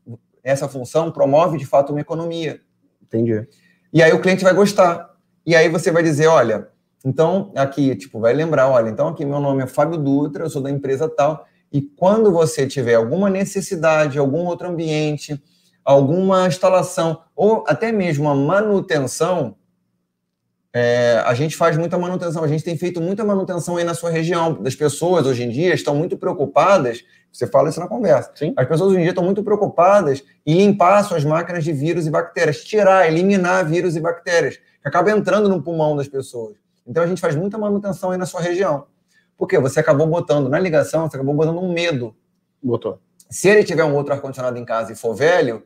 essa 0.43 0.69
função 0.69 1.11
promove 1.11 1.57
de 1.57 1.65
fato 1.65 1.91
uma 1.91 2.01
economia. 2.01 2.61
Entendi. 3.01 3.47
E 3.93 4.03
aí 4.03 4.13
o 4.13 4.21
cliente 4.21 4.43
vai 4.43 4.53
gostar. 4.53 5.11
E 5.47 5.55
aí 5.55 5.69
você 5.69 5.91
vai 5.91 6.03
dizer, 6.03 6.27
olha, 6.27 6.69
então 7.05 7.53
aqui, 7.57 7.95
tipo, 7.97 8.21
vai 8.21 8.33
lembrar, 8.33 8.69
olha, 8.69 8.89
então 8.89 9.09
aqui 9.09 9.25
meu 9.25 9.41
nome 9.41 9.63
é 9.63 9.67
Fábio 9.67 9.99
Dutra, 9.99 10.45
eu 10.45 10.51
sou 10.51 10.63
da 10.63 10.71
empresa 10.71 11.09
tal, 11.09 11.47
e 11.73 11.81
quando 11.81 12.31
você 12.31 12.67
tiver 12.67 12.95
alguma 12.95 13.31
necessidade, 13.31 14.19
algum 14.19 14.45
outro 14.45 14.69
ambiente, 14.69 15.43
alguma 15.85 16.47
instalação, 16.47 17.23
ou 17.35 17.65
até 17.67 17.91
mesmo 17.91 18.25
uma 18.25 18.35
manutenção, 18.35 19.57
é, 20.75 21.23
a 21.27 21.35
gente 21.35 21.55
faz 21.55 21.77
muita 21.77 21.99
manutenção, 21.99 22.43
a 22.43 22.49
gente 22.49 22.65
tem 22.65 22.77
feito 22.79 23.01
muita 23.01 23.25
manutenção 23.25 23.77
aí 23.77 23.85
na 23.85 23.95
sua 23.95 24.11
região. 24.11 24.55
Das 24.55 24.75
pessoas 24.75 25.27
hoje 25.27 25.43
em 25.43 25.51
dia 25.51 25.75
estão 25.75 25.95
muito 25.95 26.17
preocupadas, 26.17 27.05
você 27.31 27.47
fala 27.47 27.69
isso 27.69 27.81
na 27.81 27.87
conversa. 27.87 28.31
Sim. 28.35 28.55
As 28.57 28.67
pessoas 28.67 28.91
hoje 28.91 29.01
em 29.01 29.03
dia 29.03 29.11
estão 29.11 29.25
muito 29.25 29.43
preocupadas 29.43 30.25
em 30.47 30.57
limpar 30.57 31.03
suas 31.05 31.25
máquinas 31.25 31.63
de 31.63 31.73
vírus 31.73 32.07
e 32.07 32.11
bactérias, 32.11 32.65
tirar, 32.65 33.07
eliminar 33.07 33.67
vírus 33.67 33.97
e 33.97 34.01
bactérias, 34.01 34.57
que 34.57 34.89
acaba 34.89 35.11
entrando 35.11 35.49
no 35.49 35.63
pulmão 35.63 35.95
das 35.95 36.09
pessoas. 36.09 36.62
Então 36.87 37.03
a 37.03 37.07
gente 37.07 37.21
faz 37.21 37.35
muita 37.37 37.57
manutenção 37.59 38.11
aí 38.11 38.19
na 38.19 38.27
sua 38.27 38.41
região. 38.41 38.87
Porque 39.37 39.59
você 39.59 39.81
acabou 39.81 40.07
botando 40.07 40.49
na 40.49 40.59
ligação, 40.59 41.09
você 41.09 41.17
acabou 41.17 41.35
botando 41.35 41.59
um 41.59 41.73
medo. 41.73 42.15
Botou. 42.63 43.01
Se 43.31 43.49
ele 43.49 43.65
tiver 43.65 43.85
um 43.85 43.95
outro 43.95 44.13
ar-condicionado 44.13 44.59
em 44.59 44.65
casa 44.65 44.93
e 44.93 44.97
for 44.97 45.15
velho, 45.15 45.63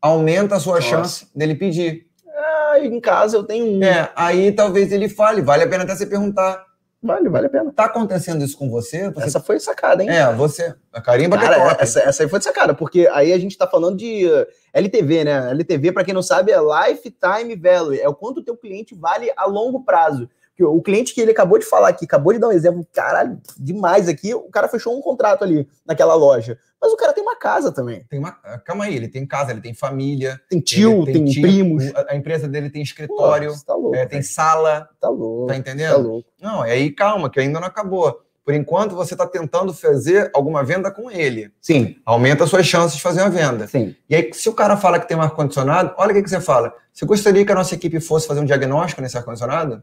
aumenta 0.00 0.54
a 0.56 0.60
sua 0.60 0.76
Nossa. 0.76 0.88
chance 0.88 1.28
dele 1.34 1.54
pedir. 1.54 2.06
Ah, 2.34 2.78
em 2.80 3.00
casa 3.00 3.36
eu 3.36 3.44
tenho 3.44 3.66
um. 3.66 3.82
É, 3.82 4.10
aí 4.14 4.52
talvez 4.52 4.92
ele 4.92 5.08
fale, 5.08 5.42
vale 5.42 5.64
a 5.64 5.68
pena 5.68 5.84
até 5.84 5.94
você 5.96 6.06
perguntar. 6.06 6.66
Vale, 7.02 7.28
vale 7.28 7.46
a 7.46 7.50
pena. 7.50 7.72
Tá 7.72 7.84
acontecendo 7.84 8.44
isso 8.44 8.56
com 8.58 8.68
você? 8.68 9.10
Você- 9.10 9.26
Essa 9.26 9.40
foi 9.40 9.60
sacada, 9.60 10.02
hein? 10.02 10.10
É, 10.10 10.32
você. 10.32 10.74
A 10.92 11.00
carimba 11.00 11.36
é 11.36 11.40
Cara, 11.40 11.68
top. 11.70 11.82
essa, 11.82 12.00
essa 12.00 12.22
aí 12.24 12.28
foi 12.28 12.40
sacada, 12.40 12.74
porque 12.74 13.08
aí 13.12 13.32
a 13.32 13.38
gente 13.38 13.56
tá 13.56 13.68
falando 13.68 13.96
de 13.96 14.26
uh, 14.26 14.46
LTV, 14.72 15.24
né? 15.24 15.50
LTV, 15.50 15.92
para 15.92 16.04
quem 16.04 16.12
não 16.14 16.22
sabe, 16.22 16.50
é 16.50 16.58
Lifetime 16.58 17.54
Value, 17.56 18.00
é 18.00 18.08
o 18.08 18.14
quanto 18.14 18.38
o 18.38 18.42
teu 18.44 18.56
cliente 18.56 18.94
vale 18.96 19.30
a 19.36 19.46
longo 19.46 19.84
prazo. 19.84 20.28
Que 20.58 20.64
O 20.64 20.82
cliente 20.82 21.14
que 21.14 21.20
ele 21.20 21.30
acabou 21.30 21.56
de 21.56 21.64
falar 21.64 21.88
aqui, 21.88 22.04
acabou 22.04 22.32
de 22.32 22.40
dar 22.40 22.48
um 22.48 22.52
exemplo, 22.52 22.84
caralho, 22.92 23.40
demais 23.56 24.08
aqui, 24.08 24.34
o 24.34 24.50
cara 24.50 24.66
fechou 24.66 24.98
um 24.98 25.00
contrato 25.00 25.44
ali 25.44 25.68
naquela 25.86 26.14
loja. 26.16 26.58
Mas 26.82 26.92
o 26.92 26.96
cara 26.96 27.12
tem 27.12 27.22
uma 27.22 27.36
casa 27.36 27.70
também. 27.70 28.04
Tem 28.10 28.18
uma... 28.18 28.32
Calma 28.64 28.86
aí, 28.86 28.96
ele 28.96 29.06
tem 29.06 29.24
casa, 29.24 29.52
ele 29.52 29.60
tem 29.60 29.72
família. 29.72 30.40
Tem 30.50 30.58
tio, 30.58 31.02
ele 31.04 31.12
tem, 31.12 31.24
tio, 31.26 31.42
primos. 31.42 31.84
A 31.94 32.06
a 32.12 32.16
empresa 32.16 32.48
dele 32.48 32.70
tem 32.70 32.80
Pô, 32.82 32.86
escritório, 32.86 33.50
você 33.52 33.64
tá 33.64 33.74
louco. 33.76 33.94
é, 33.94 34.04
tem 34.04 34.20
sala, 34.20 34.88
Tá 35.00 35.08
louco. 35.08 35.46
tá 35.46 35.52
Tá 35.52 35.58
entendendo? 35.60 36.08
louco. 36.08 36.28
Não, 36.42 36.66
e 36.66 36.70
aí 36.72 36.90
calma, 36.90 37.30
que 37.30 37.38
ainda 37.38 37.60
não 37.60 37.68
acabou. 37.68 38.20
Por 38.44 38.52
enquanto, 38.52 38.96
você 38.96 39.14
está 39.14 39.28
tentando 39.28 39.72
fazer 39.72 40.28
alguma 40.34 40.64
venda 40.64 40.90
com 40.90 41.08
ele. 41.08 41.52
Sim, 41.60 41.96
Aumenta 42.04 42.42
as 42.42 42.50
suas 42.50 42.66
chances 42.66 42.96
de 42.96 43.02
fazer 43.02 43.20
uma 43.20 43.30
venda. 43.30 43.68
sim. 43.68 43.94
E 44.10 44.16
aí, 44.16 44.30
se 44.34 44.48
o 44.48 44.54
cara 44.54 44.76
fala 44.76 44.98
que 44.98 45.06
tem 45.06 45.16
um 45.16 45.22
ar-condicionado, 45.22 45.94
olha 45.98 46.10
o 46.10 46.14
que, 46.14 46.22
que 46.22 46.30
você 46.30 46.40
fala. 46.40 46.74
Você 46.92 47.06
gostaria 47.06 47.44
que 47.46 47.52
a 47.52 47.54
nossa 47.54 47.74
equipe 47.76 48.00
fosse 48.00 48.26
fazer 48.26 48.40
um 48.40 48.44
diagnóstico 48.44 49.00
nesse 49.02 49.16
ar-condicionado? 49.16 49.82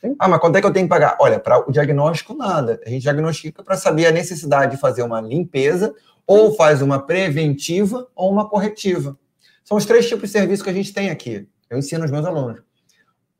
Sim. 0.00 0.14
Ah, 0.18 0.28
mas 0.28 0.40
quanto 0.40 0.56
é 0.56 0.60
que 0.60 0.66
eu 0.66 0.72
tenho 0.72 0.86
que 0.86 0.90
pagar? 0.90 1.16
Olha, 1.20 1.38
para 1.40 1.58
o 1.68 1.72
diagnóstico, 1.72 2.34
nada. 2.34 2.80
A 2.84 2.88
gente 2.90 3.02
diagnostica 3.02 3.62
para 3.62 3.76
saber 3.76 4.06
a 4.06 4.12
necessidade 4.12 4.72
de 4.72 4.80
fazer 4.80 5.02
uma 5.02 5.20
limpeza, 5.20 5.94
ou 6.26 6.54
faz 6.54 6.82
uma 6.82 6.98
preventiva 7.00 8.06
ou 8.14 8.30
uma 8.30 8.48
corretiva. 8.48 9.16
São 9.64 9.76
os 9.76 9.86
três 9.86 10.06
tipos 10.08 10.28
de 10.30 10.38
serviço 10.38 10.62
que 10.64 10.70
a 10.70 10.72
gente 10.72 10.92
tem 10.92 11.10
aqui. 11.10 11.48
Eu 11.70 11.78
ensino 11.78 12.02
aos 12.02 12.10
meus 12.10 12.24
alunos. 12.26 12.60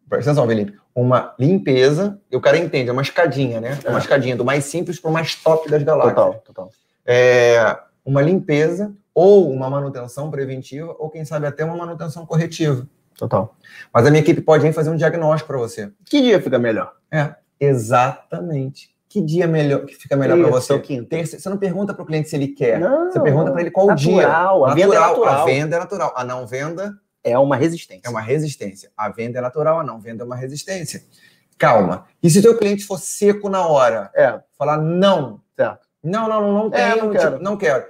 Presta 0.09 0.31
atenção, 0.31 0.47
Felipe. 0.47 0.77
Uma 0.95 1.35
limpeza, 1.39 2.19
e 2.31 2.37
o 2.37 2.41
cara 2.41 2.57
entende, 2.57 2.89
é 2.89 2.93
uma 2.93 3.03
escadinha, 3.03 3.61
né? 3.61 3.79
É 3.85 3.89
uma 3.91 3.99
É. 3.99 4.01
escadinha 4.01 4.37
do 4.37 4.45
mais 4.45 4.65
simples 4.65 4.99
para 4.99 5.11
o 5.11 5.13
mais 5.13 5.35
top 5.35 5.69
das 5.71 5.83
galáxias 5.83 6.15
Total, 6.15 6.35
total. 6.45 6.71
é, 7.05 7.77
uma 8.05 8.23
limpeza 8.23 8.95
ou 9.13 9.51
uma 9.51 9.69
manutenção 9.69 10.31
preventiva, 10.31 10.95
ou 10.99 11.11
quem 11.11 11.25
sabe 11.25 11.47
até 11.47 11.65
uma 11.65 11.77
manutenção 11.77 12.25
corretiva. 12.25 12.87
Total. 13.17 13.55
Mas 13.93 14.07
a 14.07 14.11
minha 14.11 14.21
equipe 14.21 14.41
pode 14.41 14.63
vir 14.63 14.73
fazer 14.73 14.91
um 14.91 14.97
diagnóstico 14.97 15.47
para 15.49 15.59
você. 15.59 15.91
Que 16.05 16.21
dia 16.21 16.41
fica 16.41 16.59
melhor? 16.59 16.93
É, 17.11 17.35
exatamente. 17.61 18.95
Que 19.09 19.21
dia 19.23 19.47
melhor, 19.47 19.87
que 19.87 19.95
fica 19.95 20.17
melhor 20.17 20.37
para 20.39 20.51
Terça 20.53 20.75
você? 20.75 20.81
quinta? 20.81 21.09
Terça- 21.09 21.39
você 21.39 21.49
não 21.49 21.57
pergunta 21.57 21.95
para 21.95 22.03
o 22.03 22.07
cliente 22.07 22.29
se 22.29 22.37
ele 22.37 22.49
quer. 22.49 22.79
Não, 22.79 23.11
você 23.11 23.21
pergunta 23.21 23.51
para 23.53 23.61
ele 23.63 23.71
qual 23.71 23.87
o 23.89 23.95
dia. 23.95 24.17
natural, 24.29 24.65
A 24.67 24.75
venda 24.75 24.95
é 24.95 24.99
natural. 25.01 25.43
A 25.43 25.45
venda 25.45 25.77
é 25.77 25.79
natural. 25.79 26.13
A 26.17 26.25
não 26.25 26.47
venda 26.47 26.99
É 27.25 27.39
uma 27.39 27.57
resistência. 27.57 28.03
é 28.05 28.11
uma 28.11 28.21
resistência. 28.21 28.91
A 28.97 29.09
venda 29.09 29.39
é 29.39 29.41
natural, 29.43 29.81
a 29.81 29.85
não 29.85 29.99
venda 30.01 30.23
é 30.23 30.27
uma 30.27 30.37
resistência. 30.37 31.03
Calma. 31.57 32.05
E 32.23 32.29
se 32.29 32.41
o 32.41 32.43
teu 32.43 32.59
cliente 32.59 32.85
for 32.85 32.99
seco 32.99 33.49
na 33.49 33.67
hora? 33.67 34.11
É, 34.15 34.39
falar 34.59 34.77
não. 34.77 35.41
Certo. 35.57 35.87
Não, 36.05 36.29
não, 36.29 36.41
não, 36.43 36.53
não 36.53 36.75
É, 36.75 36.91
tenho, 36.93 37.05
não 37.05 37.11
tipo, 37.13 37.23
quero. 37.23 37.43
não 37.43 37.57
quero. 37.57 37.85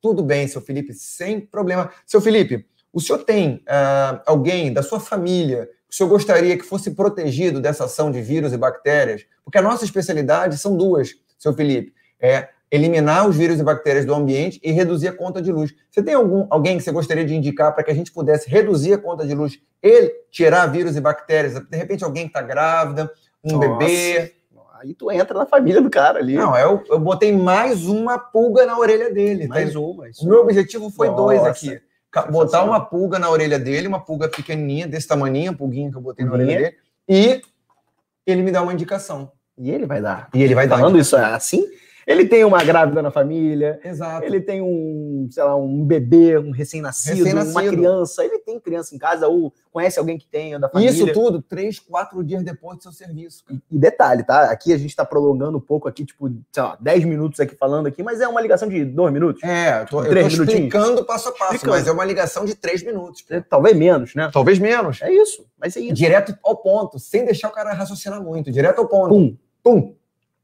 Tudo 0.00 0.22
bem, 0.22 0.46
seu 0.46 0.60
Felipe, 0.60 0.94
sem 0.94 1.40
problema. 1.40 1.90
Seu 2.06 2.20
Felipe, 2.20 2.64
o 2.92 3.00
senhor 3.00 3.24
tem 3.24 3.62
ah, 3.68 4.22
alguém 4.26 4.72
da 4.72 4.82
sua 4.82 5.00
família 5.00 5.68
que 5.88 5.94
o 5.94 5.96
senhor 5.96 6.08
gostaria 6.08 6.56
que 6.56 6.64
fosse 6.64 6.92
protegido 6.92 7.60
dessa 7.60 7.84
ação 7.84 8.10
de 8.10 8.20
vírus 8.20 8.52
e 8.52 8.56
bactérias? 8.56 9.24
Porque 9.44 9.58
a 9.58 9.62
nossa 9.62 9.84
especialidade 9.84 10.56
são 10.58 10.76
duas, 10.76 11.10
seu 11.38 11.52
Felipe. 11.52 11.92
É 12.20 12.48
eliminar 12.70 13.28
os 13.28 13.36
vírus 13.36 13.58
e 13.58 13.64
bactérias 13.64 14.04
do 14.04 14.14
ambiente 14.14 14.60
e 14.62 14.70
reduzir 14.70 15.08
a 15.08 15.12
conta 15.12 15.42
de 15.42 15.50
luz. 15.50 15.74
Você 15.90 16.02
tem 16.02 16.14
algum, 16.14 16.46
alguém 16.48 16.78
que 16.78 16.84
você 16.84 16.92
gostaria 16.92 17.24
de 17.24 17.34
indicar 17.34 17.74
para 17.74 17.82
que 17.82 17.90
a 17.90 17.94
gente 17.94 18.12
pudesse 18.12 18.48
reduzir 18.48 18.94
a 18.94 18.98
conta 18.98 19.26
de 19.26 19.34
luz 19.34 19.58
e 19.82 20.14
tirar 20.30 20.66
vírus 20.68 20.96
e 20.96 21.00
bactérias? 21.00 21.54
De 21.54 21.76
repente, 21.76 22.04
alguém 22.04 22.24
que 22.24 22.30
está 22.30 22.42
grávida, 22.42 23.10
um 23.42 23.56
Nossa. 23.56 23.68
bebê. 23.68 24.34
Aí 24.80 24.94
tu 24.94 25.10
entra 25.10 25.36
na 25.36 25.44
família 25.44 25.80
do 25.82 25.90
cara 25.90 26.20
ali. 26.20 26.34
Não, 26.36 26.56
eu, 26.56 26.82
eu 26.88 26.98
botei 26.98 27.36
mais 27.36 27.86
uma 27.86 28.18
pulga 28.18 28.64
na 28.64 28.78
orelha 28.78 29.12
dele. 29.12 29.46
tá? 29.46 29.54
mais 29.54 29.76
uma. 29.76 30.08
Isso. 30.08 30.24
O 30.24 30.28
meu 30.28 30.40
objetivo 30.40 30.88
foi 30.90 31.10
dois 31.14 31.38
Nossa, 31.38 31.50
aqui. 31.50 31.80
Botar 32.30 32.64
uma 32.64 32.80
pulga 32.80 33.18
na 33.18 33.30
orelha 33.30 33.58
dele, 33.58 33.86
uma 33.86 34.00
pulga 34.00 34.28
pequenininha, 34.28 34.86
desse 34.88 35.06
tamaninho, 35.06 35.52
a 35.52 35.54
pulguinha 35.54 35.90
que 35.90 35.96
eu 35.96 36.00
botei 36.00 36.24
na 36.24 36.32
orelha 36.32 36.58
dele, 36.58 36.76
e 37.08 37.42
ele 38.26 38.42
me 38.42 38.50
dá 38.50 38.62
uma 38.62 38.72
indicação. 38.72 39.30
E 39.56 39.70
ele 39.70 39.86
vai 39.86 40.00
dar. 40.00 40.28
E 40.34 40.42
ele 40.42 40.54
vai 40.54 40.66
dar. 40.66 40.78
Falando 40.78 40.98
isso 40.98 41.16
assim, 41.16 41.66
ele 42.10 42.26
tem 42.26 42.44
uma 42.44 42.62
grávida 42.64 43.00
na 43.00 43.10
família, 43.10 43.80
Exato. 43.84 44.24
ele 44.24 44.40
tem 44.40 44.60
um, 44.60 45.28
sei 45.30 45.42
lá, 45.42 45.56
um 45.56 45.84
bebê, 45.84 46.38
um 46.38 46.50
recém-nascido, 46.50 47.18
Recém-nascido. 47.18 47.58
uma 47.58 47.68
criança, 47.68 48.24
ele 48.24 48.38
tem 48.40 48.58
criança 48.58 48.94
em 48.94 48.98
casa, 48.98 49.28
ou 49.28 49.52
conhece 49.72 49.98
alguém 49.98 50.18
que 50.18 50.26
tem, 50.26 50.58
da 50.58 50.68
família. 50.68 50.90
Isso 50.90 51.12
tudo, 51.12 51.40
três, 51.40 51.78
quatro 51.78 52.22
dias 52.24 52.42
depois 52.42 52.78
do 52.78 52.82
seu 52.82 52.92
serviço. 52.92 53.44
cara. 53.44 53.60
E 53.70 53.78
detalhe, 53.78 54.24
tá? 54.24 54.50
Aqui 54.50 54.72
a 54.72 54.78
gente 54.78 54.94
tá 54.96 55.04
prolongando 55.04 55.58
um 55.58 55.60
pouco 55.60 55.88
aqui, 55.88 56.04
tipo, 56.04 56.28
sei 56.52 56.62
lá, 56.62 56.76
10 56.80 57.04
minutos 57.04 57.38
aqui 57.38 57.54
falando 57.54 57.86
aqui, 57.86 58.02
mas 58.02 58.20
é 58.20 58.26
uma 58.26 58.40
ligação 58.40 58.68
de 58.68 58.84
2 58.84 59.12
minutos. 59.12 59.42
É, 59.44 59.82
eu 59.82 59.86
tô, 59.86 60.04
eu 60.04 60.12
tô 60.12 60.26
explicando 60.26 61.04
passo 61.04 61.28
a 61.28 61.32
passo, 61.32 61.54
Explicando. 61.54 61.78
mas 61.78 61.86
é 61.86 61.92
uma 61.92 62.04
ligação 62.04 62.44
de 62.44 62.54
três 62.54 62.82
minutos. 62.82 63.24
É, 63.30 63.40
Talvez 63.40 63.76
menos, 63.76 64.14
né? 64.14 64.30
Talvez 64.32 64.58
menos. 64.58 65.00
É 65.02 65.12
isso, 65.12 65.46
mas 65.58 65.76
é 65.76 65.80
isso. 65.80 65.94
Direto 65.94 66.36
ao 66.42 66.56
ponto, 66.56 66.98
sem 66.98 67.24
deixar 67.24 67.48
o 67.48 67.52
cara 67.52 67.72
raciocinar 67.72 68.22
muito. 68.22 68.50
Direto 68.50 68.80
ao 68.80 68.88
ponto. 68.88 69.08
Pum, 69.10 69.36
Pum. 69.62 69.94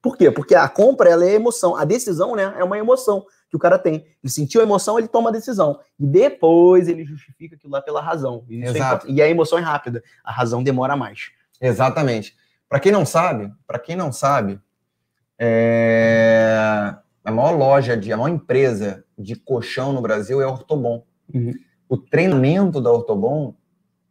Por 0.07 0.17
quê? 0.17 0.31
Porque 0.31 0.55
a 0.55 0.69
compra 0.69 1.11
ela 1.11 1.25
é 1.25 1.33
emoção, 1.33 1.75
a 1.75 1.85
decisão 1.85 2.37
né, 2.37 2.55
é 2.57 2.63
uma 2.63 2.79
emoção 2.79 3.27
que 3.51 3.57
o 3.57 3.59
cara 3.59 3.77
tem. 3.77 4.07
Ele 4.23 4.33
sentiu 4.33 4.61
a 4.61 4.65
emoção, 4.65 4.97
ele 4.97 5.09
toma 5.09 5.31
a 5.31 5.33
decisão. 5.33 5.81
E 5.99 6.07
depois 6.07 6.87
ele 6.87 7.05
justifica 7.05 7.57
aquilo 7.57 7.73
lá 7.73 7.83
pela 7.83 8.01
razão. 8.01 8.45
E, 8.49 8.63
é 8.63 8.69
Exato. 8.69 8.79
importante. 8.79 9.13
e 9.13 9.21
a 9.21 9.29
emoção 9.29 9.59
é 9.59 9.63
rápida, 9.63 10.05
a 10.23 10.31
razão 10.31 10.63
demora 10.63 10.95
mais. 10.95 11.33
Exatamente. 11.61 12.37
Para 12.69 12.79
quem 12.79 12.93
não 12.93 13.05
sabe, 13.05 13.53
para 13.67 13.81
quem 13.81 13.97
não 13.97 14.13
sabe, 14.13 14.61
é, 15.37 16.95
a 17.25 17.33
maior 17.33 17.57
loja 17.59 17.97
de, 17.97 18.13
a 18.13 18.17
maior 18.17 18.33
empresa 18.33 19.05
de 19.19 19.35
colchão 19.35 19.93
no 19.93 20.01
Brasil 20.01 20.41
é 20.41 20.45
a 20.45 20.49
Ortobon. 20.49 21.05
Uhum. 21.35 21.53
O 21.89 21.97
treinamento 21.97 22.81
da 22.81 22.93
Ortobon 22.93 23.57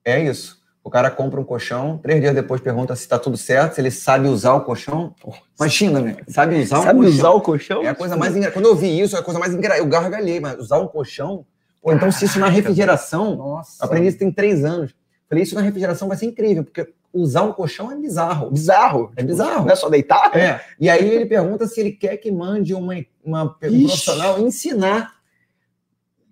é 0.04 0.22
isso. 0.22 0.62
O 0.86 0.90
cara 0.92 1.10
compra 1.10 1.42
um 1.42 1.44
colchão, 1.44 1.98
três 1.98 2.22
dias 2.22 2.36
depois 2.36 2.62
pergunta 2.62 2.96
se 2.96 3.02
está 3.02 3.18
tudo 3.18 3.36
certo, 3.36 3.74
se 3.74 3.82
ele 3.82 3.90
sabe 3.90 4.28
usar 4.28 4.54
o 4.54 4.62
colchão. 4.62 5.16
Imagina, 5.60 6.00
né? 6.00 6.18
Sabe 6.28 6.62
usar 6.62 6.84
Sabe 6.84 7.00
um 7.00 7.02
colchão. 7.02 7.18
usar 7.18 7.30
o 7.32 7.42
colchão? 7.42 7.82
É 7.82 7.88
a 7.88 7.96
coisa 7.96 8.16
mais. 8.16 8.54
Quando 8.54 8.66
eu 8.66 8.76
vi 8.76 9.02
isso, 9.02 9.16
é 9.16 9.20
a 9.20 9.24
coisa 9.24 9.40
mais 9.40 9.52
engraçada. 9.52 9.84
Eu 9.84 9.90
gargalhei, 9.90 10.40
mas 10.40 10.60
usar 10.60 10.78
um 10.78 10.88
colchão. 10.88 11.44
Pô, 11.82 11.92
então, 11.92 12.12
se 12.12 12.26
isso 12.26 12.40
na 12.40 12.50
refrigeração, 12.50 13.36
Nossa. 13.36 13.84
aprendi 13.84 14.10
isso 14.10 14.20
tem 14.20 14.32
três 14.32 14.64
anos. 14.64 14.94
Falei, 15.28 15.44
isso 15.44 15.56
na 15.56 15.62
refrigeração 15.62 16.08
vai 16.08 16.18
ser 16.18 16.28
incrível, 16.28 16.64
porque 16.64 16.88
usar 17.12 17.42
um 17.42 17.52
colchão 17.52 17.92
é 17.92 17.96
bizarro. 17.96 18.52
Bizarro. 18.52 19.12
É 19.16 19.24
bizarro. 19.24 19.66
Não 19.66 19.72
é 19.72 19.76
só 19.76 19.90
deitar? 19.90 20.38
É. 20.38 20.62
E 20.80 20.88
aí 20.88 21.10
ele 21.10 21.26
pergunta 21.26 21.66
se 21.66 21.80
ele 21.80 21.94
quer 21.94 22.18
que 22.18 22.32
mande 22.32 22.76
uma, 22.76 22.94
uma 23.24 23.44
um 23.44 23.50
profissional 23.50 24.40
ensinar. 24.40 25.15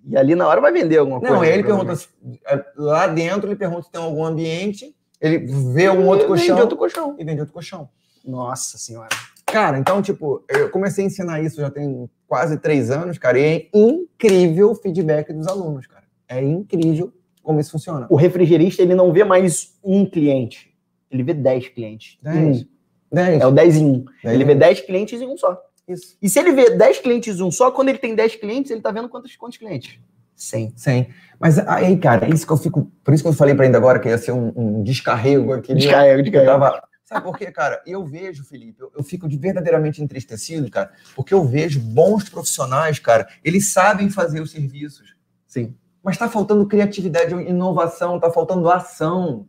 E 0.05 0.17
ali 0.17 0.35
na 0.35 0.47
hora 0.47 0.59
vai 0.59 0.71
vender 0.71 0.97
alguma 0.97 1.19
coisa. 1.19 1.35
Não, 1.35 1.43
ele 1.43 1.63
pergunta, 1.63 1.95
provavelmente. 1.95 2.09
se- 2.35 2.39
é, 2.45 2.65
lá 2.75 3.07
dentro 3.07 3.47
ele 3.49 3.55
pergunta 3.55 3.83
se 3.83 3.91
tem 3.91 4.01
algum 4.01 4.23
ambiente, 4.25 4.93
ele 5.21 5.37
vê 5.73 5.89
um 5.89 6.05
outro 6.07 6.27
Vende 6.27 6.39
colchão 6.47 6.59
outro 6.59 6.77
colchão. 6.77 7.15
e 7.17 7.23
vende 7.23 7.39
outro 7.39 7.53
colchão. 7.53 7.89
Nossa 8.25 8.77
senhora. 8.77 9.09
Cara, 9.45 9.77
então, 9.77 10.01
tipo, 10.01 10.43
eu 10.49 10.69
comecei 10.69 11.03
a 11.03 11.07
ensinar 11.07 11.41
isso 11.41 11.61
já 11.61 11.69
tem 11.69 12.09
quase 12.27 12.57
três 12.57 12.89
anos, 12.89 13.17
cara, 13.17 13.37
e 13.39 13.43
é 13.43 13.69
incrível 13.73 14.71
o 14.71 14.75
feedback 14.75 15.31
dos 15.31 15.47
alunos, 15.47 15.85
cara. 15.87 16.03
É 16.27 16.41
incrível 16.43 17.13
como 17.43 17.59
isso 17.59 17.71
funciona. 17.71 18.07
O 18.09 18.15
refrigerista, 18.15 18.81
ele 18.81 18.95
não 18.95 19.11
vê 19.13 19.23
mais 19.23 19.77
um 19.83 20.05
cliente. 20.05 20.73
Ele 21.11 21.21
vê 21.23 21.33
10 21.33 21.67
clientes. 21.69 22.17
Dez. 22.21 22.61
Um. 22.63 22.65
Dez. 23.11 23.41
É 23.41 23.45
o 23.45 23.51
10 23.51 23.75
em 23.77 23.85
1. 23.85 24.05
Dez 24.23 24.33
Ele 24.35 24.43
vê 24.45 24.55
um. 24.55 24.57
10 24.57 24.81
clientes 24.81 25.21
em 25.21 25.27
um 25.27 25.37
só. 25.37 25.61
Isso. 25.87 26.17
E 26.21 26.29
se 26.29 26.39
ele 26.39 26.53
vê 26.53 26.71
10 26.71 26.99
clientes 26.99 27.39
um 27.39 27.51
só, 27.51 27.71
quando 27.71 27.89
ele 27.89 27.97
tem 27.97 28.15
10 28.15 28.37
clientes, 28.37 28.71
ele 28.71 28.81
tá 28.81 28.91
vendo 28.91 29.09
quantos, 29.09 29.35
quantos 29.35 29.57
clientes? 29.57 29.99
100. 30.35 30.73
Sim. 30.75 31.07
Mas 31.39 31.59
aí, 31.59 31.97
cara, 31.97 32.25
é 32.25 32.29
isso 32.29 32.45
que 32.45 32.53
eu 32.53 32.57
fico. 32.57 32.91
Por 33.03 33.13
isso 33.13 33.23
que 33.23 33.29
eu 33.29 33.33
falei 33.33 33.53
pra 33.53 33.65
ainda 33.65 33.77
agora 33.77 33.99
que 33.99 34.07
ia 34.07 34.17
ser 34.17 34.31
um, 34.31 34.51
um 34.55 34.83
descarrego 34.83 35.53
aqui. 35.53 35.73
Descarrega, 35.73 36.19
Eu 36.19 36.23
descarrega. 36.23 36.51
tava... 36.51 36.83
Sabe 37.03 37.25
por 37.25 37.37
quê, 37.37 37.51
cara? 37.51 37.81
Eu 37.85 38.05
vejo, 38.05 38.43
Felipe, 38.43 38.81
eu, 38.81 38.91
eu 38.97 39.03
fico 39.03 39.27
de 39.27 39.37
verdadeiramente 39.37 40.01
entristecido, 40.01 40.71
cara, 40.71 40.91
porque 41.15 41.33
eu 41.33 41.43
vejo 41.43 41.79
bons 41.79 42.27
profissionais, 42.29 42.97
cara, 42.97 43.27
eles 43.43 43.71
sabem 43.71 44.09
fazer 44.09 44.41
os 44.41 44.51
serviços, 44.51 45.13
Sim. 45.45 45.75
mas 46.01 46.17
tá 46.17 46.27
faltando 46.29 46.65
criatividade, 46.65 47.35
inovação, 47.35 48.19
tá 48.19 48.31
faltando 48.31 48.69
ação. 48.69 49.47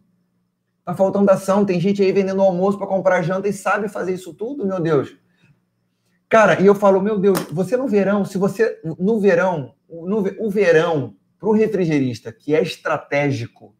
Tá 0.85 0.95
faltando 0.95 1.31
ação. 1.31 1.65
Tem 1.65 1.81
gente 1.81 2.03
aí 2.03 2.13
vendendo 2.13 2.43
almoço 2.43 2.77
para 2.77 2.87
comprar 2.87 3.23
janta 3.23 3.49
e 3.49 3.53
sabe 3.53 3.89
fazer 3.89 4.13
isso 4.13 4.35
tudo, 4.35 4.67
meu 4.67 4.79
Deus. 4.79 5.17
Cara, 6.29 6.61
e 6.61 6.67
eu 6.67 6.75
falo, 6.75 7.01
meu 7.01 7.19
Deus, 7.19 7.39
você 7.51 7.77
no 7.77 7.87
verão, 7.87 8.25
se 8.25 8.39
você 8.39 8.81
no 8.83 9.21
verão, 9.21 9.75
no, 9.89 10.19
o 10.39 10.51
verão 10.51 11.15
para 11.39 11.49
o 11.49 11.53
refrigerista, 11.53 12.33
que 12.33 12.55
é 12.55 12.63
estratégico, 12.63 13.75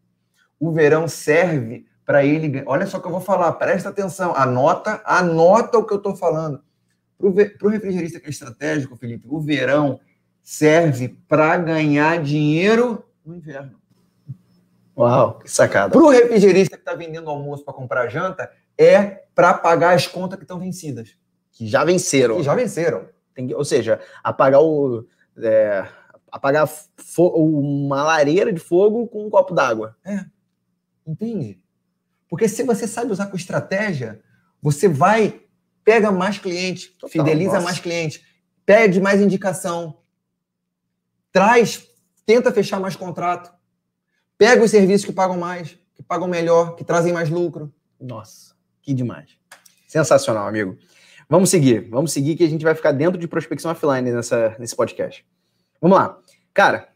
o 0.59 0.71
verão 0.71 1.07
serve 1.07 1.85
para 2.05 2.23
ele. 2.23 2.63
Olha 2.65 2.85
só 2.85 2.97
o 2.97 3.01
que 3.01 3.07
eu 3.07 3.11
vou 3.11 3.21
falar, 3.21 3.51
presta 3.53 3.89
atenção, 3.89 4.35
anota, 4.35 5.01
anota 5.03 5.77
o 5.77 5.85
que 5.85 5.93
eu 5.93 5.97
estou 5.97 6.15
falando. 6.15 6.63
Para 7.17 7.67
o 7.67 7.69
refrigerista 7.69 8.19
que 8.19 8.27
é 8.27 8.29
estratégico, 8.29 8.95
Felipe, 8.95 9.25
o 9.27 9.39
verão 9.39 9.99
serve 10.43 11.17
para 11.27 11.57
ganhar 11.57 12.21
dinheiro 12.21 13.03
no 13.25 13.35
inverno. 13.35 13.79
Uau, 14.97 15.39
que 15.39 15.51
sacada. 15.51 15.91
Para 15.91 16.03
o 16.03 16.09
refrigerista 16.09 16.77
que 16.77 16.81
está 16.81 16.93
vendendo 16.93 17.29
almoço 17.29 17.65
para 17.65 17.73
comprar 17.73 18.07
janta, 18.07 18.49
é 18.77 19.25
para 19.33 19.53
pagar 19.53 19.95
as 19.95 20.07
contas 20.07 20.37
que 20.37 20.43
estão 20.43 20.59
vencidas. 20.59 21.17
Que 21.55 21.65
já 21.67 21.83
venceram. 21.83 22.39
E 22.39 22.43
já 22.43 22.53
venceram. 22.53 23.07
Tem 23.33 23.47
que- 23.47 23.55
ou 23.55 23.65
seja, 23.65 23.99
apagar 24.23 24.61
o. 24.61 25.07
é, 25.37 25.87
apagar 26.31 26.69
uma 27.17 28.03
lareira 28.03 28.51
de 28.53 28.59
fogo 28.59 29.07
com 29.07 29.25
um 29.25 29.29
copo 29.29 29.53
d'água. 29.53 29.95
Entende? 31.07 31.59
Porque 32.29 32.47
se 32.49 32.61
você 32.63 32.87
sabe 32.87 33.11
usar 33.11 33.27
com 33.27 33.37
estratégia, 33.37 34.21
você 34.61 34.87
vai, 34.87 35.41
pega 35.83 36.11
mais 36.11 36.37
cliente, 36.37 36.89
Total, 36.91 37.09
fideliza 37.09 37.53
nossa. 37.53 37.63
mais 37.63 37.79
cliente, 37.79 38.21
pede 38.65 38.99
mais 38.99 39.21
indicação, 39.21 39.99
traz, 41.31 41.87
tenta 42.25 42.51
fechar 42.51 42.79
mais 42.79 42.95
contrato, 42.95 43.53
pega 44.37 44.63
os 44.63 44.71
serviços 44.71 45.05
que 45.05 45.13
pagam 45.13 45.37
mais, 45.37 45.77
que 45.93 46.03
pagam 46.03 46.27
melhor, 46.27 46.75
que 46.75 46.83
trazem 46.83 47.13
mais 47.13 47.29
lucro. 47.29 47.73
Nossa, 47.99 48.55
que 48.81 48.93
demais. 48.93 49.37
Sensacional, 49.87 50.47
amigo. 50.47 50.77
Vamos 51.27 51.49
seguir, 51.49 51.89
vamos 51.89 52.11
seguir 52.11 52.35
que 52.35 52.43
a 52.43 52.49
gente 52.49 52.63
vai 52.63 52.75
ficar 52.75 52.91
dentro 52.91 53.19
de 53.19 53.27
prospecção 53.27 53.71
offline 53.71 54.11
nessa, 54.11 54.55
nesse 54.59 54.75
podcast. 54.75 55.25
Vamos 55.81 55.97
lá. 55.97 56.19
Cara, 56.53 56.89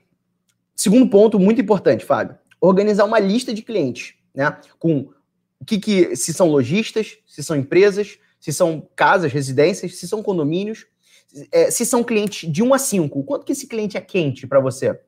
segundo 0.75 1.09
ponto 1.09 1.39
muito 1.39 1.59
importante, 1.59 2.05
Fábio. 2.05 2.38
Organizar 2.61 3.05
uma 3.05 3.19
lista 3.19 3.53
de 3.53 3.61
clientes, 3.61 4.13
né? 4.34 4.55
Com 4.77 5.09
o 5.59 5.65
que, 5.65 5.80
que 5.80 6.15
se 6.15 6.34
são 6.34 6.47
lojistas, 6.47 7.17
se 7.25 7.43
são 7.43 7.55
empresas, 7.55 8.19
se 8.39 8.53
são 8.53 8.88
casas, 8.95 9.32
residências, 9.34 9.97
se 9.97 10.07
são 10.07 10.21
condomínios, 10.21 10.86
é, 11.51 11.69
se 11.69 11.86
são 11.86 12.03
clientes 12.03 12.51
de 12.51 12.63
1 12.63 12.73
a 12.73 12.80
5. 12.80 13.23
Quanto 13.23 13.45
que 13.45 13.51
esse 13.51 13.67
cliente 13.67 13.97
é 13.97 14.01
quente 14.01 14.47
para 14.47 14.59
você? 14.59 14.99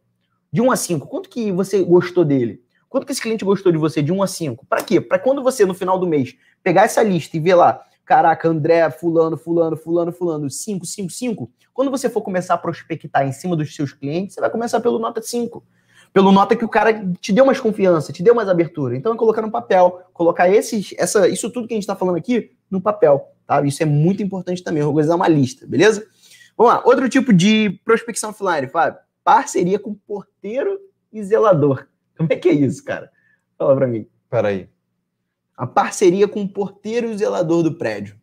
De 0.51 0.61
1 0.61 0.71
a 0.71 0.75
5, 0.75 1.07
quanto 1.07 1.29
que 1.29 1.51
você 1.51 1.83
gostou 1.83 2.25
dele? 2.25 2.61
Quanto 2.89 3.05
que 3.05 3.13
esse 3.13 3.21
cliente 3.21 3.45
gostou 3.45 3.71
de 3.71 3.77
você 3.77 4.01
de 4.01 4.11
1 4.11 4.21
a 4.21 4.27
5? 4.27 4.65
Para 4.65 4.83
quê? 4.83 4.99
Para 4.99 5.17
quando 5.17 5.41
você, 5.41 5.65
no 5.65 5.73
final 5.73 5.97
do 5.97 6.05
mês, 6.05 6.35
pegar 6.61 6.83
essa 6.83 7.01
lista 7.01 7.37
e 7.37 7.39
ver 7.39 7.55
lá, 7.55 7.85
caraca, 8.11 8.45
André, 8.49 8.91
fulano, 8.91 9.37
fulano, 9.37 9.77
fulano, 9.77 10.11
fulano, 10.11 10.49
5, 10.49 10.85
5, 10.85 11.09
5. 11.09 11.51
Quando 11.73 11.89
você 11.89 12.09
for 12.09 12.21
começar 12.21 12.55
a 12.55 12.57
prospectar 12.57 13.25
em 13.25 13.31
cima 13.31 13.55
dos 13.55 13.73
seus 13.73 13.93
clientes, 13.93 14.35
você 14.35 14.41
vai 14.41 14.49
começar 14.49 14.81
pelo 14.81 14.99
nota 14.99 15.21
5. 15.21 15.63
Pelo 16.11 16.29
nota 16.29 16.53
que 16.53 16.65
o 16.65 16.67
cara 16.67 17.05
te 17.21 17.31
deu 17.31 17.45
mais 17.45 17.61
confiança, 17.61 18.11
te 18.11 18.21
deu 18.21 18.35
mais 18.35 18.49
abertura. 18.49 18.97
Então 18.97 19.13
é 19.13 19.17
colocar 19.17 19.41
no 19.41 19.49
papel, 19.49 20.01
colocar 20.11 20.49
esses, 20.49 20.93
essa, 20.97 21.29
isso 21.29 21.49
tudo 21.49 21.69
que 21.69 21.73
a 21.73 21.77
gente 21.77 21.83
está 21.83 21.95
falando 21.95 22.17
aqui 22.17 22.51
no 22.69 22.81
papel, 22.81 23.31
tá? 23.47 23.65
Isso 23.65 23.81
é 23.81 23.85
muito 23.85 24.21
importante 24.21 24.61
também, 24.61 24.83
organizar 24.83 25.15
uma 25.15 25.29
lista, 25.29 25.65
beleza? 25.65 26.05
Vamos 26.57 26.73
lá, 26.73 26.83
outro 26.83 27.07
tipo 27.07 27.31
de 27.31 27.79
prospecção 27.85 28.31
offline, 28.31 28.67
Fábio. 28.67 28.99
Parceria 29.23 29.79
com 29.79 29.93
porteiro 29.93 30.77
e 31.13 31.23
zelador. 31.23 31.87
Como 32.17 32.27
é 32.29 32.35
que 32.35 32.49
é 32.49 32.53
isso, 32.53 32.83
cara? 32.83 33.09
Fala 33.57 33.73
pra 33.73 33.87
mim. 33.87 34.05
Peraí. 34.29 34.67
A 35.61 35.67
parceria 35.67 36.27
com 36.27 36.41
o 36.41 36.49
porteiro 36.49 37.05
e 37.05 37.13
o 37.13 37.17
zelador 37.19 37.61
do 37.61 37.75
prédio. 37.75 38.15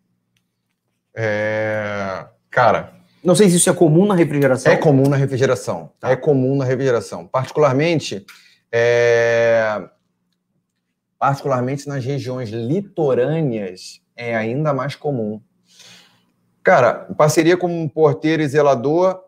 É... 1.14 2.26
Cara, 2.50 2.92
Não 3.22 3.32
sei 3.36 3.48
se 3.48 3.58
isso 3.58 3.70
é 3.70 3.72
comum 3.72 4.04
na 4.06 4.16
refrigeração. 4.16 4.72
É 4.72 4.76
comum 4.76 5.08
na 5.08 5.14
refrigeração. 5.14 5.92
Tá. 6.00 6.10
É 6.10 6.16
comum 6.16 6.56
na 6.56 6.64
refrigeração. 6.64 7.28
Particularmente, 7.28 8.26
é, 8.72 9.88
particularmente 11.16 11.86
nas 11.86 12.04
regiões 12.04 12.48
litorâneas, 12.48 14.00
é 14.16 14.34
ainda 14.34 14.74
mais 14.74 14.96
comum. 14.96 15.40
Cara, 16.64 17.06
parceria 17.16 17.56
com 17.56 17.68
um 17.68 17.88
porteiro 17.88 18.42
e 18.42 18.48
zelador 18.48 19.22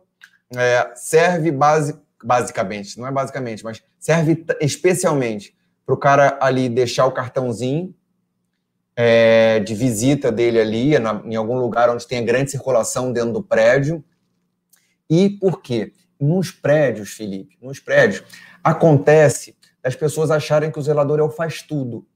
é, 0.57 0.91
serve 0.97 1.53
base, 1.53 1.97
basicamente, 2.25 2.99
não 2.99 3.07
é 3.07 3.13
basicamente, 3.13 3.63
mas 3.63 3.81
serve 4.01 4.45
especialmente 4.61 5.55
para 5.87 5.95
o 5.95 5.97
cara 5.97 6.37
ali 6.41 6.69
deixar 6.69 7.07
o 7.07 7.13
cartãozinho 7.13 7.95
é, 9.03 9.61
de 9.61 9.75
visita 9.75 10.31
dele 10.31 10.61
ali, 10.61 10.99
na- 10.99 11.23
em 11.25 11.35
algum 11.35 11.59
lugar 11.59 11.89
onde 11.89 12.07
tenha 12.07 12.21
grande 12.23 12.51
circulação 12.51 13.11
dentro 13.13 13.33
do 13.33 13.43
prédio. 13.43 14.05
E 15.09 15.31
por 15.31 15.63
quê? 15.63 15.93
Nos 16.21 16.51
prédios, 16.51 17.11
Felipe, 17.13 17.57
nos 17.63 17.81
prédios, 17.81 18.23
acontece 18.63 19.57
das 19.83 19.97
pessoas 19.97 20.31
acharem 20.31 20.71
que 20.71 20.79
o 20.79 20.83
zelador 20.83 21.19
é 21.19 21.23
o 21.23 21.31
faz 21.31 21.63
tudo. 21.63 22.07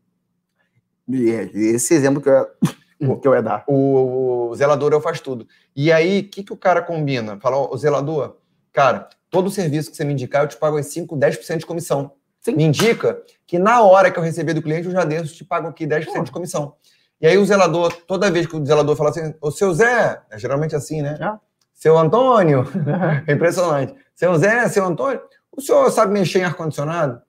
É, 1.11 1.51
Esse 1.59 1.95
exemplo 1.95 2.20
que 2.20 2.28
eu, 2.28 2.35
ia- 2.35 3.16
que 3.16 3.28
eu 3.28 3.35
ia 3.35 3.43
dar. 3.43 3.64
O, 3.66 4.49
o 4.51 4.55
zelador 4.55 4.93
é 4.93 4.97
o 4.97 5.01
faz 5.01 5.20
tudo. 5.20 5.49
E 5.74 5.91
aí, 5.91 6.20
o 6.20 6.28
que, 6.28 6.43
que 6.45 6.53
o 6.53 6.57
cara 6.57 6.82
combina? 6.82 7.39
Fala, 7.41 7.57
o 7.57 7.76
zelador, 7.78 8.37
cara, 8.72 9.09
todo 9.30 9.51
serviço 9.51 9.91
que 9.91 9.97
você 9.97 10.05
me 10.05 10.12
indicar, 10.12 10.43
eu 10.45 10.49
te 10.49 10.57
pago 10.59 10.76
as 10.76 10.87
5, 10.87 11.16
10% 11.16 11.59
de 11.61 11.66
comissão. 11.66 12.12
Me 12.53 12.64
indica 12.64 13.22
que 13.47 13.59
na 13.59 13.82
hora 13.82 14.11
que 14.11 14.18
eu 14.18 14.22
receber 14.22 14.55
do 14.55 14.62
cliente, 14.62 14.86
eu 14.86 14.92
já 14.92 15.05
desço, 15.05 15.34
te 15.34 15.45
pago 15.45 15.68
aqui 15.68 15.86
10% 15.86 16.24
de 16.24 16.30
comissão. 16.30 16.74
E 17.20 17.26
aí 17.26 17.38
o 17.38 17.45
zelador, 17.45 17.92
toda 18.07 18.30
vez 18.30 18.47
que 18.47 18.57
o 18.57 18.64
zelador 18.64 18.97
fala 18.97 19.11
assim, 19.11 19.34
ô 19.40 19.51
seu 19.51 19.72
Zé, 19.72 20.20
é 20.30 20.38
geralmente 20.38 20.76
assim, 20.76 21.01
né? 21.01 21.16
Ah. 21.20 21.38
Seu 21.72 21.97
Antônio, 21.97 22.64
é 23.26 23.32
impressionante. 23.32 23.95
Seu 24.14 24.36
Zé, 24.36 24.68
seu 24.68 24.84
Antônio, 24.84 25.20
o 25.57 25.61
senhor 25.61 25.90
sabe 25.90 26.12
mexer 26.12 26.40
em 26.40 26.45
ar-condicionado? 26.45 27.22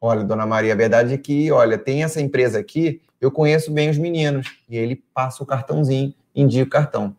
Olha, 0.00 0.24
dona 0.24 0.46
Maria, 0.46 0.72
a 0.72 0.76
verdade 0.76 1.14
é 1.14 1.18
que, 1.18 1.50
olha, 1.50 1.78
tem 1.78 2.02
essa 2.02 2.20
empresa 2.20 2.58
aqui, 2.58 3.00
eu 3.20 3.30
conheço 3.30 3.70
bem 3.72 3.88
os 3.88 3.98
meninos. 3.98 4.48
E 4.68 4.76
ele 4.76 4.96
passa 5.14 5.42
o 5.42 5.46
cartãozinho, 5.46 6.14
indica 6.34 6.66
o 6.66 6.70
cartão. 6.70 7.16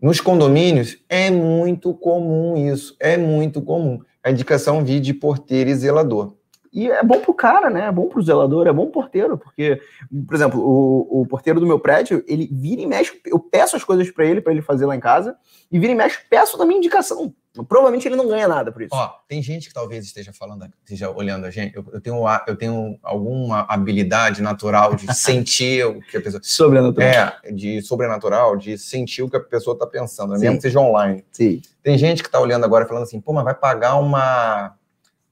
Nos 0.00 0.20
condomínios 0.20 0.98
é 1.08 1.30
muito 1.30 1.92
comum 1.94 2.56
isso, 2.56 2.96
é 3.00 3.16
muito 3.16 3.62
comum. 3.62 4.00
A 4.22 4.30
indicação 4.30 4.84
vir 4.84 5.00
de 5.00 5.12
porteiro 5.12 5.70
e 5.70 5.74
zelador. 5.74 6.37
E 6.72 6.90
é 6.90 7.02
bom 7.02 7.20
pro 7.20 7.34
cara, 7.34 7.70
né? 7.70 7.86
É 7.86 7.92
bom 7.92 8.08
pro 8.08 8.22
zelador, 8.22 8.66
é 8.66 8.72
bom 8.72 8.84
pro 8.84 9.02
porteiro, 9.02 9.38
porque, 9.38 9.80
por 10.26 10.34
exemplo, 10.34 10.60
o, 10.60 11.22
o 11.22 11.26
porteiro 11.26 11.60
do 11.60 11.66
meu 11.66 11.78
prédio, 11.78 12.22
ele 12.26 12.48
vira 12.50 12.80
e 12.80 12.86
mexe, 12.86 13.20
eu 13.26 13.38
peço 13.38 13.76
as 13.76 13.84
coisas 13.84 14.10
para 14.10 14.24
ele, 14.26 14.40
para 14.40 14.52
ele 14.52 14.62
fazer 14.62 14.86
lá 14.86 14.94
em 14.94 15.00
casa, 15.00 15.36
e 15.70 15.78
vira 15.78 15.92
e 15.92 15.96
mexe, 15.96 16.18
peço 16.28 16.56
da 16.58 16.64
minha 16.64 16.78
indicação. 16.78 17.34
Provavelmente 17.66 18.06
ele 18.06 18.14
não 18.14 18.28
ganha 18.28 18.46
nada 18.46 18.70
por 18.70 18.82
isso. 18.82 18.94
Ó, 18.94 19.10
tem 19.26 19.42
gente 19.42 19.68
que 19.68 19.74
talvez 19.74 20.04
esteja 20.04 20.32
falando, 20.32 20.66
esteja 20.84 21.10
olhando 21.10 21.46
a 21.46 21.50
gente. 21.50 21.74
Eu, 21.74 21.84
eu 21.92 22.00
tenho, 22.00 22.24
eu 22.46 22.56
tenho 22.56 22.98
alguma 23.02 23.66
habilidade 23.68 24.42
natural 24.42 24.94
de 24.94 25.12
sentir 25.16 25.84
o 25.84 26.00
que 26.00 26.16
a 26.16 26.20
pessoa. 26.20 26.40
Sobrenatural. 26.42 27.32
É, 27.42 27.52
de 27.52 27.82
sobrenatural, 27.82 28.56
de 28.56 28.78
sentir 28.78 29.22
o 29.22 29.30
que 29.30 29.36
a 29.36 29.40
pessoa 29.40 29.74
está 29.74 29.86
pensando, 29.86 30.34
né? 30.34 30.38
mesmo 30.38 30.56
que 30.56 30.62
seja 30.62 30.78
online. 30.78 31.24
Sim. 31.32 31.60
Tem 31.82 31.98
gente 31.98 32.22
que 32.22 32.28
está 32.28 32.38
olhando 32.38 32.64
agora 32.64 32.86
falando 32.86 33.04
assim, 33.04 33.20
pô, 33.20 33.32
mas 33.32 33.44
vai 33.44 33.54
pagar 33.54 33.96
uma 33.96 34.77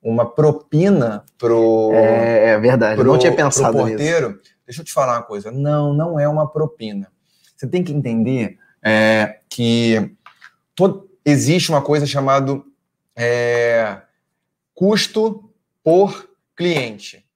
uma 0.07 0.25
propina 0.25 1.25
pro. 1.37 1.91
É, 1.93 2.51
é 2.51 2.59
verdade, 2.59 2.95
pro, 2.95 3.13
não 3.13 3.19
tinha 3.19 3.35
pensado 3.35 3.77
pro 3.77 3.89
porteiro. 3.89 4.29
Nisso. 4.29 4.41
Deixa 4.65 4.81
eu 4.81 4.85
te 4.85 4.93
falar 4.93 5.15
uma 5.15 5.23
coisa. 5.23 5.51
Não, 5.51 5.93
não 5.93 6.19
é 6.19 6.29
uma 6.29 6.49
propina. 6.49 7.11
Você 7.57 7.67
tem 7.67 7.83
que 7.83 7.93
entender 7.93 8.59
é, 8.83 9.41
que 9.49 10.13
todo, 10.75 11.11
existe 11.25 11.71
uma 11.71 11.83
coisa 11.83 12.07
chamada 12.07 12.63
é, 13.17 14.01
custo 14.75 15.51
por 15.83 16.31
cliente. 16.55 17.27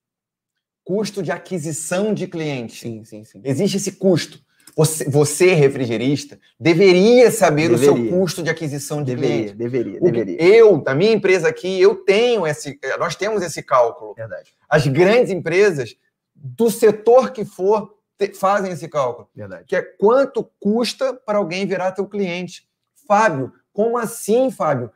Custo 0.84 1.22
de 1.22 1.32
aquisição 1.32 2.14
de 2.14 2.26
cliente. 2.26 2.80
Sim, 2.80 3.04
sim, 3.04 3.24
sim. 3.24 3.40
Existe 3.44 3.78
esse 3.78 3.92
custo. 3.92 4.40
Você, 4.80 5.04
você, 5.04 5.52
refrigerista, 5.52 6.40
deveria 6.58 7.30
saber 7.30 7.68
deveria. 7.68 7.92
o 7.92 7.96
seu 7.96 8.08
custo 8.08 8.42
de 8.42 8.48
aquisição 8.48 9.04
de 9.04 9.14
deveria, 9.14 9.36
cliente. 9.36 9.54
Deveria, 9.54 10.00
deveria. 10.00 10.42
Eu, 10.42 10.78
da 10.78 10.94
minha 10.94 11.12
empresa 11.12 11.48
aqui, 11.48 11.78
eu 11.78 11.96
tenho 11.96 12.46
esse, 12.46 12.80
nós 12.98 13.14
temos 13.14 13.42
esse 13.42 13.62
cálculo. 13.62 14.14
Verdade. 14.14 14.54
As 14.66 14.86
grandes 14.86 15.30
empresas, 15.30 15.96
do 16.34 16.70
setor 16.70 17.30
que 17.30 17.44
for, 17.44 17.94
te, 18.16 18.32
fazem 18.32 18.72
esse 18.72 18.88
cálculo. 18.88 19.28
Verdade. 19.36 19.64
Que 19.66 19.76
é 19.76 19.82
quanto 19.82 20.50
custa 20.58 21.12
para 21.12 21.36
alguém 21.36 21.66
virar 21.66 21.92
teu 21.92 22.06
cliente. 22.06 22.66
Fábio, 23.06 23.52
como 23.74 23.98
assim, 23.98 24.50
Fábio? 24.50 24.90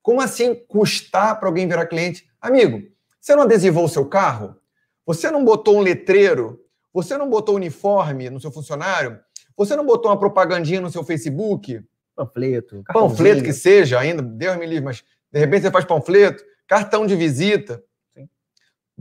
Como 0.00 0.22
assim 0.22 0.54
custar 0.54 1.38
para 1.38 1.50
alguém 1.50 1.68
virar 1.68 1.84
cliente? 1.84 2.26
Amigo, 2.40 2.82
você 3.20 3.36
não 3.36 3.42
adesivou 3.42 3.84
o 3.84 3.90
seu 3.90 4.06
carro? 4.06 4.56
Você 5.04 5.30
não 5.30 5.44
botou 5.44 5.76
um 5.76 5.82
letreiro 5.82 6.64
você 6.92 7.16
não 7.16 7.28
botou 7.28 7.54
uniforme 7.56 8.30
no 8.30 8.40
seu 8.40 8.50
funcionário? 8.50 9.20
Você 9.56 9.74
não 9.74 9.84
botou 9.84 10.10
uma 10.10 10.18
propagandinha 10.18 10.80
no 10.80 10.90
seu 10.90 11.04
Facebook? 11.04 11.82
Panfleto. 12.14 12.82
Panfleto 12.92 13.42
que 13.42 13.52
seja, 13.52 13.98
ainda, 13.98 14.22
Deus 14.22 14.56
me 14.56 14.66
livre, 14.66 14.84
mas 14.84 15.04
de 15.30 15.38
repente 15.38 15.62
você 15.62 15.70
faz 15.70 15.84
panfleto, 15.84 16.42
cartão 16.66 17.06
de 17.06 17.14
visita, 17.14 17.82
Sim. 18.14 18.28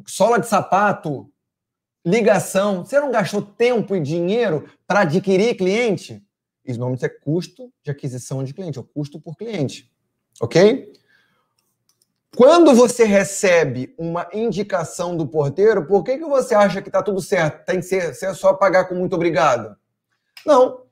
sola 0.05 0.39
de 0.39 0.47
sapato, 0.47 1.31
ligação. 2.05 2.85
Você 2.85 2.99
não 2.99 3.11
gastou 3.11 3.41
tempo 3.41 3.95
e 3.95 3.99
dinheiro 3.99 4.69
para 4.85 5.01
adquirir 5.01 5.55
cliente? 5.55 6.23
Isso 6.65 6.79
normalmente 6.79 7.05
é 7.05 7.09
custo 7.09 7.71
de 7.83 7.91
aquisição 7.91 8.43
de 8.43 8.53
cliente, 8.53 8.77
é 8.77 8.81
o 8.81 8.83
custo 8.83 9.19
por 9.19 9.35
cliente. 9.35 9.91
Ok? 10.41 10.91
Quando 12.37 12.75
você 12.75 13.03
recebe 13.03 13.95
uma 13.97 14.27
indicação 14.31 15.17
do 15.17 15.25
porteiro, 15.25 15.87
por 15.87 16.03
que, 16.03 16.19
que 16.19 16.23
você 16.23 16.53
acha 16.53 16.83
que 16.83 16.89
está 16.89 17.01
tudo 17.01 17.19
certo? 17.19 17.65
Tem 17.65 17.77
que 17.77 17.87
ser, 17.87 18.13
ser 18.13 18.31
só 18.35 18.53
pagar 18.53 18.85
com 18.85 18.93
muito 18.93 19.15
obrigado? 19.15 19.75
Não. 20.45 20.83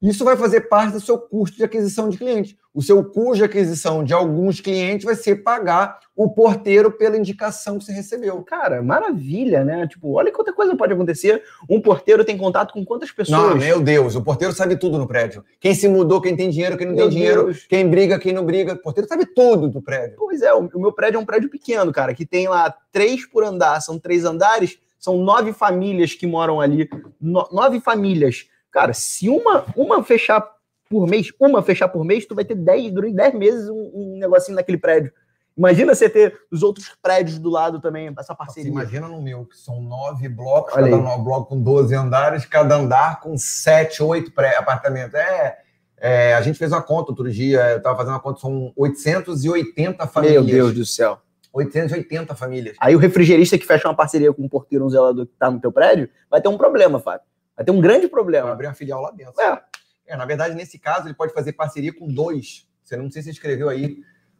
Isso 0.00 0.24
vai 0.24 0.36
fazer 0.36 0.62
parte 0.62 0.92
do 0.92 1.00
seu 1.00 1.18
custo 1.18 1.56
de 1.56 1.64
aquisição 1.64 2.08
de 2.08 2.18
cliente. 2.18 2.56
O 2.74 2.82
seu 2.82 3.02
custo 3.02 3.36
de 3.36 3.44
aquisição 3.44 4.04
de 4.04 4.12
alguns 4.12 4.60
clientes 4.60 5.06
vai 5.06 5.14
ser 5.14 5.36
pagar 5.36 5.98
o 6.14 6.28
porteiro 6.28 6.90
pela 6.90 7.16
indicação 7.16 7.78
que 7.78 7.84
você 7.84 7.92
recebeu. 7.92 8.42
Cara, 8.42 8.82
maravilha, 8.82 9.64
né? 9.64 9.86
Tipo, 9.88 10.12
olha 10.12 10.30
quanta 10.30 10.52
coisa 10.52 10.76
pode 10.76 10.92
acontecer. 10.92 11.42
Um 11.68 11.80
porteiro 11.80 12.24
tem 12.26 12.36
contato 12.36 12.74
com 12.74 12.84
quantas 12.84 13.10
pessoas? 13.10 13.40
Não, 13.40 13.56
meu 13.56 13.80
Deus, 13.80 14.14
o 14.14 14.22
porteiro 14.22 14.52
sabe 14.52 14.76
tudo 14.76 14.98
no 14.98 15.08
prédio. 15.08 15.42
Quem 15.58 15.74
se 15.74 15.88
mudou, 15.88 16.20
quem 16.20 16.36
tem 16.36 16.50
dinheiro, 16.50 16.76
quem 16.76 16.86
não 16.86 16.94
meu 16.94 17.04
tem 17.04 17.16
dinheiro, 17.16 17.44
Deus. 17.44 17.66
quem 17.66 17.88
briga, 17.88 18.18
quem 18.18 18.34
não 18.34 18.44
briga. 18.44 18.74
O 18.74 18.82
porteiro 18.82 19.08
sabe 19.08 19.24
tudo 19.24 19.68
do 19.68 19.80
prédio. 19.80 20.16
Pois 20.18 20.42
é, 20.42 20.52
o 20.52 20.68
meu 20.78 20.92
prédio 20.92 21.16
é 21.16 21.20
um 21.20 21.26
prédio 21.26 21.48
pequeno, 21.48 21.90
cara, 21.90 22.12
que 22.12 22.26
tem 22.26 22.48
lá 22.48 22.74
três 22.92 23.24
por 23.24 23.42
andar, 23.42 23.80
são 23.80 23.98
três 23.98 24.26
andares, 24.26 24.78
são 24.98 25.16
nove 25.16 25.54
famílias 25.54 26.12
que 26.12 26.26
moram 26.26 26.60
ali. 26.60 26.86
No, 27.18 27.48
nove 27.50 27.80
famílias 27.80 28.46
Cara, 28.76 28.92
se 28.92 29.26
uma, 29.30 29.64
uma 29.74 30.04
fechar 30.04 30.46
por 30.90 31.08
mês, 31.08 31.32
uma 31.40 31.62
fechar 31.62 31.88
por 31.88 32.04
mês, 32.04 32.26
tu 32.26 32.34
vai 32.34 32.44
ter 32.44 32.54
10, 32.54 32.92
durante 32.92 33.14
10 33.14 33.34
meses 33.34 33.70
um, 33.70 33.90
um 33.94 34.18
negocinho 34.18 34.54
naquele 34.54 34.76
prédio. 34.76 35.10
Imagina 35.56 35.94
você 35.94 36.10
ter 36.10 36.38
os 36.52 36.62
outros 36.62 36.86
prédios 37.00 37.38
do 37.38 37.48
lado 37.48 37.80
também, 37.80 38.12
essa 38.18 38.34
parceria. 38.34 38.70
Você 38.70 38.78
imagina 38.78 39.08
no 39.08 39.22
meu, 39.22 39.46
que 39.46 39.56
são 39.56 39.80
nove 39.80 40.28
blocos, 40.28 40.74
Olha 40.74 40.90
cada 40.90 41.10
aí. 41.10 41.22
bloco 41.22 41.48
com 41.48 41.62
12 41.62 41.94
andares, 41.94 42.44
cada 42.44 42.76
andar 42.76 43.20
com 43.20 43.34
sete, 43.38 44.02
oito 44.02 44.30
apartamentos. 44.58 45.14
É, 45.14 45.56
é, 45.96 46.34
a 46.34 46.42
gente 46.42 46.58
fez 46.58 46.70
uma 46.70 46.82
conta 46.82 47.12
outro 47.12 47.30
dia, 47.30 47.70
eu 47.70 47.78
estava 47.78 47.96
fazendo 47.96 48.12
uma 48.12 48.20
conta, 48.20 48.40
são 48.40 48.74
880 48.76 50.06
famílias. 50.06 50.44
Meu 50.44 50.54
Deus 50.54 50.74
do 50.74 50.84
céu. 50.84 51.18
880 51.50 52.34
famílias. 52.34 52.76
Aí 52.78 52.94
o 52.94 52.98
refrigerista 52.98 53.56
que 53.56 53.64
fecha 53.64 53.88
uma 53.88 53.96
parceria 53.96 54.34
com 54.34 54.42
um 54.42 54.48
porteiro, 54.50 54.84
um 54.84 54.90
zelador 54.90 55.24
que 55.24 55.32
está 55.32 55.50
no 55.50 55.58
teu 55.58 55.72
prédio, 55.72 56.10
vai 56.30 56.42
ter 56.42 56.48
um 56.48 56.58
problema, 56.58 57.00
Fábio. 57.00 57.24
Vai 57.56 57.64
ter 57.64 57.72
um 57.72 57.80
grande 57.80 58.08
problema. 58.08 58.44
Vai 58.44 58.52
abrir 58.52 58.66
uma 58.66 58.74
filial 58.74 59.00
lá 59.00 59.10
dentro. 59.10 59.40
É. 59.40 59.62
é. 60.06 60.16
Na 60.16 60.24
verdade, 60.24 60.54
nesse 60.54 60.78
caso, 60.78 61.06
ele 61.06 61.14
pode 61.14 61.32
fazer 61.32 61.52
parceria 61.52 61.92
com 61.92 62.06
dois. 62.06 62.68
Você 62.84 62.96
não 62.96 63.10
sei 63.10 63.22
se 63.22 63.30
escreveu 63.30 63.68
aí. 63.68 63.98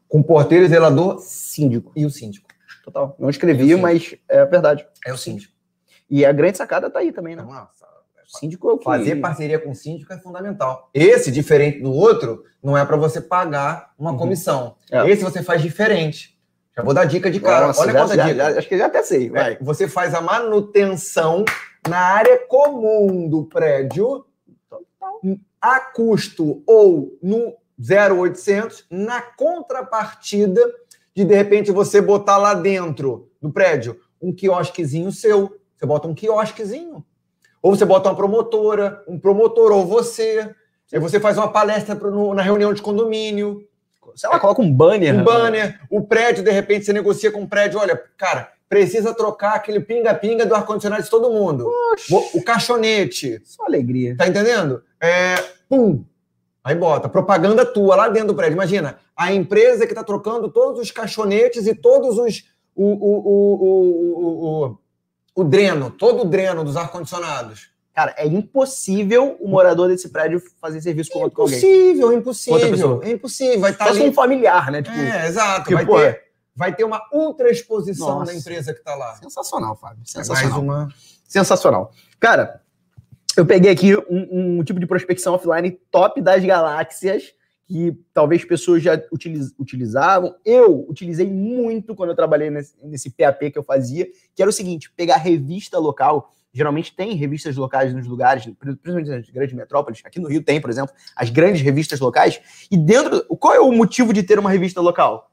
Com 0.09 0.23
porteiro, 0.23 0.69
zelador, 0.69 1.19
síndico. 1.21 1.93
E 1.97 2.07
o 2.07 2.11
síndico. 2.11 2.47
Total. 2.85 3.17
Não 3.19 3.29
escrevi, 3.29 3.75
mas 3.75 4.15
é 4.29 4.45
verdade. 4.45 4.87
É 5.05 5.13
o 5.13 5.17
síndico. 5.17 5.53
E 6.09 6.25
a 6.25 6.31
grande 6.31 6.59
sacada 6.59 6.89
tá 6.89 7.01
aí 7.01 7.11
também, 7.11 7.35
né? 7.35 7.43
Nossa, 7.43 7.87
síndico 8.27 8.69
é 8.69 8.73
o 8.73 8.79
que... 8.79 8.85
Fazer 8.85 9.17
parceria 9.17 9.59
com 9.59 9.71
o 9.71 9.75
síndico 9.75 10.13
é 10.13 10.19
fundamental. 10.19 10.91
Esse, 10.93 11.31
diferente 11.31 11.81
do 11.81 11.93
outro, 11.93 12.45
não 12.63 12.77
é 12.77 12.85
para 12.85 12.97
você 12.97 13.21
pagar 13.21 13.93
uma 13.99 14.13
uhum. 14.13 14.19
comissão. 14.19 14.77
É. 14.91 15.09
Esse 15.09 15.23
você 15.23 15.43
faz 15.43 15.63
diferente. 15.63 16.36
Já 16.77 16.83
vou 16.83 16.93
dar 16.93 17.05
dica 17.07 17.31
de 17.31 17.41
cara. 17.41 17.69
Nossa, 17.69 17.81
Olha 17.81 17.93
já, 17.93 17.99
quanta 18.01 18.17
já, 18.17 18.25
dica. 18.27 18.37
Já, 18.37 18.59
acho 18.59 18.69
que 18.69 18.79
já 18.79 18.87
até 18.87 19.03
sei. 19.03 19.31
Vai. 19.31 19.57
Você 19.61 19.89
faz 19.89 20.15
a 20.15 20.21
manutenção 20.21 21.45
na 21.89 21.99
área 21.99 22.39
comum 22.47 23.29
do 23.29 23.45
prédio 23.45 24.27
a 25.61 25.81
custo 25.81 26.63
ou 26.67 27.17
no 27.23 27.55
0800 27.79 28.87
na 28.91 29.21
contrapartida 29.21 30.61
de 31.15 31.25
de 31.25 31.35
repente 31.35 31.73
você 31.73 32.01
botar 32.01 32.37
lá 32.37 32.53
dentro 32.53 33.31
do 33.41 33.51
prédio 33.51 33.99
um 34.21 34.33
quiosquezinho 34.33 35.11
seu, 35.11 35.59
você 35.77 35.87
bota 35.87 36.09
um 36.09 36.15
quiosquezinho. 36.15 37.05
Ou 37.63 37.75
você 37.75 37.85
bota 37.85 38.09
uma 38.09 38.15
promotora, 38.15 39.03
um 39.09 39.19
promotor 39.19 39.73
ou 39.73 39.87
você, 39.87 40.55
aí 40.93 40.99
você 40.99 41.19
faz 41.19 41.37
uma 41.37 41.49
palestra 41.49 41.95
no, 41.95 42.35
na 42.35 42.43
reunião 42.43 42.73
de 42.73 42.83
condomínio. 42.83 43.67
Sei 44.15 44.29
lá, 44.29 44.39
coloca 44.39 44.63
um 44.63 44.73
banner. 44.73 45.15
Um 45.15 45.25
banner. 45.25 45.81
O 45.91 46.03
prédio, 46.03 46.45
de 46.45 46.51
repente, 46.51 46.85
você 46.85 46.93
negocia 46.93 47.33
com 47.33 47.43
o 47.43 47.49
prédio. 47.49 47.81
Olha, 47.81 48.01
cara, 48.17 48.53
precisa 48.69 49.15
trocar 49.15 49.55
aquele 49.55 49.81
pinga-pinga 49.81 50.47
do 50.47 50.55
ar-condicionado 50.55 51.03
de 51.03 51.11
todo 51.11 51.31
mundo. 51.31 51.71
O 52.35 52.43
caixonete. 52.43 53.41
Só 53.45 53.65
alegria. 53.65 54.17
Tá 54.17 54.27
entendendo? 54.27 54.83
É, 55.01 55.37
pum. 55.69 56.05
Aí 56.63 56.75
bota, 56.75 57.09
propaganda 57.09 57.65
tua 57.65 57.95
lá 57.95 58.09
dentro 58.09 58.29
do 58.29 58.35
prédio. 58.35 58.55
Imagina, 58.55 58.99
a 59.17 59.33
empresa 59.33 59.87
que 59.87 59.93
está 59.93 60.03
trocando 60.03 60.51
todos 60.51 60.81
os 60.81 60.91
caixonetes 60.91 61.67
e 61.67 61.75
todos 61.75 62.19
os. 62.19 62.45
O, 62.75 62.85
o, 62.85 63.17
o, 63.25 64.67
o, 64.67 64.79
o 65.37 65.45
dreno, 65.45 65.91
todo 65.91 66.23
o 66.23 66.25
dreno 66.25 66.63
dos 66.65 66.77
ar-condicionados. 66.77 67.71
Cara, 67.97 68.15
é 68.19 68.27
impossível 68.27 69.39
o 69.41 69.49
morador 69.49 69.89
desse 69.89 70.11
prédio 70.11 70.39
fazer 70.61 70.83
serviço 70.83 71.11
com 71.11 71.21
outro 71.21 71.41
alguém. 71.41 71.57
Impossível, 71.57 72.13
impossível. 72.13 73.03
É 73.03 73.11
impossível. 73.11 73.61
Vai 73.61 73.71
estar 73.71 73.87
tá 73.87 73.93
um 73.93 74.13
familiar, 74.13 74.71
né? 74.71 74.83
Tipo, 74.83 74.99
é, 74.99 75.27
exato. 75.27 75.71
Porque, 75.71 75.75
vai 75.75 75.87
ter 75.87 76.27
vai 76.55 76.75
ter 76.75 76.85
uma 76.85 77.01
ultra 77.11 77.51
exposição 77.51 78.19
Nossa. 78.19 78.33
da 78.33 78.39
empresa 78.39 78.75
que 78.75 78.81
está 78.81 78.95
lá. 78.95 79.15
Sensacional, 79.15 79.75
Fábio. 79.77 80.05
Sensacional. 80.05 80.63
mais 80.63 80.63
uma. 80.63 80.95
Sensacional. 81.27 81.91
Cara, 82.21 82.61
eu 83.35 83.47
peguei 83.47 83.71
aqui 83.71 83.97
um, 84.11 84.59
um, 84.59 84.63
tipo 84.63 84.79
de 84.79 84.87
prospecção 84.87 85.33
offline 85.33 85.71
top 85.91 86.21
das 86.21 86.45
galáxias 86.45 87.33
que 87.67 87.99
talvez 88.13 88.45
pessoas 88.45 88.83
já 88.83 89.03
utiliz, 89.11 89.55
utilizavam. 89.59 90.37
Eu 90.45 90.87
utilizei 90.87 91.31
muito 91.31 91.95
quando 91.95 92.11
eu 92.11 92.17
trabalhei 92.17 92.51
nesse, 92.51 92.75
nesse 92.83 93.09
PAP 93.09 93.51
que 93.51 93.59
eu 93.59 93.63
fazia, 93.63 94.07
que 94.35 94.43
era 94.43 94.51
o 94.51 94.53
seguinte: 94.53 94.93
pegar 94.95 95.17
revista 95.17 95.79
local. 95.79 96.31
Geralmente 96.57 96.97
tem 96.97 97.13
revistas 97.15 97.55
locais 97.55 97.93
nos 97.93 98.07
lugares, 98.07 98.45
principalmente 98.59 99.11
nas 99.11 99.29
grandes 99.29 99.55
metrópoles. 99.55 100.01
Aqui 100.07 100.19
no 100.19 100.27
Rio 100.27 100.43
tem, 100.43 100.59
por 100.59 100.71
exemplo, 100.71 100.95
as 101.15 101.29
grandes 101.29 101.61
revistas 101.61 102.01
locais. 102.01 102.41
E 102.71 102.79
dentro. 102.79 103.23
Qual 103.37 103.53
é 103.55 103.61
o 103.61 103.71
motivo 103.71 104.11
de 104.11 104.23
ter 104.23 104.39
uma 104.39 104.49
revista 104.51 104.81
local? 104.81 105.31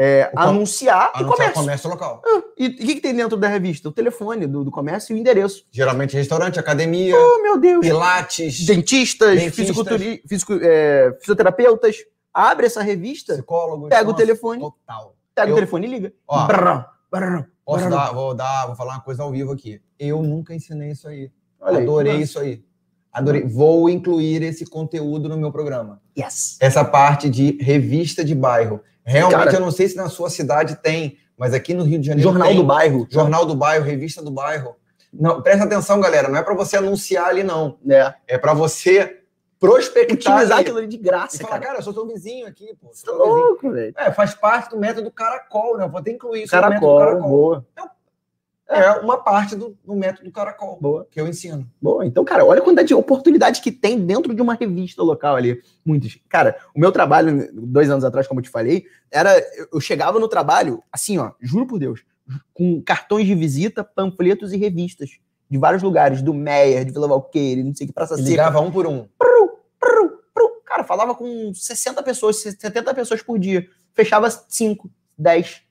é, 0.00 0.30
O 0.34 0.38
anunciar, 0.40 1.12
e 1.14 1.18
Anunciar 1.18 1.36
comércio. 1.36 1.54
comércio 1.60 1.90
local. 1.90 2.22
Ah, 2.24 2.42
e 2.58 2.66
o 2.68 2.76
que, 2.76 2.94
que 2.94 3.00
tem 3.02 3.14
dentro 3.14 3.36
da 3.36 3.46
revista? 3.48 3.88
O 3.90 3.92
telefone 3.92 4.46
do, 4.46 4.64
do 4.64 4.70
comércio 4.70 5.12
e 5.14 5.18
o 5.18 5.20
endereço. 5.20 5.64
Geralmente 5.70 6.16
restaurante, 6.16 6.58
academia, 6.58 7.14
Oh, 7.14 7.42
meu 7.42 7.58
Deus. 7.58 7.84
pilates, 7.86 8.64
Dentistas, 8.64 9.38
Dentistas. 9.38 9.86
fisico- 10.26 10.58
é, 10.62 11.14
fisioterapeutas. 11.20 11.98
Abre 12.32 12.64
essa 12.66 12.82
revista, 12.82 13.34
psicólogo. 13.34 13.88
pega 13.90 14.02
o 14.04 14.12
nossa, 14.12 14.16
telefone. 14.16 14.60
Total. 14.62 15.14
pega 15.34 15.48
Eu- 15.50 15.52
o 15.52 15.56
telefone 15.56 15.86
e 15.86 15.90
liga. 15.90 16.12
Ó, 16.26 16.46
brrr, 16.46 16.86
Posso 17.64 17.88
dar, 17.90 18.12
vou 18.12 18.34
dar, 18.34 18.66
vou 18.66 18.74
falar 18.76 18.94
uma 18.94 19.00
coisa 19.02 19.22
ao 19.22 19.30
vivo 19.30 19.52
aqui. 19.52 19.80
Eu 19.98 20.22
nunca 20.22 20.54
ensinei 20.54 20.90
isso 20.90 21.06
aí. 21.06 21.30
Olha 21.60 21.78
aí. 21.78 21.84
Adorei 21.84 22.12
Nossa. 22.12 22.24
isso 22.24 22.40
aí. 22.40 22.64
Adorei. 23.12 23.42
Vou 23.46 23.88
incluir 23.90 24.42
esse 24.42 24.64
conteúdo 24.64 25.28
no 25.28 25.36
meu 25.36 25.52
programa. 25.52 26.00
Yes. 26.18 26.56
Essa 26.60 26.84
parte 26.84 27.28
de 27.28 27.58
revista 27.60 28.24
de 28.24 28.34
bairro. 28.34 28.80
Realmente, 29.04 29.38
Cara- 29.38 29.52
eu 29.52 29.60
não 29.60 29.70
sei 29.70 29.88
se 29.88 29.96
na 29.96 30.08
sua 30.08 30.30
cidade 30.30 30.76
tem, 30.76 31.18
mas 31.36 31.52
aqui 31.52 31.74
no 31.74 31.84
Rio 31.84 31.98
de 31.98 32.06
Janeiro 32.06 32.30
Jornal 32.30 32.48
tem. 32.48 32.56
do 32.56 32.64
bairro. 32.64 33.06
Jornal 33.10 33.44
do 33.44 33.54
bairro, 33.54 33.84
revista 33.84 34.22
do 34.22 34.30
bairro. 34.30 34.74
Não, 35.12 35.42
presta 35.42 35.64
atenção, 35.64 36.00
galera. 36.00 36.28
Não 36.28 36.38
é 36.38 36.42
para 36.42 36.54
você 36.54 36.78
anunciar 36.78 37.28
ali, 37.28 37.42
não. 37.42 37.78
É. 37.88 38.14
É 38.26 38.38
para 38.38 38.54
você 38.54 39.21
prospectar 39.66 40.34
Utilizar 40.34 40.58
aquilo 40.58 40.78
ali 40.78 40.86
de 40.88 40.96
E 40.96 40.98
graça, 40.98 41.38
falar, 41.38 41.50
cara. 41.52 41.64
cara, 41.66 41.78
eu 41.78 41.82
sou 41.82 41.92
seu 41.92 42.06
vizinho 42.06 42.46
aqui, 42.48 42.74
pô. 42.80 42.88
Você 42.92 43.06
tá 43.06 43.12
louco, 43.12 43.70
velho. 43.70 43.94
É, 43.96 44.10
faz 44.10 44.34
parte 44.34 44.70
do 44.70 44.76
método 44.78 45.10
caracol, 45.10 45.76
né? 45.78 45.84
Eu 45.84 45.88
vou 45.88 46.02
que 46.02 46.10
incluir 46.10 46.42
isso 46.42 46.54
no 46.56 46.60
Caracol, 46.62 46.98
método 46.98 47.10
caracol. 47.12 47.30
boa. 47.30 47.66
É 48.68 48.90
uma 49.00 49.18
parte 49.18 49.54
do, 49.54 49.76
do 49.84 49.94
método 49.94 50.30
caracol 50.32 50.78
Boa. 50.80 51.06
que 51.10 51.20
eu 51.20 51.26
ensino. 51.28 51.68
Boa. 51.80 52.06
Então, 52.06 52.24
cara, 52.24 52.42
olha 52.42 52.60
a 52.60 52.64
quantidade 52.64 52.88
de 52.88 52.94
oportunidade 52.94 53.60
que 53.60 53.70
tem 53.70 53.98
dentro 54.00 54.32
de 54.34 54.40
uma 54.40 54.54
revista 54.54 55.02
local 55.02 55.36
ali. 55.36 55.60
Muitas. 55.84 56.18
Cara, 56.28 56.56
o 56.74 56.80
meu 56.80 56.90
trabalho, 56.90 57.50
dois 57.52 57.90
anos 57.90 58.02
atrás, 58.02 58.26
como 58.26 58.40
eu 58.40 58.44
te 58.44 58.48
falei, 58.48 58.86
era. 59.10 59.30
eu- 59.72 59.78
chegava 59.80 60.18
no 60.18 60.26
trabalho, 60.26 60.82
assim, 60.90 61.18
ó, 61.18 61.32
juro 61.38 61.66
por 61.66 61.78
Deus, 61.78 62.02
com 62.54 62.80
cartões 62.80 63.26
de 63.26 63.34
visita, 63.34 63.84
panfletos 63.84 64.52
e 64.54 64.56
revistas. 64.56 65.10
De 65.50 65.58
vários 65.58 65.82
lugares, 65.82 66.22
do 66.22 66.32
Meyer, 66.32 66.82
de 66.82 66.92
Vila 66.92 67.06
Valqueire, 67.06 67.62
não 67.62 67.74
sei 67.74 67.84
o 67.84 67.88
que, 67.88 67.92
Praça 67.94 68.14
E 68.14 68.18
Seca. 68.18 68.30
ligava 68.30 68.60
um 68.60 68.70
por 68.70 68.86
um. 68.86 69.06
Pru. 69.18 69.31
Cara, 70.82 70.84
falava 70.84 71.14
com 71.14 71.52
60 71.54 72.02
pessoas, 72.02 72.36
70 72.36 72.94
pessoas 72.94 73.22
por 73.22 73.38
dia. 73.38 73.66
Fechava 73.94 74.28
5, 74.30 74.90
10. 75.16 75.62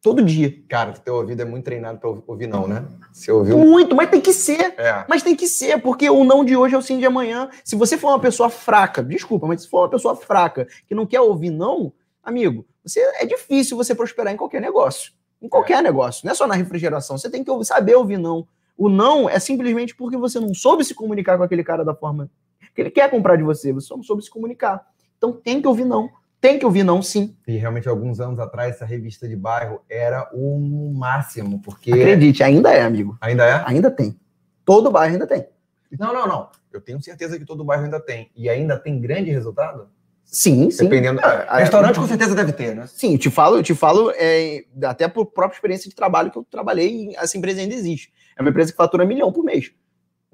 Todo 0.00 0.22
dia. 0.22 0.54
Cara, 0.68 0.92
teu 0.92 1.14
ouvido 1.14 1.40
é 1.40 1.44
muito 1.44 1.64
treinado 1.64 1.98
pra 1.98 2.10
ouvir 2.26 2.46
não, 2.46 2.68
né? 2.68 2.84
Você 3.12 3.32
ouviu? 3.32 3.56
Muito, 3.56 3.94
mas 3.94 4.10
tem 4.10 4.20
que 4.20 4.32
ser. 4.32 4.74
É. 4.78 5.04
Mas 5.08 5.22
tem 5.22 5.34
que 5.34 5.46
ser, 5.46 5.80
porque 5.80 6.10
o 6.10 6.24
não 6.24 6.44
de 6.44 6.56
hoje 6.56 6.74
é 6.74 6.78
o 6.78 6.82
sim 6.82 6.98
de 6.98 7.06
amanhã. 7.06 7.48
Se 7.64 7.74
você 7.74 7.96
for 7.96 8.08
uma 8.08 8.20
pessoa 8.20 8.50
fraca, 8.50 9.02
desculpa, 9.02 9.46
mas 9.46 9.62
se 9.62 9.68
for 9.68 9.82
uma 9.82 9.90
pessoa 9.90 10.14
fraca 10.14 10.66
que 10.86 10.94
não 10.94 11.06
quer 11.06 11.20
ouvir 11.20 11.50
não, 11.50 11.92
amigo, 12.22 12.66
você 12.84 13.00
é 13.00 13.24
difícil 13.24 13.76
você 13.76 13.94
prosperar 13.94 14.32
em 14.32 14.36
qualquer 14.36 14.60
negócio. 14.60 15.12
Em 15.40 15.48
qualquer 15.48 15.82
negócio, 15.82 16.22
não 16.24 16.32
é 16.32 16.34
só 16.34 16.46
na 16.46 16.54
refrigeração. 16.54 17.16
Você 17.16 17.30
tem 17.30 17.42
que 17.42 17.64
saber 17.64 17.94
ouvir 17.94 18.18
não. 18.18 18.46
O 18.76 18.88
não 18.88 19.28
é 19.28 19.38
simplesmente 19.38 19.94
porque 19.94 20.16
você 20.16 20.38
não 20.38 20.52
soube 20.52 20.84
se 20.84 20.94
comunicar 20.94 21.38
com 21.38 21.44
aquele 21.44 21.64
cara 21.64 21.84
da 21.84 21.94
forma 21.94 22.30
que 22.74 22.82
ele 22.82 22.90
quer 22.90 23.10
comprar 23.10 23.36
de 23.36 23.42
você. 23.42 23.72
Você 23.72 23.86
só 23.86 23.96
não 23.96 24.02
soube 24.02 24.22
se 24.22 24.30
comunicar. 24.30 24.84
Então 25.16 25.32
tem 25.32 25.60
que 25.60 25.68
ouvir 25.68 25.84
não. 25.84 26.08
Tem 26.40 26.58
que 26.58 26.66
ouvir 26.66 26.82
não, 26.82 27.00
sim. 27.00 27.34
E 27.48 27.56
realmente, 27.56 27.88
alguns 27.88 28.20
anos 28.20 28.38
atrás, 28.38 28.74
essa 28.74 28.84
revista 28.84 29.26
de 29.26 29.34
bairro 29.34 29.80
era 29.88 30.28
o 30.34 30.92
máximo, 30.94 31.58
porque. 31.62 31.90
Acredite, 31.90 32.42
ainda 32.42 32.70
é, 32.70 32.82
amigo. 32.82 33.16
Ainda 33.18 33.46
é? 33.46 33.62
Ainda 33.66 33.90
tem. 33.90 34.18
Todo 34.62 34.90
bairro 34.90 35.14
ainda 35.14 35.26
tem. 35.26 35.46
Não, 35.98 36.12
não, 36.12 36.26
não. 36.26 36.50
Eu 36.70 36.80
tenho 36.80 37.00
certeza 37.02 37.38
que 37.38 37.46
todo 37.46 37.64
bairro 37.64 37.84
ainda 37.84 37.98
tem. 37.98 38.30
E 38.36 38.50
ainda 38.50 38.78
tem 38.78 39.00
grande 39.00 39.30
resultado? 39.30 39.88
Sim, 40.24 40.70
sim. 40.70 40.84
Dependendo. 40.84 41.20
É, 41.20 41.46
é- 41.48 41.58
Restaurante 41.60 41.98
com 41.98 42.06
certeza 42.06 42.34
deve 42.34 42.52
ter, 42.52 42.74
né? 42.74 42.86
Sim, 42.88 43.12
eu 43.12 43.18
te 43.18 43.30
falo, 43.30 43.56
eu 43.56 43.62
te 43.62 43.74
falo 43.74 44.10
é, 44.16 44.64
até 44.84 45.06
por 45.06 45.26
própria 45.26 45.56
experiência 45.56 45.88
de 45.88 45.94
trabalho 45.94 46.30
que 46.30 46.38
eu 46.38 46.44
trabalhei, 46.50 47.14
essa 47.16 47.38
empresa 47.38 47.60
ainda 47.60 47.74
existe. 47.74 48.12
É 48.36 48.42
uma 48.42 48.50
empresa 48.50 48.72
que 48.72 48.76
fatura 48.76 49.06
milhão 49.06 49.32
por 49.32 49.44
mês. 49.44 49.72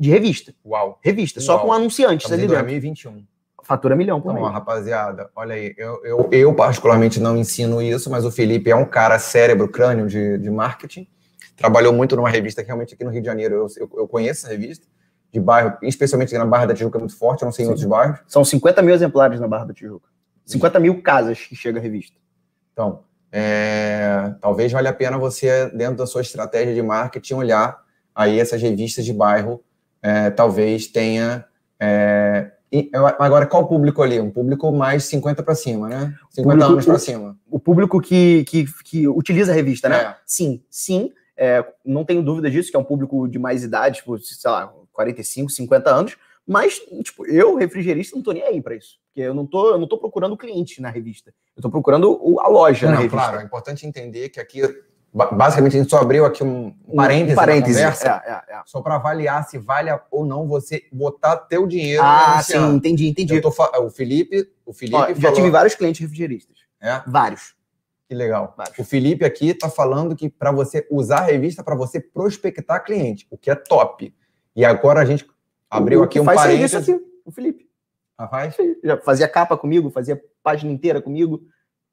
De 0.01 0.09
revista. 0.09 0.55
Uau. 0.65 0.99
Revista, 1.03 1.41
só 1.41 1.57
Uau. 1.57 1.67
com 1.67 1.73
anunciantes 1.75 2.25
Estamos 2.25 2.33
ali 2.33 2.45
em 2.45 2.49
dentro. 2.49 2.63
2021. 2.65 3.25
Fatura 3.63 3.95
milhão 3.95 4.21
por 4.21 4.31
Então, 4.31 4.43
mês. 4.43 4.55
rapaziada, 4.55 5.31
olha 5.37 5.55
aí, 5.55 5.75
eu, 5.77 6.01
eu, 6.05 6.29
eu 6.33 6.55
particularmente 6.55 7.21
não 7.21 7.37
ensino 7.37 7.81
isso, 7.83 8.11
mas 8.11 8.25
o 8.25 8.31
Felipe 8.31 8.71
é 8.71 8.75
um 8.75 8.87
cara 8.87 9.19
cérebro, 9.19 9.69
crânio 9.69 10.07
de, 10.07 10.39
de 10.39 10.51
marketing. 10.51 11.07
Trabalhou 11.55 11.93
muito 11.93 12.17
numa 12.17 12.31
revista 12.31 12.63
que 12.63 12.69
realmente 12.69 12.95
aqui 12.95 13.05
no 13.05 13.11
Rio 13.11 13.21
de 13.21 13.27
Janeiro 13.27 13.55
eu, 13.55 13.67
eu, 13.77 13.91
eu 13.99 14.09
conheço 14.09 14.47
essa 14.47 14.49
revista, 14.57 14.87
de 15.31 15.39
bairro, 15.39 15.77
especialmente 15.83 16.33
na 16.37 16.45
Barra 16.47 16.67
da 16.67 16.75
Tijuca 16.75 16.99
é 16.99 17.01
muito 17.01 17.17
forte, 17.17 17.43
eu 17.43 17.47
não 17.47 17.53
sei 17.53 17.65
em 17.65 17.67
Sim. 17.67 17.71
outros 17.73 17.87
bairros. 17.87 18.19
São 18.27 18.45
50 18.45 18.83
mil 18.83 18.95
exemplares 18.95 19.39
na 19.39 19.47
Barra 19.47 19.67
da 19.67 19.75
Tijuca. 19.75 20.09
50 20.47 20.81
mil 20.81 21.01
casas 21.03 21.39
que 21.39 21.55
chega 21.55 21.79
a 21.79 21.83
revista. 21.83 22.17
Então, 22.73 23.05
é, 23.31 24.35
talvez 24.41 24.73
valha 24.73 24.91
a 24.91 24.93
pena 24.93 25.17
você, 25.19 25.71
dentro 25.71 25.97
da 25.99 26.07
sua 26.07 26.23
estratégia 26.23 26.75
de 26.75 26.83
marketing, 26.83 27.35
olhar 27.35 27.79
aí 28.15 28.41
essas 28.41 28.61
revistas 28.61 29.05
de 29.05 29.13
bairro, 29.13 29.63
é, 30.03 30.31
talvez 30.31 30.87
tenha. 30.87 31.45
é, 31.79 32.51
agora, 33.19 33.47
qual 33.47 33.65
o 33.65 33.67
público 33.67 34.03
ali? 34.03 34.21
Um 34.21 34.31
público 34.31 34.71
mais 34.73 35.05
50 35.05 35.43
para 35.43 35.55
cima, 35.55 35.89
né? 35.89 36.15
50 36.31 36.43
Público- 36.43 36.73
anos 36.73 36.85
para 36.87 36.99
cima. 36.99 37.37
O 37.51 37.59
público 37.59 38.01
que, 38.01 38.45
que, 38.45 38.65
que 38.85 39.09
utiliza 39.09 39.51
a 39.53 39.55
revista, 39.55 39.89
né? 39.89 39.97
É. 39.97 40.17
Sim, 40.27 40.63
sim. 40.71 41.11
É, 41.37 41.65
não 41.85 42.05
tenho 42.05 42.23
dúvida 42.23 42.51
disso, 42.51 42.71
que 42.71 42.77
é 42.77 42.81
um 42.81 42.85
público 42.85 43.27
de 43.27 43.39
mais 43.39 43.65
idade, 43.65 43.97
tipo, 43.99 44.19
sei 44.19 44.51
lá, 44.51 44.73
45, 44.93 45.51
50 45.51 45.91
anos. 45.91 46.17
Mas, 46.47 46.81
tipo, 47.03 47.27
eu, 47.27 47.55
refrigerista, 47.57 48.15
não 48.17 48.23
tô 48.23 48.33
nem 48.33 48.43
aí 48.43 48.61
pra 48.61 48.75
isso. 48.75 48.99
Porque 49.09 49.21
eu 49.21 49.35
não 49.35 49.47
tô, 49.47 49.71
eu 49.71 49.79
não 49.79 49.87
tô 49.89 49.99
procurando 49.99 50.33
o 50.33 50.37
cliente 50.37 50.81
na 50.83 50.91
revista. 50.91 51.33
Eu 51.57 51.63
tô 51.63 51.71
procurando 51.71 52.11
o- 52.23 52.41
a 52.41 52.49
loja 52.49 52.87
Não, 52.87 52.93
na 52.95 53.01
revista. 53.01 53.17
claro, 53.17 53.41
é 53.41 53.45
importante 53.45 53.87
entender 53.87 54.29
que 54.29 54.39
aqui, 54.41 54.61
basicamente, 55.13 55.77
a 55.77 55.81
gente 55.81 55.91
só 55.91 55.99
abriu 55.99 56.25
aqui 56.25 56.43
um 56.45 56.75
Um 56.87 56.97
parêntese, 56.97 57.35
parêntese. 57.37 57.81
na 57.81 57.87
conversa, 57.93 58.23
É, 58.25 58.31
é, 58.31 58.59
é. 58.59 58.63
só 58.67 58.81
para 58.81 58.95
avaliar 58.97 59.45
se 59.49 59.59
vale 59.59 59.91
ou 60.11 60.25
não 60.25 60.47
você 60.47 60.85
botar 60.93 61.37
teu 61.37 61.67
dinheiro 61.67 62.03
Ah, 62.03 62.35
anunciando. 62.35 62.71
sim, 62.71 62.77
entendi, 62.77 63.09
entendi. 63.09 63.41
Fa- 63.53 63.79
o 63.81 63.91
Felipe, 63.91 64.49
o 64.65 64.73
Felipe 64.73 64.97
Ó, 64.97 65.09
já 65.09 65.15
falou- 65.15 65.35
tive 65.35 65.51
vários 65.51 65.75
clientes 65.75 66.01
refrigeristas. 66.01 66.59
É? 66.81 67.03
Vários. 67.07 67.55
Que 68.09 68.15
legal. 68.15 68.55
Vários. 68.57 68.79
O 68.79 68.85
Felipe 68.85 69.25
aqui 69.25 69.51
está 69.51 69.69
falando 69.69 70.17
que 70.17 70.29
para 70.29 70.51
você 70.51 70.87
usar 70.91 71.19
a 71.19 71.25
revista 71.27 71.63
para 71.63 71.75
você 71.75 72.01
prospectar 72.01 72.83
cliente, 72.85 73.27
o 73.31 73.37
que 73.39 73.51
é 73.51 73.55
top. 73.55 74.15
E 74.57 74.65
agora 74.65 75.01
a 75.01 75.05
gente 75.05 75.27
abriu 75.69 76.01
O 76.01 76.05
aqui 76.05 76.19
um 76.21 76.25
faz 76.25 76.41
parênteses. 76.41 76.71
serviço 76.73 76.93
aqui, 76.93 77.05
o 77.25 77.31
Felipe. 77.31 77.69
Rapaz, 78.19 78.55
Já 78.85 78.97
fazia 79.01 79.27
capa 79.29 79.57
comigo, 79.57 79.91
fazia 79.91 80.21
página 80.43 80.71
inteira 80.73 81.01
comigo. 81.01 81.43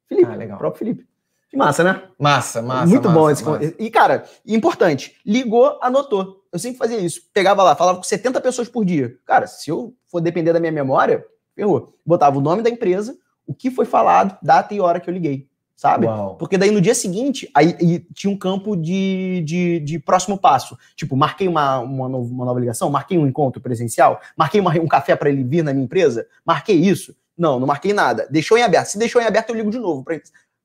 Felipe, 0.08 0.30
Ah, 0.30 0.34
legal. 0.36 0.56
o 0.56 0.58
próprio 0.58 0.78
Felipe. 0.78 1.06
Que 1.50 1.56
massa, 1.56 1.82
né? 1.82 2.02
massa, 2.18 2.60
massa. 2.60 2.86
Muito 2.86 3.04
massa, 3.08 3.18
bom 3.18 3.30
esse 3.30 3.44
massa. 3.44 3.74
E, 3.78 3.90
cara, 3.90 4.24
importante, 4.46 5.16
ligou, 5.24 5.78
anotou. 5.82 6.44
Eu 6.52 6.58
sempre 6.58 6.78
fazia 6.78 6.98
isso. 6.98 7.22
Pegava 7.32 7.62
lá, 7.62 7.74
falava 7.74 7.98
com 7.98 8.04
70 8.04 8.40
pessoas 8.40 8.68
por 8.68 8.84
dia. 8.84 9.16
Cara, 9.26 9.46
se 9.46 9.70
eu 9.70 9.94
for 10.08 10.20
depender 10.20 10.52
da 10.52 10.60
minha 10.60 10.72
memória, 10.72 11.24
ferrou. 11.54 11.94
Botava 12.04 12.36
o 12.36 12.40
nome 12.40 12.62
da 12.62 12.68
empresa, 12.70 13.16
o 13.46 13.54
que 13.54 13.70
foi 13.70 13.86
falado, 13.86 14.36
data 14.42 14.74
e 14.74 14.80
hora 14.80 15.00
que 15.00 15.08
eu 15.08 15.14
liguei. 15.14 15.48
Sabe? 15.74 16.06
Uau. 16.06 16.34
Porque 16.36 16.58
daí 16.58 16.70
no 16.72 16.80
dia 16.80 16.94
seguinte, 16.94 17.48
aí 17.54 18.00
tinha 18.12 18.30
um 18.32 18.36
campo 18.36 18.76
de, 18.76 19.42
de, 19.46 19.78
de 19.80 19.98
próximo 20.00 20.36
passo. 20.36 20.76
Tipo, 20.96 21.16
marquei 21.16 21.46
uma, 21.46 21.78
uma, 21.78 22.08
no- 22.08 22.20
uma 22.22 22.44
nova 22.44 22.58
ligação, 22.58 22.90
marquei 22.90 23.16
um 23.16 23.26
encontro 23.28 23.60
presencial, 23.62 24.20
marquei 24.36 24.60
uma- 24.60 24.72
um 24.78 24.88
café 24.88 25.14
para 25.14 25.28
ele 25.30 25.44
vir 25.44 25.62
na 25.62 25.72
minha 25.72 25.84
empresa, 25.84 26.26
marquei 26.44 26.74
isso. 26.76 27.14
Não, 27.38 27.60
não 27.60 27.66
marquei 27.68 27.92
nada. 27.92 28.26
Deixou 28.28 28.58
em 28.58 28.62
aberto. 28.64 28.88
Se 28.88 28.98
deixou 28.98 29.22
em 29.22 29.24
aberto, 29.24 29.50
eu 29.50 29.54
ligo 29.54 29.70
de 29.70 29.78
novo. 29.78 30.02
Pra... 30.02 30.18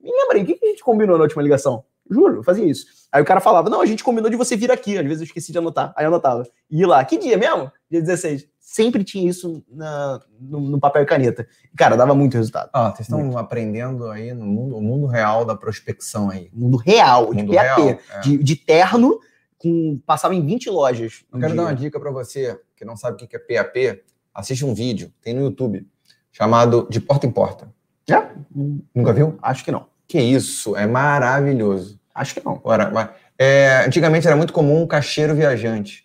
Me 0.03 0.11
lembra 0.11 0.37
aí, 0.37 0.43
o 0.43 0.45
que 0.45 0.59
a 0.61 0.67
gente 0.69 0.83
combinou 0.83 1.17
na 1.17 1.23
última 1.23 1.41
ligação? 1.41 1.83
Juro, 2.09 2.35
eu 2.37 2.43
fazia 2.43 2.65
isso. 2.65 2.85
Aí 3.11 3.21
o 3.21 3.25
cara 3.25 3.39
falava, 3.39 3.69
não, 3.69 3.79
a 3.79 3.85
gente 3.85 4.03
combinou 4.03 4.29
de 4.29 4.35
você 4.35 4.57
vir 4.57 4.69
aqui. 4.71 4.97
Às 4.97 5.03
vezes 5.05 5.19
eu 5.21 5.25
esqueci 5.25 5.51
de 5.51 5.57
anotar. 5.57 5.93
Aí 5.95 6.03
eu 6.03 6.09
anotava. 6.09 6.43
E 6.69 6.85
lá, 6.85 7.03
que 7.05 7.17
dia 7.17 7.37
mesmo? 7.37 7.71
Dia 7.89 8.01
16. 8.01 8.47
Sempre 8.59 9.03
tinha 9.03 9.29
isso 9.29 9.63
na- 9.69 10.19
no, 10.39 10.59
no 10.59 10.79
papel 10.79 11.03
e 11.03 11.05
caneta. 11.05 11.47
Cara, 11.77 11.95
dava 11.95 12.13
muito 12.13 12.33
resultado. 12.35 12.69
Ah, 12.73 12.89
vocês 12.93 13.07
estão 13.07 13.37
aprendendo 13.37 14.07
aí 14.09 14.33
no 14.33 14.45
mundo, 14.45 14.81
mundo 14.81 15.05
real 15.05 15.45
da 15.45 15.55
prospecção 15.55 16.29
aí. 16.29 16.49
Mundo 16.53 16.75
real, 16.77 17.33
de 17.33 17.43
Mundo 17.43 17.53
PAP. 17.53 17.77
real, 17.77 17.89
é. 17.89 18.19
de, 18.21 18.37
de 18.43 18.55
terno, 18.57 19.19
com, 19.57 19.99
passava 20.05 20.35
em 20.35 20.45
20 20.45 20.69
lojas. 20.69 21.23
Eu 21.31 21.39
quero 21.39 21.53
dia. 21.53 21.61
dar 21.61 21.67
uma 21.69 21.75
dica 21.75 21.99
para 21.99 22.11
você 22.11 22.59
que 22.75 22.83
não 22.83 22.97
sabe 22.97 23.23
o 23.23 23.27
que 23.27 23.35
é 23.35 23.39
PAP. 23.39 24.01
Assiste 24.33 24.65
um 24.65 24.73
vídeo, 24.73 25.13
tem 25.21 25.33
no 25.33 25.41
YouTube, 25.43 25.87
chamado 26.31 26.87
De 26.89 26.99
Porta 26.99 27.27
em 27.27 27.31
Porta. 27.31 27.71
É? 28.09 28.17
Hum, 28.55 28.81
Nunca 28.93 29.13
viu? 29.13 29.37
Acho 29.41 29.63
que 29.63 29.71
não. 29.71 29.92
Que 30.13 30.21
isso, 30.21 30.75
é 30.77 30.85
maravilhoso. 30.85 31.99
Acho 32.13 32.35
que 32.35 32.45
não. 32.45 32.61
Ora, 32.63 33.15
é, 33.35 33.83
antigamente 33.87 34.27
era 34.27 34.35
muito 34.35 34.53
comum 34.53 34.83
um 34.83 34.85
caixeiro 34.85 35.33
viajante. 35.33 36.03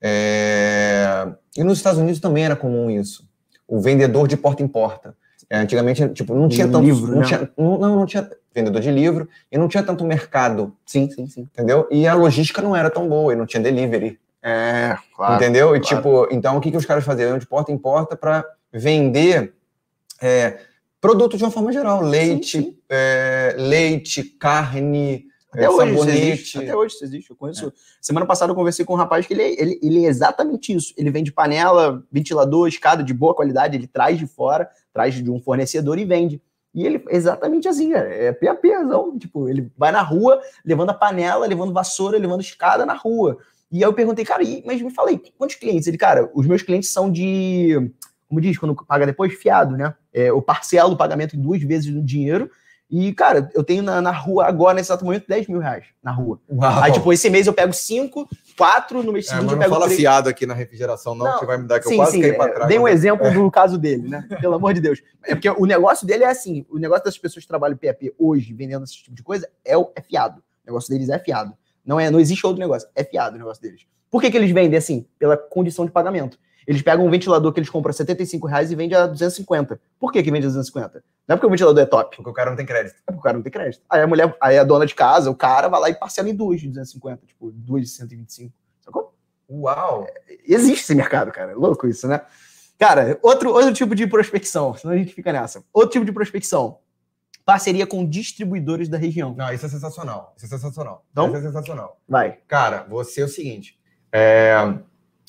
É, 0.00 1.28
e 1.54 1.62
nos 1.62 1.76
Estados 1.76 2.00
Unidos 2.00 2.22
também 2.22 2.42
era 2.42 2.56
comum 2.56 2.90
isso. 2.90 3.28
O 3.68 3.78
vendedor 3.78 4.26
de 4.26 4.34
porta 4.34 4.62
em 4.62 4.66
porta. 4.66 5.14
É, 5.50 5.58
antigamente, 5.58 6.08
tipo, 6.14 6.34
não 6.34 6.48
tinha 6.48 6.66
tanto. 6.66 6.82
livro, 6.82 7.12
não, 7.12 7.20
né? 7.20 7.26
tinha, 7.26 7.50
não, 7.54 7.78
não, 7.78 7.96
não 7.96 8.06
tinha 8.06 8.30
vendedor 8.54 8.80
de 8.80 8.90
livro 8.90 9.28
e 9.52 9.58
não 9.58 9.68
tinha 9.68 9.82
tanto 9.82 10.06
mercado, 10.06 10.74
Sim, 10.86 11.10
sim, 11.10 11.26
sim. 11.26 11.42
entendeu? 11.42 11.86
E 11.90 12.08
a 12.08 12.14
logística 12.14 12.62
não 12.62 12.74
era 12.74 12.88
tão 12.88 13.06
boa, 13.06 13.34
e 13.34 13.36
não 13.36 13.44
tinha 13.44 13.62
delivery. 13.62 14.18
É, 14.42 14.96
claro. 15.14 15.34
entendeu? 15.34 15.76
E 15.76 15.80
claro. 15.80 15.96
tipo, 15.96 16.28
então 16.30 16.56
o 16.56 16.62
que, 16.62 16.70
que 16.70 16.78
os 16.78 16.86
caras 16.86 17.04
faziam? 17.04 17.28
Iam 17.28 17.38
De 17.38 17.46
porta 17.46 17.70
em 17.70 17.76
porta 17.76 18.16
para 18.16 18.42
vender 18.72 19.52
é, 20.22 20.60
Produto 21.00 21.36
de 21.36 21.44
uma 21.44 21.50
forma 21.50 21.72
geral. 21.72 22.02
Leite, 22.02 22.58
Sim, 22.58 22.62
sim. 22.64 22.78
é, 22.88 23.54
leite, 23.58 24.22
carne, 24.22 25.24
Até 25.50 25.64
é, 25.64 25.70
hoje 25.70 25.90
sabonete. 25.94 26.18
existe. 26.28 26.58
Até 26.58 26.76
hoje 26.76 26.94
isso 26.94 27.04
existe. 27.04 27.30
Eu 27.30 27.36
conheço. 27.36 27.72
Semana 28.00 28.26
passada 28.26 28.52
eu 28.52 28.56
conversei 28.56 28.84
com 28.84 28.92
um 28.92 28.96
rapaz 28.96 29.26
que 29.26 29.32
ele, 29.32 29.42
é- 29.42 29.60
ele, 29.62 29.80
ele 29.82 30.04
é 30.04 30.08
exatamente 30.08 30.74
isso. 30.74 30.92
Ele 30.98 31.10
vende 31.10 31.32
panela, 31.32 32.04
ventilador, 32.12 32.68
escada 32.68 33.02
de 33.02 33.14
boa 33.14 33.34
qualidade, 33.34 33.76
ele 33.76 33.86
traz 33.86 34.18
de 34.18 34.26
fora, 34.26 34.68
traz 34.92 35.14
de 35.14 35.30
um 35.30 35.40
fornecedor 35.40 35.98
e 35.98 36.04
vende. 36.04 36.40
E 36.74 36.84
ele 36.86 37.02
é 37.08 37.16
exatamente 37.16 37.66
assim, 37.66 37.90
cara. 37.92 38.08
É 38.14 38.32
PAPzão. 38.32 39.18
Tipo, 39.18 39.48
ele 39.48 39.72
vai 39.76 39.90
na 39.90 40.02
rua, 40.02 40.40
levando 40.64 40.90
a 40.90 40.94
panela, 40.94 41.46
levando 41.46 41.72
vassoura, 41.72 42.18
levando 42.18 42.42
escada 42.42 42.84
na 42.84 42.94
rua. 42.94 43.38
E 43.72 43.76
aí 43.78 43.82
eu 43.82 43.92
perguntei, 43.94 44.24
cara, 44.24 44.42
mas 44.66 44.82
me 44.82 44.90
falei, 44.90 45.20
quantos 45.38 45.56
clientes? 45.56 45.88
Ele, 45.88 45.96
cara, 45.96 46.30
os 46.34 46.46
meus 46.46 46.60
clientes 46.62 46.90
são 46.90 47.10
de. 47.10 47.90
Como 48.30 48.40
diz, 48.40 48.56
quando 48.56 48.76
paga 48.86 49.04
depois, 49.04 49.34
fiado, 49.34 49.76
né? 49.76 49.92
É, 50.14 50.30
eu 50.30 50.40
parcelo 50.40 50.92
o 50.92 50.96
pagamento 50.96 51.36
em 51.36 51.40
duas 51.42 51.60
vezes 51.60 51.92
no 51.92 52.00
dinheiro. 52.00 52.48
E, 52.88 53.12
cara, 53.12 53.48
eu 53.54 53.62
tenho 53.64 53.82
na, 53.82 54.00
na 54.00 54.12
rua 54.12 54.46
agora, 54.46 54.74
nesse 54.74 54.86
exato 54.88 55.04
momento, 55.04 55.24
10 55.28 55.48
mil 55.48 55.58
reais 55.58 55.84
na 56.02 56.12
rua. 56.12 56.40
Uau. 56.48 56.82
Aí, 56.82 56.92
tipo, 56.92 57.12
esse 57.12 57.28
mês 57.28 57.46
eu 57.48 57.52
pego 57.52 57.72
5, 57.72 58.28
4, 58.56 59.02
no 59.02 59.12
mês 59.12 59.26
É, 59.26 59.28
seguinte 59.30 59.44
mas 59.46 59.52
eu 59.52 59.56
não 59.56 59.62
pego 59.62 59.74
fala 59.74 59.86
três. 59.86 60.00
fiado 60.00 60.28
aqui 60.28 60.46
na 60.46 60.54
refrigeração, 60.54 61.14
não, 61.14 61.26
Não, 61.26 61.38
que 61.40 61.46
vai 61.46 61.58
me 61.58 61.66
dar 61.68 61.80
que 61.80 61.86
eu 61.86 61.90
Sim, 61.90 61.96
quase 61.96 62.12
sim. 62.12 62.20
caí 62.22 62.32
pra 62.34 62.46
é, 62.46 62.52
trás. 62.52 62.68
Dei 62.68 62.78
um 62.78 62.82
mas- 62.82 62.94
exemplo 62.94 63.30
do 63.32 63.50
caso 63.50 63.76
dele, 63.76 64.08
né? 64.08 64.26
Pelo 64.40 64.54
amor 64.54 64.74
de 64.74 64.80
Deus. 64.80 65.02
É 65.24 65.34
porque 65.34 65.50
o 65.50 65.66
negócio 65.66 66.06
dele 66.06 66.22
é 66.24 66.28
assim: 66.30 66.64
o 66.70 66.78
negócio 66.78 67.04
dessas 67.04 67.18
pessoas 67.18 67.44
que 67.44 67.48
trabalham 67.48 67.76
PAP 67.76 68.12
hoje, 68.18 68.52
vendendo 68.54 68.84
esse 68.84 68.94
tipo 69.02 69.14
de 69.14 69.22
coisa, 69.24 69.48
é, 69.64 69.76
o- 69.76 69.90
é 69.96 70.00
fiado. 70.02 70.38
O 70.38 70.66
negócio 70.66 70.88
deles 70.90 71.08
é 71.10 71.18
fiado. 71.18 71.52
Não, 71.84 71.98
é, 71.98 72.10
não 72.10 72.20
existe 72.20 72.44
outro 72.46 72.60
negócio. 72.60 72.88
É 72.94 73.02
fiado 73.04 73.34
o 73.34 73.38
negócio 73.38 73.60
deles. 73.62 73.82
Por 74.10 74.20
que, 74.20 74.30
que 74.32 74.36
eles 74.36 74.50
vendem 74.50 74.76
assim? 74.76 75.06
Pela 75.16 75.36
condição 75.36 75.84
de 75.86 75.92
pagamento. 75.92 76.36
Eles 76.70 76.82
pegam 76.82 77.04
um 77.04 77.10
ventilador 77.10 77.52
que 77.52 77.58
eles 77.58 77.68
compram 77.68 77.90
a 77.90 77.92
75 77.92 78.46
reais 78.46 78.70
e 78.70 78.76
vendem 78.76 78.96
a 78.96 79.04
250. 79.04 79.80
Por 79.98 80.12
que, 80.12 80.22
que 80.22 80.30
vende 80.30 80.46
a 80.46 80.50
250? 80.50 81.02
Não 81.26 81.34
é 81.34 81.36
porque 81.36 81.46
o 81.48 81.50
ventilador 81.50 81.82
é 81.82 81.84
top. 81.84 82.14
Porque 82.14 82.30
o 82.30 82.32
cara 82.32 82.48
não 82.50 82.56
tem 82.56 82.64
crédito. 82.64 82.94
É 82.94 83.10
porque 83.10 83.18
o 83.18 83.22
cara 83.22 83.36
não 83.36 83.42
tem 83.42 83.50
crédito. 83.50 83.82
Aí 83.90 84.00
a 84.00 84.06
mulher, 84.06 84.36
aí 84.40 84.56
a 84.56 84.62
dona 84.62 84.86
de 84.86 84.94
casa, 84.94 85.28
o 85.32 85.34
cara 85.34 85.66
vai 85.66 85.80
lá 85.80 85.90
e 85.90 85.94
parcela 85.94 86.28
em 86.28 86.34
duas 86.34 86.60
de 86.60 86.68
250, 86.68 87.26
tipo, 87.26 87.50
duas 87.50 87.82
de 87.82 87.88
125. 87.88 88.54
Sacou? 88.82 89.12
Uau! 89.50 90.06
Existe 90.46 90.84
esse 90.84 90.94
mercado, 90.94 91.32
cara. 91.32 91.50
É 91.50 91.54
louco 91.56 91.88
isso, 91.88 92.06
né? 92.06 92.20
Cara, 92.78 93.18
outro, 93.20 93.52
outro 93.52 93.72
tipo 93.72 93.92
de 93.96 94.06
prospecção, 94.06 94.72
senão 94.76 94.94
a 94.94 94.96
gente 94.96 95.12
fica 95.12 95.32
nessa. 95.32 95.64
Outro 95.72 95.90
tipo 95.90 96.04
de 96.04 96.12
prospecção. 96.12 96.78
Parceria 97.44 97.84
com 97.84 98.08
distribuidores 98.08 98.88
da 98.88 98.96
região. 98.96 99.34
Não, 99.36 99.52
isso 99.52 99.66
é 99.66 99.68
sensacional. 99.68 100.34
Isso 100.36 100.46
é 100.46 100.48
sensacional. 100.48 101.04
Então? 101.10 101.26
Isso 101.26 101.36
é 101.36 101.42
sensacional. 101.42 102.00
Vai. 102.08 102.38
Cara, 102.46 102.86
você 102.88 103.22
é 103.22 103.24
o 103.24 103.28
seguinte. 103.28 103.76
é, 104.12 104.54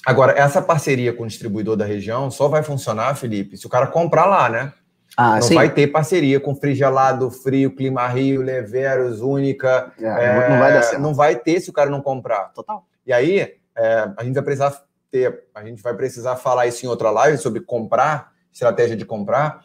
Agora, 0.06 0.34
essa 0.38 0.62
parceria 0.62 1.14
com 1.14 1.24
o 1.24 1.28
distribuidor 1.28 1.76
da 1.76 1.86
região 1.86 2.32
só 2.32 2.48
vai 2.48 2.64
funcionar, 2.64 3.16
Felipe, 3.16 3.58
se 3.58 3.66
o 3.66 3.70
cara 3.70 3.88
comprar 3.88 4.26
lá, 4.26 4.50
né? 4.50 4.74
Ah, 5.16 5.36
não 5.36 5.42
sim. 5.42 5.56
vai 5.56 5.70
ter 5.70 5.88
parceria 5.88 6.40
com 6.40 6.56
Frigelado, 6.56 7.30
Frio, 7.30 7.76
Clima 7.76 8.08
Rio, 8.08 8.42
Leveros, 8.42 9.22
Única. 9.22 9.92
É, 10.00 10.06
é, 10.06 10.50
não 10.50 10.60
vai 10.60 10.74
dar 10.74 10.82
certo. 10.82 11.02
Não 11.02 11.14
vai 11.14 11.36
ter 11.36 11.60
se 11.60 11.70
o 11.70 11.74
cara 11.74 11.90
não 11.90 12.02
comprar. 12.02 12.46
Total. 12.54 12.86
E 13.06 13.12
aí, 13.12 13.56
é, 13.76 14.10
a 14.18 14.24
gente 14.24 14.34
vai 14.34 14.44
precisar 14.44 14.84
ter, 15.12 15.44
a 15.54 15.64
gente 15.64 15.82
vai 15.84 15.94
precisar 15.94 16.38
falar 16.38 16.68
isso 16.68 16.86
em 16.86 16.90
outra 16.90 17.12
live 17.12 17.38
sobre 17.38 17.62
comprar, 17.62 18.32
estratégia 18.52 18.96
de 18.96 19.06
comprar. 19.06 19.62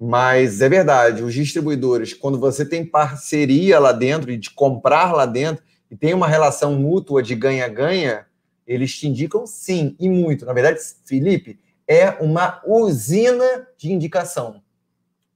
Mas 0.00 0.60
é 0.60 0.68
verdade, 0.68 1.22
os 1.22 1.34
distribuidores, 1.34 2.14
quando 2.14 2.38
você 2.38 2.64
tem 2.64 2.84
parceria 2.84 3.78
lá 3.78 3.92
dentro 3.92 4.30
e 4.30 4.36
de 4.36 4.50
comprar 4.50 5.12
lá 5.12 5.26
dentro 5.26 5.64
e 5.90 5.96
tem 5.96 6.14
uma 6.14 6.28
relação 6.28 6.74
mútua 6.74 7.22
de 7.22 7.34
ganha-ganha, 7.34 8.26
eles 8.68 8.94
te 8.94 9.08
indicam 9.08 9.46
sim, 9.46 9.96
e 9.98 10.08
muito. 10.10 10.44
Na 10.44 10.52
verdade, 10.52 10.78
Felipe, 11.06 11.58
é 11.86 12.10
uma 12.20 12.60
usina 12.66 13.66
de 13.78 13.90
indicação. 13.90 14.62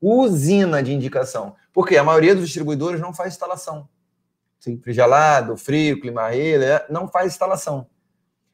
Usina 0.00 0.82
de 0.82 0.92
indicação. 0.92 1.56
Porque 1.72 1.96
a 1.96 2.04
maioria 2.04 2.34
dos 2.34 2.44
distribuidores 2.44 3.00
não 3.00 3.14
faz 3.14 3.32
instalação. 3.32 3.88
Sim. 4.60 4.78
Frigelado, 4.78 5.56
frio, 5.56 5.98
clima 6.00 6.28
rele, 6.28 6.66
é, 6.66 6.86
não 6.90 7.08
faz 7.08 7.32
instalação. 7.32 7.86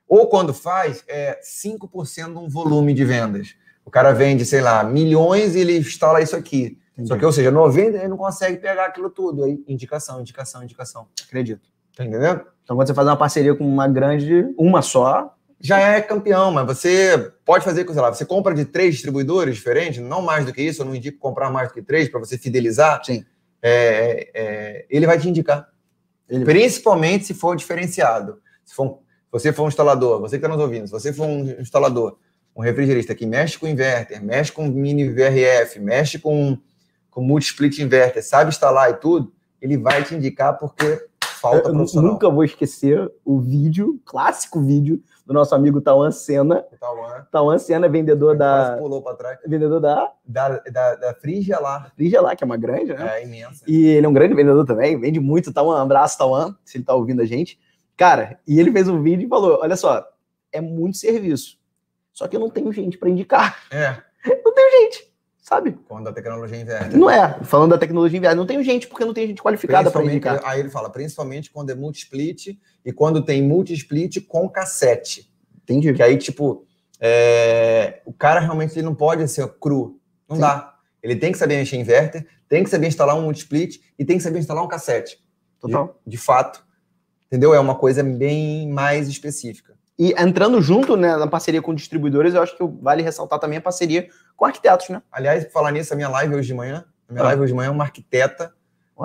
Ou 0.07 0.29
quando 0.29 0.55
faz, 0.55 1.05
é 1.09 1.41
5% 1.43 2.33
de 2.33 2.39
um 2.39 2.49
volume 2.49 2.95
de 2.95 3.05
vendas. 3.05 3.57
O 3.85 3.91
cara 3.91 4.13
vende, 4.13 4.47
sei 4.47 4.61
lá, 4.61 4.85
milhões 4.85 5.57
e 5.57 5.61
ele 5.61 5.77
instala 5.77 6.23
isso 6.23 6.37
aqui. 6.37 6.79
Entendi. 6.93 7.09
Só 7.09 7.19
que, 7.19 7.25
ou 7.25 7.33
seja, 7.33 7.51
90 7.51 7.99
ele 7.99 8.09
não 8.09 8.17
consegue 8.17 8.59
pegar 8.59 8.87
aquilo 8.87 9.11
tudo. 9.11 9.45
Aí, 9.45 9.63
indicação, 9.67 10.21
indicação, 10.21 10.63
indicação. 10.63 11.09
Acredito. 11.27 11.69
Tá 11.99 12.05
entendendo? 12.05 12.43
Então, 12.63 12.77
quando 12.77 12.87
você 12.87 12.95
faz 12.95 13.09
uma 13.09 13.17
parceria 13.17 13.55
com 13.57 13.65
uma 13.67 13.89
grande, 13.89 14.47
uma 14.57 14.81
só, 14.83 15.35
Já 15.61 15.81
é 15.81 16.01
campeão, 16.01 16.53
mas 16.53 16.65
você 16.65 17.33
pode 17.45 17.65
fazer 17.65 17.85
com, 17.85 17.93
sei 17.93 18.01
lá, 18.01 18.15
você 18.15 18.25
compra 18.25 18.55
de 18.55 18.65
três 18.65 18.95
distribuidores 18.95 19.57
diferentes, 19.57 20.01
não 20.01 20.23
mais 20.23 20.47
do 20.47 20.53
que 20.53 20.63
isso, 20.63 20.83
eu 20.83 20.87
não 20.87 20.95
indico 20.95 21.19
comprar 21.19 21.51
mais 21.51 21.67
do 21.67 21.75
que 21.75 21.83
três 21.83 22.09
para 22.09 22.21
você 22.21 22.39
fidelizar. 22.39 23.05
Sim. 23.05 23.25
É, 23.61 24.31
é, 24.33 24.87
ele 24.89 25.05
vai 25.05 25.19
te 25.19 25.29
indicar. 25.29 25.67
Ele- 26.29 26.45
Principalmente 26.45 27.25
se 27.25 27.35
for 27.35 27.57
diferenciado. 27.57 28.41
Se 28.65 28.73
for 28.73 28.87
um- 28.87 28.99
você 29.33 29.53
for 29.53 29.65
um 29.65 29.69
instalador, 29.69 30.21
você 30.21 30.39
que 30.39 30.45
está 30.45 30.55
nos 30.55 30.63
ouvindo, 30.63 30.87
se 30.87 30.93
você 30.93 31.13
for 31.13 31.27
um 31.27 31.41
instalador, 31.61 32.17
um 32.55 32.63
refrigerista 32.63 33.13
que 33.13 33.27
mexe 33.27 33.59
com 33.59 33.67
inverter, 33.67 34.23
mexe 34.23 34.53
com 34.53 34.69
mini 34.69 35.09
VRF, 35.09 35.81
mexe 35.81 36.21
com, 36.21 36.57
com 37.11 37.21
multi-split 37.21 37.81
inverter, 37.81 38.25
sabe 38.25 38.51
instalar 38.51 38.91
e 38.91 38.95
tudo, 38.95 39.33
ele 39.61 39.77
vai 39.77 40.05
te 40.05 40.15
indicar 40.15 40.57
porque 40.57 41.05
falta 41.39 41.69
eu 41.69 41.75
profissional. 41.75 42.13
nunca 42.13 42.29
vou 42.29 42.45
esquecer 42.45 43.11
o 43.25 43.41
vídeo, 43.41 44.01
clássico 44.05 44.61
vídeo, 44.61 45.03
do 45.27 45.35
nosso 45.35 45.55
amigo 45.55 45.81
Tauan 45.81 46.11
Senna. 46.11 46.65
Tauan, 46.81 47.27
Tauan 47.31 47.59
Senna, 47.59 47.89
vendedor 47.89 48.37
quase 48.37 48.71
da, 48.73 48.77
pulou 48.79 49.03
para 49.03 49.17
trás. 49.17 49.39
vendedor 49.47 49.81
da 49.81 50.13
Da, 50.25 50.59
da, 50.59 50.95
da. 50.95 51.15
Frigia 51.95 52.21
lá, 52.21 52.35
que 52.35 52.43
é 52.43 52.47
uma 52.47 52.57
grande, 52.57 52.95
né? 52.95 53.19
É 53.19 53.25
imensa. 53.25 53.65
E 53.67 53.87
ele 53.87 54.07
é 54.07 54.09
um 54.09 54.13
grande 54.13 54.35
vendedor 54.35 54.65
também, 54.65 54.99
vende 54.99 55.21
muito. 55.21 55.53
Tauan, 55.53 55.77
um 55.79 55.83
abraço, 55.83 56.19
Tauan, 56.19 56.57
se 56.65 56.79
ele 56.79 56.85
tá 56.85 56.95
ouvindo 56.95 57.23
a 57.23 57.27
gente. 57.27 57.59
Cara, 57.97 58.39
e 58.47 58.59
ele 58.59 58.73
fez 58.73 58.89
um 58.89 59.03
vídeo 59.03 59.27
e 59.27 59.29
falou: 59.29 59.59
olha 59.61 59.77
só, 59.77 60.07
é 60.53 60.61
muito 60.61 60.97
serviço. 60.97 61.59
Só 62.13 62.27
que 62.27 62.37
eu 62.37 62.41
não 62.41 62.51
tenho 62.51 62.73
gente 62.73 62.99
para 62.99 63.09
indicar. 63.09 63.59
É, 63.71 63.97
Não 64.45 64.53
tenho 64.53 64.71
gente, 64.83 65.08
sabe? 65.49 65.79
quando 65.89 66.09
a 66.09 66.13
tecnologia 66.13 66.61
inverte. 66.61 66.95
Não 66.95 67.09
é. 67.09 67.39
Falando 67.43 67.71
da 67.71 67.79
tecnologia 67.79 68.19
inversa, 68.19 68.37
não 68.37 68.47
tenho 68.47 68.63
gente, 68.63 68.87
porque 68.87 69.05
não 69.05 69.15
tem 69.15 69.27
gente 69.27 69.43
qualificada 69.43 69.91
para 69.91 70.05
indicar. 70.05 70.41
Aí 70.45 70.61
ele 70.61 70.69
fala, 70.69 70.91
principalmente 70.91 71.51
quando 71.51 71.71
é 71.71 71.75
multi-split 71.75 72.59
e 72.85 72.93
quando 72.93 73.25
tem 73.25 73.43
multi-split 73.43 74.27
com 74.27 74.47
cassete. 74.49 75.33
Entendi. 75.63 75.95
Que 75.95 76.03
aí, 76.03 76.19
tipo, 76.19 76.67
é, 77.01 78.03
o 78.05 78.13
cara 78.13 78.41
realmente 78.41 78.75
ele 78.75 78.83
não 78.83 78.95
pode 78.95 79.27
ser 79.29 79.49
cru. 79.59 79.99
Não 80.29 80.37
Sim. 80.37 80.43
dá. 80.43 80.75
Ele 81.03 81.17
tem 81.17 81.33
que 81.33 81.39
saber 81.39 81.57
mexer 81.57 81.77
em 81.77 81.81
inverter, 81.81 82.27
tem 82.47 82.63
que 82.63 82.69
saber 82.69 82.87
instalar 82.87 83.17
um 83.17 83.23
multi-split 83.23 83.81
e 83.99 84.05
tem 84.05 84.19
que 84.19 84.23
saber 84.23 84.41
instalar 84.41 84.63
um 84.63 84.69
cassete. 84.69 85.19
Total. 85.59 85.99
De, 86.05 86.11
de 86.11 86.19
fato. 86.19 86.63
Entendeu? 87.27 87.55
É 87.55 87.61
uma 87.61 87.75
coisa 87.75 88.03
bem 88.03 88.69
mais 88.69 89.09
específica. 89.09 89.75
E 89.99 90.15
entrando 90.17 90.61
junto 90.63 90.97
né, 90.97 91.17
na 91.17 91.27
parceria 91.27 91.61
com 91.61 91.75
distribuidores, 91.75 92.35
eu 92.35 92.43
acho 92.43 92.57
que 92.57 92.65
vale 92.81 93.03
ressaltar 93.03 93.39
também 93.39 93.59
a 93.59 93.61
parceria 93.61 94.09
com 94.37 94.45
arquitetos, 94.45 94.89
né? 94.91 95.03
Aliás, 95.11 95.47
falar 95.53 95.73
nisso, 95.73 95.93
a 95.93 95.97
minha 95.97 96.09
live 96.09 96.37
hoje 96.37 96.47
de 96.49 96.55
manhã, 96.55 96.85
a 97.09 97.13
minha 97.13 97.25
Ah. 97.25 97.29
live 97.29 97.43
hoje 97.43 97.53
de 97.53 97.57
manhã, 97.57 97.71
uma 97.73 97.85
arquiteta 97.85 98.53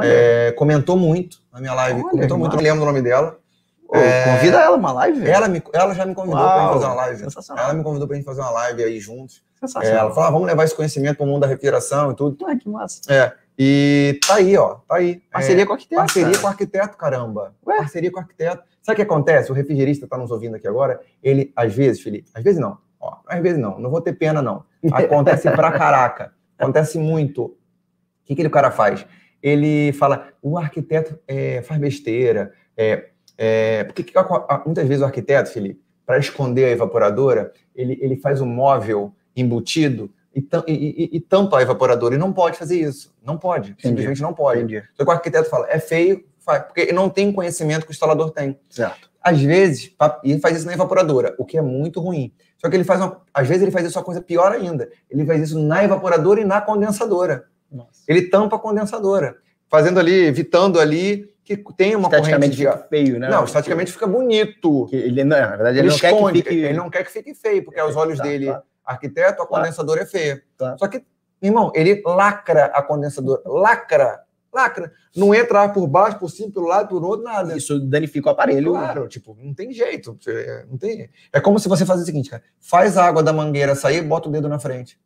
é, 0.03 0.51
comentou 0.57 0.97
muito 0.97 1.37
na 1.51 1.59
minha 1.59 1.73
live. 1.73 2.01
Olha, 2.01 2.09
comentou 2.11 2.37
muito, 2.37 2.55
não 2.55 2.63
lembro 2.63 2.81
o 2.83 2.85
nome 2.85 3.01
dela. 3.01 3.37
pô, 3.87 3.95
é, 3.97 4.23
convida 4.25 4.59
ela 4.59 4.75
uma 4.75 4.91
live. 4.91 5.27
Ela, 5.27 5.47
me, 5.47 5.61
ela 5.71 5.93
já 5.93 6.03
me 6.05 6.15
convidou 6.15 6.39
para 6.39 6.69
fazer 6.73 6.85
uma 6.85 6.93
live. 6.95 7.19
Sensacional. 7.19 7.63
Ela 7.65 7.73
me 7.75 7.83
convidou 7.83 8.07
para 8.07 8.15
gente 8.17 8.25
fazer 8.25 8.41
uma 8.41 8.49
live 8.51 8.83
aí 8.83 8.99
juntos. 8.99 9.43
É, 9.61 9.67
Sensacional. 9.67 9.99
ela 9.99 10.09
falou: 10.13 10.27
ah, 10.27 10.31
vamos 10.31 10.47
levar 10.47 10.63
esse 10.63 10.75
conhecimento 10.75 11.17
para 11.17 11.23
o 11.25 11.27
mundo 11.27 11.41
da 11.41 11.47
refrigeração 11.47 12.11
e 12.11 12.15
tudo. 12.15 12.43
Ah, 12.47 12.55
que 12.55 12.67
massa. 12.67 13.01
É. 13.07 13.33
E 13.57 14.19
tá 14.27 14.35
aí, 14.35 14.57
ó. 14.57 14.77
Tá 14.87 14.95
aí. 14.95 15.21
Parceria 15.31 15.61
É, 15.61 15.65
com 15.67 15.73
arquiteto. 15.73 16.01
parceria 16.01 16.29
cara. 16.31 16.41
com 16.41 16.47
arquiteto, 16.47 16.97
caramba. 16.97 17.53
Ué? 17.67 17.77
Parceria 17.77 18.11
com 18.11 18.19
arquiteto. 18.19 18.63
Sabe 18.83 18.93
o 18.93 18.95
que 18.97 19.01
acontece? 19.01 19.49
O 19.51 19.55
refrigerista 19.55 20.05
está 20.05 20.17
nos 20.17 20.29
ouvindo 20.29 20.55
aqui 20.55 20.67
agora. 20.67 20.99
Ele, 21.23 21.51
às 21.55 21.73
vezes, 21.73 22.01
Felipe, 22.01 22.29
às 22.33 22.43
vezes 22.43 22.59
não. 22.59 22.77
Ó, 22.99 23.15
às 23.27 23.41
vezes 23.41 23.57
não. 23.57 23.79
Não 23.79 23.89
vou 23.89 24.01
ter 24.01 24.13
pena, 24.13 24.41
não. 24.41 24.63
Acontece 25.05 25.49
pra 25.49 25.71
caraca. 25.71 26.33
Acontece 26.59 26.99
muito. 26.99 27.43
O 27.45 27.55
que, 28.25 28.35
que 28.35 28.41
ele, 28.41 28.49
o 28.49 28.51
cara 28.51 28.69
faz? 28.69 29.05
Ele 29.41 29.91
fala: 29.93 30.27
o 30.41 30.57
arquiteto 30.57 31.17
é, 31.27 31.61
faz 31.61 31.79
besteira. 31.79 32.53
É, 32.77 33.09
é, 33.37 33.83
porque 33.85 34.03
que- 34.03 34.13
muitas 34.65 34.87
vezes 34.87 35.01
o 35.01 35.05
arquiteto, 35.05 35.49
Felipe, 35.51 35.81
para 36.05 36.17
esconder 36.19 36.65
a 36.65 36.69
evaporadora, 36.71 37.51
ele, 37.75 37.97
ele 38.01 38.17
faz 38.17 38.41
um 38.41 38.45
móvel 38.45 39.13
embutido 39.35 40.11
e, 40.35 40.39
e- 40.39 40.73
e- 41.13 41.17
e 41.17 41.19
tampa 41.21 41.57
a 41.59 41.61
evaporadora. 41.61 42.15
E 42.15 42.17
não 42.17 42.31
pode 42.33 42.57
fazer 42.57 42.79
isso. 42.79 43.13
Não 43.25 43.37
pode. 43.37 43.75
Simplesmente 43.79 44.21
não 44.21 44.33
pode. 44.33 44.59
Entendi. 44.61 44.83
Só 44.93 45.03
que 45.03 45.09
o 45.09 45.13
arquiteto 45.13 45.49
fala, 45.49 45.67
é 45.69 45.79
feio, 45.79 46.23
faz, 46.43 46.63
porque 46.63 46.81
ele 46.81 46.91
não 46.93 47.09
tem 47.09 47.29
o 47.29 47.33
conhecimento 47.33 47.85
que 47.85 47.91
o 47.91 47.93
instalador 47.93 48.31
tem. 48.31 48.59
Certo. 48.69 49.11
Às 49.21 49.41
vezes, 49.41 49.95
ele 50.23 50.39
faz 50.39 50.57
isso 50.57 50.65
na 50.65 50.73
evaporadora, 50.73 51.33
o 51.37 51.45
que 51.45 51.57
é 51.57 51.61
muito 51.61 52.01
ruim. 52.01 52.33
Só 52.57 52.69
que 52.69 52.75
ele 52.75 52.83
faz 52.83 52.99
uma, 52.99 53.21
às 53.33 53.47
vezes 53.47 53.63
ele 53.63 53.71
faz 53.71 53.85
isso 53.85 53.97
uma 53.97 54.03
coisa 54.03 54.21
pior 54.21 54.51
ainda. 54.51 54.89
Ele 55.09 55.25
faz 55.25 55.41
isso 55.41 55.59
na 55.59 55.83
evaporadora 55.83 56.41
e 56.41 56.45
na 56.45 56.59
condensadora. 56.59 57.45
Nossa. 57.71 58.03
Ele 58.07 58.23
tampa 58.23 58.57
a 58.57 58.59
condensadora, 58.59 59.37
fazendo 59.69 59.99
ali, 59.99 60.25
evitando 60.25 60.79
ali 60.79 61.33
que 61.43 61.57
tenha 61.75 61.97
uma 61.97 62.09
corrente 62.09 62.27
Estaticamente 62.27 62.55
de 62.55 62.65
fica 62.65 62.77
feio, 62.89 63.19
né? 63.19 63.29
Não, 63.29 63.43
estaticamente 63.43 63.91
fica 63.91 64.07
bonito. 64.07 64.85
Que 64.89 64.95
ele, 64.95 65.23
não, 65.23 65.37
na 65.37 65.47
verdade, 65.55 65.79
Ele, 65.79 65.87
ele, 65.87 65.89
não 65.93 65.99
quer 65.99 66.09
que 66.09 66.15
esconde, 66.15 66.37
fique... 66.43 66.55
ele 66.55 66.77
não 66.77 66.89
quer 66.89 67.03
que 67.03 67.11
fique 67.11 67.33
feio, 67.33 67.65
porque 67.65 67.79
aos 67.79 67.95
olhos 67.95 68.17
Tá, 68.17 68.23
dele, 68.23 68.47
tá. 68.47 68.63
arquiteto, 68.85 69.41
a 69.41 69.47
Claro. 69.47 69.63
condensadora 69.63 70.01
é 70.01 70.05
feia. 70.05 70.41
Claro. 70.57 70.77
Só 70.79 70.87
que 70.87 71.03
Irmão, 71.41 71.73
ele 71.75 72.01
lacra 72.05 72.67
a 72.67 72.81
condensadora. 72.81 73.41
Lacra. 73.45 74.22
Lacra. 74.53 74.91
Não 75.15 75.33
entra 75.33 75.67
por 75.69 75.87
baixo, 75.87 76.19
por 76.19 76.29
cima, 76.29 76.51
pelo 76.51 76.67
lado, 76.67 76.87
por 76.89 77.03
outro, 77.03 77.23
nada. 77.23 77.57
Isso 77.57 77.79
danifica 77.79 78.29
o 78.29 78.31
aparelho. 78.31 78.71
Claro, 78.71 79.07
tipo, 79.07 79.35
não 79.41 79.53
tem 79.53 79.71
jeito. 79.71 80.17
Você- 80.21 80.65
Não 80.69 80.77
tem... 80.77 81.09
É 81.31 81.39
como 81.41 81.57
se 81.59 81.67
você 81.67 81.85
fazer 81.85 82.03
o 82.03 82.05
seguinte, 82.05 82.29
cara. 82.29 82.43
Faz 82.59 82.97
a 82.97 83.05
água 83.05 83.23
da 83.23 83.33
mangueira 83.33 83.73
sair, 83.75 84.01
bota 84.01 84.29
o 84.29 84.31
dedo 84.31 84.47
na 84.47 84.59
frente. 84.59 84.99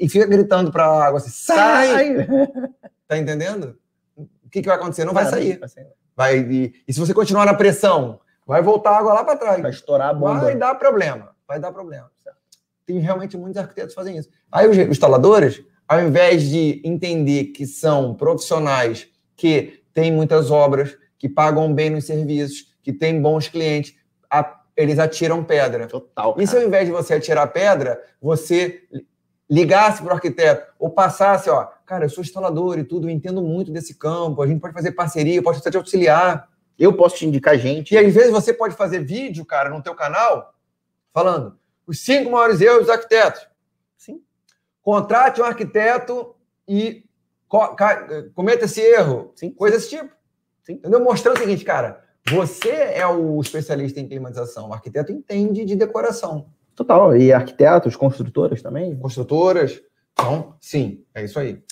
E, 0.00 0.08
fica 0.08 0.26
gritando 0.26 0.72
pra 0.72 0.86
água 0.86 1.18
assim, 1.18 1.30
sai! 1.30 2.26
Tá 3.06 3.16
entendendo? 3.16 3.78
O 4.16 4.50
que, 4.50 4.60
que 4.60 4.68
vai 4.68 4.76
acontecer? 4.76 5.04
Não 5.06 5.14
vai 5.14 5.24
sair. 5.30 5.58
Vai, 6.14 6.38
e, 6.40 6.74
e 6.86 6.92
se 6.92 7.00
você 7.00 7.14
continuar 7.14 7.46
na 7.46 7.54
pressão, 7.54 8.20
vai 8.46 8.60
voltar 8.60 8.90
a 8.90 8.98
água 8.98 9.14
lá 9.14 9.24
para 9.24 9.36
trás. 9.38 9.62
Vai 9.62 9.70
estourar 9.70 10.10
a 10.10 10.12
bomba. 10.14 10.40
Vai 10.40 10.56
dar 10.56 10.74
problema. 10.74 11.30
Vai 11.46 11.58
dar 11.58 11.72
problema. 11.72 12.10
Tem 12.84 12.98
realmente 12.98 13.36
muitos 13.36 13.56
arquitetos 13.58 13.94
fazem 13.94 14.16
isso. 14.18 14.28
Aí 14.52 14.68
os 14.68 14.76
instaladores, 14.76 15.62
ao 15.88 16.00
invés 16.02 16.42
de 16.48 16.80
entender 16.84 17.46
que 17.46 17.66
são 17.66 18.14
profissionais 18.14 19.08
que 19.34 19.82
têm 19.94 20.12
muitas 20.12 20.50
obras, 20.50 20.96
que 21.18 21.28
pagam 21.28 21.72
bem 21.72 21.90
nos 21.90 22.04
serviços, 22.04 22.76
que 22.82 22.92
têm 22.92 23.20
bons 23.20 23.48
clientes, 23.48 23.94
a- 24.30 24.60
eles 24.76 24.98
atiram 24.98 25.42
pedra. 25.42 25.86
Total. 25.86 26.36
E 26.38 26.46
se 26.46 26.56
ao 26.56 26.62
invés 26.62 26.86
de 26.86 26.92
você 26.92 27.14
atirar 27.14 27.46
pedra, 27.52 28.00
você 28.20 28.82
ligasse 29.50 30.02
para 30.02 30.12
o 30.12 30.14
arquiteto 30.14 30.72
ou 30.78 30.90
passasse, 30.90 31.48
ó, 31.48 31.66
cara, 31.86 32.04
eu 32.04 32.10
sou 32.10 32.22
instalador 32.22 32.78
e 32.78 32.84
tudo, 32.84 33.08
eu 33.08 33.10
entendo 33.10 33.40
muito 33.40 33.72
desse 33.72 33.94
campo, 33.94 34.42
a 34.42 34.46
gente 34.46 34.60
pode 34.60 34.74
fazer 34.74 34.92
parceria, 34.92 35.36
eu 35.36 35.42
posso 35.42 35.60
te 35.60 35.76
auxiliar. 35.76 36.48
Eu 36.78 36.92
posso 36.96 37.16
te 37.16 37.26
indicar 37.26 37.58
gente. 37.58 37.92
E 37.92 37.98
às 37.98 38.14
vezes 38.14 38.30
você 38.30 38.54
pode 38.54 38.76
fazer 38.76 39.00
vídeo, 39.00 39.44
cara, 39.44 39.68
no 39.68 39.82
teu 39.82 39.96
canal, 39.96 40.54
falando 41.12 41.58
os 41.84 41.98
cinco 41.98 42.30
maiores 42.30 42.60
erros 42.60 42.82
dos 42.82 42.88
arquitetos. 42.88 43.48
Contrate 44.88 45.38
um 45.38 45.44
arquiteto 45.44 46.34
e 46.66 47.04
co- 47.46 47.76
cometa 48.34 48.64
esse 48.64 48.80
erro. 48.80 49.32
Sim. 49.36 49.50
Coisa 49.50 49.76
desse 49.76 49.90
tipo. 49.90 50.10
Sim. 50.64 50.72
Entendeu? 50.72 51.04
Mostrando 51.04 51.36
o 51.36 51.40
seguinte, 51.40 51.62
cara, 51.62 52.02
você 52.30 52.70
é 52.70 53.06
o 53.06 53.38
especialista 53.38 54.00
em 54.00 54.08
climatização, 54.08 54.70
o 54.70 54.72
arquiteto 54.72 55.12
entende 55.12 55.66
de 55.66 55.76
decoração. 55.76 56.46
Total. 56.74 57.14
E 57.14 57.34
arquitetos, 57.34 57.96
construtoras 57.96 58.62
também. 58.62 58.96
Construtoras. 58.96 59.78
Então, 60.14 60.54
sim, 60.58 61.04
é 61.14 61.22
isso 61.22 61.38
aí. 61.38 61.62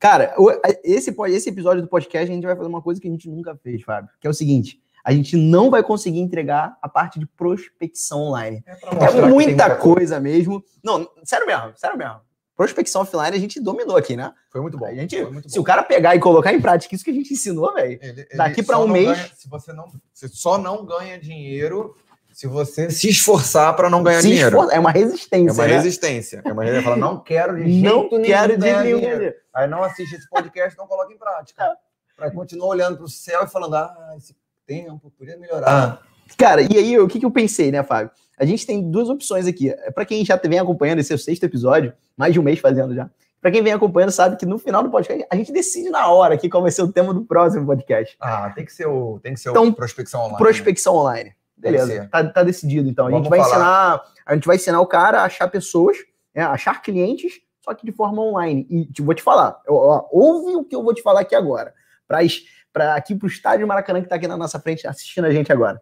Cara, 0.00 0.34
esse, 0.82 1.14
esse 1.28 1.48
episódio 1.48 1.82
do 1.82 1.88
podcast 1.88 2.28
a 2.28 2.34
gente 2.34 2.46
vai 2.46 2.56
fazer 2.56 2.68
uma 2.68 2.82
coisa 2.82 3.00
que 3.00 3.06
a 3.06 3.10
gente 3.12 3.30
nunca 3.30 3.54
fez, 3.62 3.80
Fábio, 3.84 4.10
que 4.20 4.26
é 4.26 4.30
o 4.30 4.34
seguinte: 4.34 4.80
a 5.04 5.12
gente 5.12 5.36
não 5.36 5.70
vai 5.70 5.84
conseguir 5.84 6.18
entregar 6.18 6.76
a 6.82 6.88
parte 6.88 7.20
de 7.20 7.26
prospecção 7.26 8.22
online. 8.22 8.64
É 8.66 9.28
muita 9.28 9.76
coisa 9.76 10.18
mesmo. 10.18 10.64
Não, 10.82 11.08
sério 11.22 11.46
mesmo, 11.46 11.72
sério 11.76 11.96
mesmo. 11.96 12.26
Prospecção 12.56 13.02
offline 13.02 13.36
a 13.36 13.38
gente 13.38 13.60
dominou 13.60 13.96
aqui, 13.96 14.16
né? 14.16 14.32
Foi 14.50 14.60
muito 14.62 14.78
bom. 14.78 14.86
A 14.86 14.94
gente, 14.94 15.22
muito 15.26 15.48
se 15.50 15.56
bom. 15.56 15.60
o 15.60 15.64
cara 15.64 15.82
pegar 15.82 16.16
e 16.16 16.18
colocar 16.18 16.52
em 16.54 16.60
prática 16.60 16.94
isso 16.94 17.04
que 17.04 17.10
a 17.10 17.14
gente 17.14 17.32
ensinou, 17.34 17.74
velho. 17.74 17.98
Daqui 18.34 18.62
pra 18.62 18.76
só 18.76 18.84
um 18.84 18.88
mês- 18.88 19.06
ganha- 19.16 19.30
se 19.34 19.48
você 19.48 19.72
não, 19.74 19.92
você 20.12 20.26
só 20.28 20.56
não 20.56 20.84
ganha 20.86 21.18
dinheiro 21.18 21.94
se 22.32 22.46
você 22.46 22.90
se 22.90 23.08
esforçar 23.10 23.74
para 23.76 23.88
não 23.90 24.02
ganhar 24.02 24.20
Se 24.22 24.28
dinheiro. 24.28 24.56
esfor- 24.56 24.72
É 24.72 24.78
uma 24.78 24.90
resistência. 24.90 25.50
É 25.50 25.52
uma 25.52 25.66
né? 25.66 25.74
resistência. 25.74 26.42
É 26.44 26.52
uma 26.52 26.62
resistência. 26.64 26.90
Fala, 26.90 26.96
não 26.96 27.20
quero 27.22 27.56
de 27.56 27.62
jeito 27.70 27.84
Não 27.84 28.08
nenhum 28.10 28.22
quero 28.24 28.52
de 28.52 28.58
nenhum. 28.58 28.98
dinheiro. 29.00 29.34
Aí 29.54 29.66
não 29.68 29.82
assiste 29.82 30.14
esse 30.16 30.28
podcast, 30.28 30.76
não 30.78 30.86
coloca 30.86 31.12
em 31.12 31.18
prática. 31.18 31.76
Para 32.16 32.30
continuar 32.30 32.68
olhando 32.68 32.96
para 32.96 33.04
o 33.04 33.08
céu 33.10 33.44
e 33.44 33.46
falando, 33.46 33.74
ah, 33.76 34.14
esse 34.16 34.34
tempo 34.66 35.12
podia 35.18 35.36
melhorar. 35.36 36.00
Cara, 36.38 36.62
e 36.62 36.78
aí 36.78 36.98
o 36.98 37.06
que, 37.06 37.20
que 37.20 37.26
eu 37.26 37.30
pensei, 37.30 37.70
né, 37.70 37.82
Fábio? 37.82 38.10
A 38.38 38.44
gente 38.44 38.66
tem 38.66 38.90
duas 38.90 39.08
opções 39.08 39.46
aqui. 39.46 39.74
Para 39.94 40.04
quem 40.04 40.24
já 40.24 40.36
vem 40.36 40.58
acompanhando, 40.58 40.98
esse 40.98 41.12
é 41.12 41.16
o 41.16 41.18
sexto 41.18 41.44
episódio, 41.44 41.92
mais 42.16 42.32
de 42.32 42.40
um 42.40 42.42
mês 42.42 42.58
fazendo 42.58 42.94
já. 42.94 43.08
Para 43.40 43.50
quem 43.50 43.62
vem 43.62 43.72
acompanhando, 43.72 44.10
sabe 44.10 44.36
que 44.36 44.44
no 44.44 44.58
final 44.58 44.82
do 44.82 44.90
podcast 44.90 45.24
a 45.30 45.36
gente 45.36 45.52
decide 45.52 45.88
na 45.88 46.08
hora 46.08 46.34
aqui 46.34 46.48
qual 46.48 46.62
vai 46.62 46.72
ser 46.72 46.82
o 46.82 46.92
tema 46.92 47.14
do 47.14 47.24
próximo 47.24 47.64
podcast. 47.64 48.16
Ah, 48.20 48.50
tem 48.54 48.64
que 48.64 48.72
ser 48.72 48.86
o, 48.86 49.20
tem 49.22 49.34
que 49.34 49.40
ser 49.40 49.50
Então, 49.50 49.72
prospecção 49.72 50.20
online. 50.20 50.38
Prospecção 50.38 50.94
online. 50.96 51.32
Beleza, 51.56 52.08
tá, 52.10 52.24
tá 52.24 52.42
decidido. 52.42 52.88
Então, 52.88 53.06
a 53.06 53.10
gente 53.10 53.28
vai 53.28 53.38
falar. 53.38 53.50
ensinar, 53.50 54.02
a 54.26 54.34
gente 54.34 54.46
vai 54.46 54.56
ensinar 54.56 54.80
o 54.80 54.86
cara 54.86 55.20
a 55.20 55.24
achar 55.24 55.48
pessoas, 55.48 55.96
né, 56.34 56.42
achar 56.42 56.82
clientes, 56.82 57.40
só 57.64 57.72
que 57.72 57.86
de 57.86 57.92
forma 57.92 58.20
online. 58.20 58.66
E 58.68 58.84
te, 58.86 59.00
vou 59.00 59.14
te 59.14 59.22
falar, 59.22 59.60
ó, 59.68 60.06
ouve 60.10 60.56
o 60.56 60.64
que 60.64 60.74
eu 60.74 60.82
vou 60.82 60.92
te 60.92 61.02
falar 61.02 61.20
aqui 61.20 61.34
agora, 61.34 61.72
para 62.06 62.94
aqui 62.94 63.14
pro 63.14 63.28
estádio 63.28 63.66
Maracanã 63.66 64.02
que 64.02 64.08
tá 64.08 64.16
aqui 64.16 64.28
na 64.28 64.36
nossa 64.36 64.60
frente 64.60 64.86
assistindo 64.86 65.24
a 65.24 65.30
gente 65.30 65.50
agora. 65.50 65.80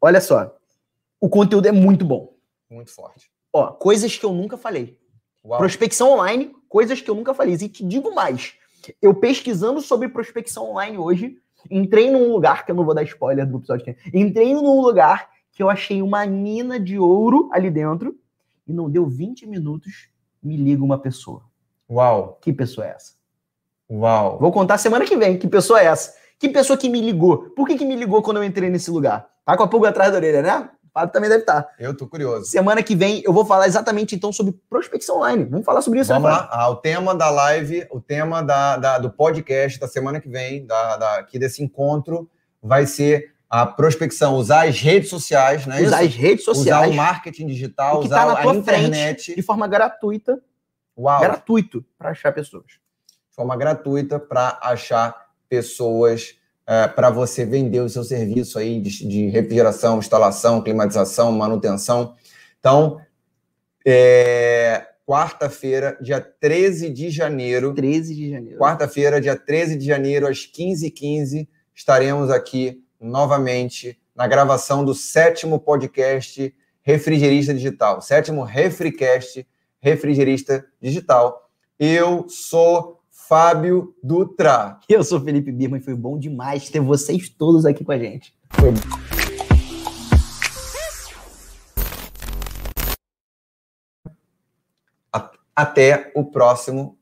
Olha 0.00 0.20
só, 0.20 0.57
o 1.20 1.28
conteúdo 1.28 1.66
é 1.66 1.72
muito 1.72 2.04
bom. 2.04 2.34
Muito 2.70 2.94
forte. 2.94 3.30
Ó, 3.52 3.68
coisas 3.68 4.16
que 4.16 4.24
eu 4.24 4.32
nunca 4.32 4.56
falei. 4.56 4.98
Uau. 5.44 5.58
Prospecção 5.58 6.12
online, 6.12 6.52
coisas 6.68 7.00
que 7.00 7.10
eu 7.10 7.14
nunca 7.14 7.32
falei. 7.32 7.54
E 7.54 7.68
te 7.68 7.84
digo 7.84 8.14
mais. 8.14 8.54
Eu 9.00 9.14
pesquisando 9.14 9.80
sobre 9.80 10.08
prospecção 10.08 10.70
online 10.70 10.98
hoje, 10.98 11.38
entrei 11.70 12.10
num 12.10 12.30
lugar, 12.30 12.64
que 12.64 12.70
eu 12.70 12.74
não 12.76 12.84
vou 12.84 12.94
dar 12.94 13.02
spoiler 13.02 13.46
do 13.46 13.58
episódio, 13.58 13.88
é- 13.88 13.96
entrei 14.18 14.54
num 14.54 14.80
lugar 14.80 15.28
que 15.52 15.62
eu 15.62 15.68
achei 15.68 16.00
uma 16.02 16.24
mina 16.26 16.78
de 16.78 16.98
ouro 16.98 17.48
ali 17.52 17.70
dentro, 17.70 18.16
e 18.66 18.72
não 18.72 18.88
deu 18.88 19.06
20 19.06 19.46
minutos, 19.46 20.08
me 20.42 20.56
liga 20.56 20.84
uma 20.84 20.98
pessoa. 20.98 21.42
Uau. 21.90 22.38
Que 22.40 22.52
pessoa 22.52 22.86
é 22.86 22.90
essa? 22.90 23.14
Uau. 23.90 24.38
Vou 24.38 24.52
contar 24.52 24.78
semana 24.78 25.04
que 25.04 25.16
vem, 25.16 25.38
que 25.38 25.48
pessoa 25.48 25.80
é 25.80 25.86
essa? 25.86 26.14
Que 26.38 26.48
pessoa 26.48 26.76
que 26.76 26.88
me 26.88 27.00
ligou? 27.00 27.50
Por 27.50 27.66
que, 27.66 27.76
que 27.76 27.84
me 27.84 27.96
ligou 27.96 28.22
quando 28.22 28.36
eu 28.36 28.44
entrei 28.44 28.70
nesse 28.70 28.90
lugar? 28.90 29.28
Tá 29.44 29.56
com 29.56 29.62
a 29.62 29.68
pulga 29.68 29.88
atrás 29.88 30.12
da 30.12 30.18
orelha, 30.18 30.42
né? 30.42 30.70
Fábio 30.98 31.12
também 31.12 31.28
deve 31.30 31.42
estar. 31.42 31.68
Eu 31.78 31.96
tô 31.96 32.06
curioso. 32.08 32.46
Semana 32.46 32.82
que 32.82 32.96
vem 32.96 33.22
eu 33.24 33.32
vou 33.32 33.44
falar 33.44 33.66
exatamente 33.66 34.14
então 34.16 34.32
sobre 34.32 34.52
prospecção 34.68 35.18
online. 35.18 35.44
Vamos 35.44 35.64
falar 35.64 35.80
sobre 35.80 36.00
isso, 36.00 36.08
Vamos 36.12 36.28
né, 36.28 36.36
lá. 36.36 36.48
Ah, 36.50 36.68
o 36.70 36.76
tema 36.76 37.14
da 37.14 37.30
live, 37.30 37.86
o 37.90 38.00
tema 38.00 38.42
da, 38.42 38.76
da- 38.76 38.98
do 38.98 39.10
podcast 39.10 39.78
da 39.78 39.86
semana 39.86 40.20
que 40.20 40.28
vem, 40.28 40.66
da, 40.66 40.96
da- 40.96 41.18
aqui 41.18 41.38
desse 41.38 41.62
encontro, 41.62 42.28
vai 42.62 42.84
ser 42.86 43.32
a 43.48 43.64
prospecção, 43.64 44.34
usar 44.34 44.68
as 44.68 44.78
redes 44.80 45.08
sociais, 45.08 45.64
né? 45.66 45.80
usar 45.82 46.00
as 46.00 46.06
isso? 46.10 46.18
redes 46.18 46.46
Usar 46.48 46.54
sociais 46.54 46.90
o 46.90 46.94
marketing 46.94 47.46
digital, 47.46 47.96
O 48.00 48.04
usar 48.04 48.16
tá 48.16 48.26
na 48.26 48.32
a 48.32 48.42
tua 48.42 48.54
internet. 48.56 49.34
de 49.34 49.42
forma 49.42 49.66
gratuita, 49.68 50.38
Uau! 50.98 51.20
gratuito 51.20 51.84
para 51.96 52.10
achar 52.10 52.32
pessoas. 52.32 52.64
de 52.66 53.34
forma 53.36 53.56
gratuita 53.56 54.18
para 54.18 54.58
achar 54.60 55.14
pessoas 55.48 56.34
para 56.94 57.08
você 57.08 57.46
vender 57.46 57.80
o 57.80 57.88
seu 57.88 58.04
serviço 58.04 58.58
aí 58.58 58.78
de, 58.78 59.06
de 59.08 59.28
refrigeração, 59.28 59.98
instalação, 59.98 60.60
climatização, 60.60 61.32
manutenção. 61.32 62.14
Então, 62.58 63.00
é, 63.86 64.86
quarta-feira, 65.06 65.96
dia 65.98 66.20
13 66.20 66.90
de 66.90 67.08
janeiro, 67.08 67.72
13 67.72 68.14
de 68.14 68.30
janeiro. 68.30 68.58
quarta-feira, 68.58 69.18
dia 69.18 69.34
13 69.34 69.76
de 69.76 69.86
janeiro, 69.86 70.26
às 70.26 70.40
15h15, 70.40 71.48
estaremos 71.74 72.30
aqui 72.30 72.84
novamente 73.00 73.98
na 74.14 74.26
gravação 74.26 74.84
do 74.84 74.92
sétimo 74.92 75.58
podcast 75.58 76.54
Refrigerista 76.82 77.54
Digital, 77.54 78.02
sétimo 78.02 78.42
Refricast 78.42 79.46
Refrigerista 79.80 80.66
Digital. 80.82 81.50
Eu 81.78 82.28
sou 82.28 82.97
Fábio 83.28 83.94
Dutra. 84.02 84.80
Eu 84.88 85.04
sou 85.04 85.20
Felipe 85.20 85.52
Birman 85.52 85.80
e 85.80 85.84
foi 85.84 85.94
bom 85.94 86.18
demais 86.18 86.70
ter 86.70 86.80
vocês 86.80 87.28
todos 87.28 87.66
aqui 87.66 87.84
com 87.84 87.92
a 87.92 87.98
gente. 87.98 88.34
Até 95.54 96.10
o 96.16 96.24
próximo 96.24 96.97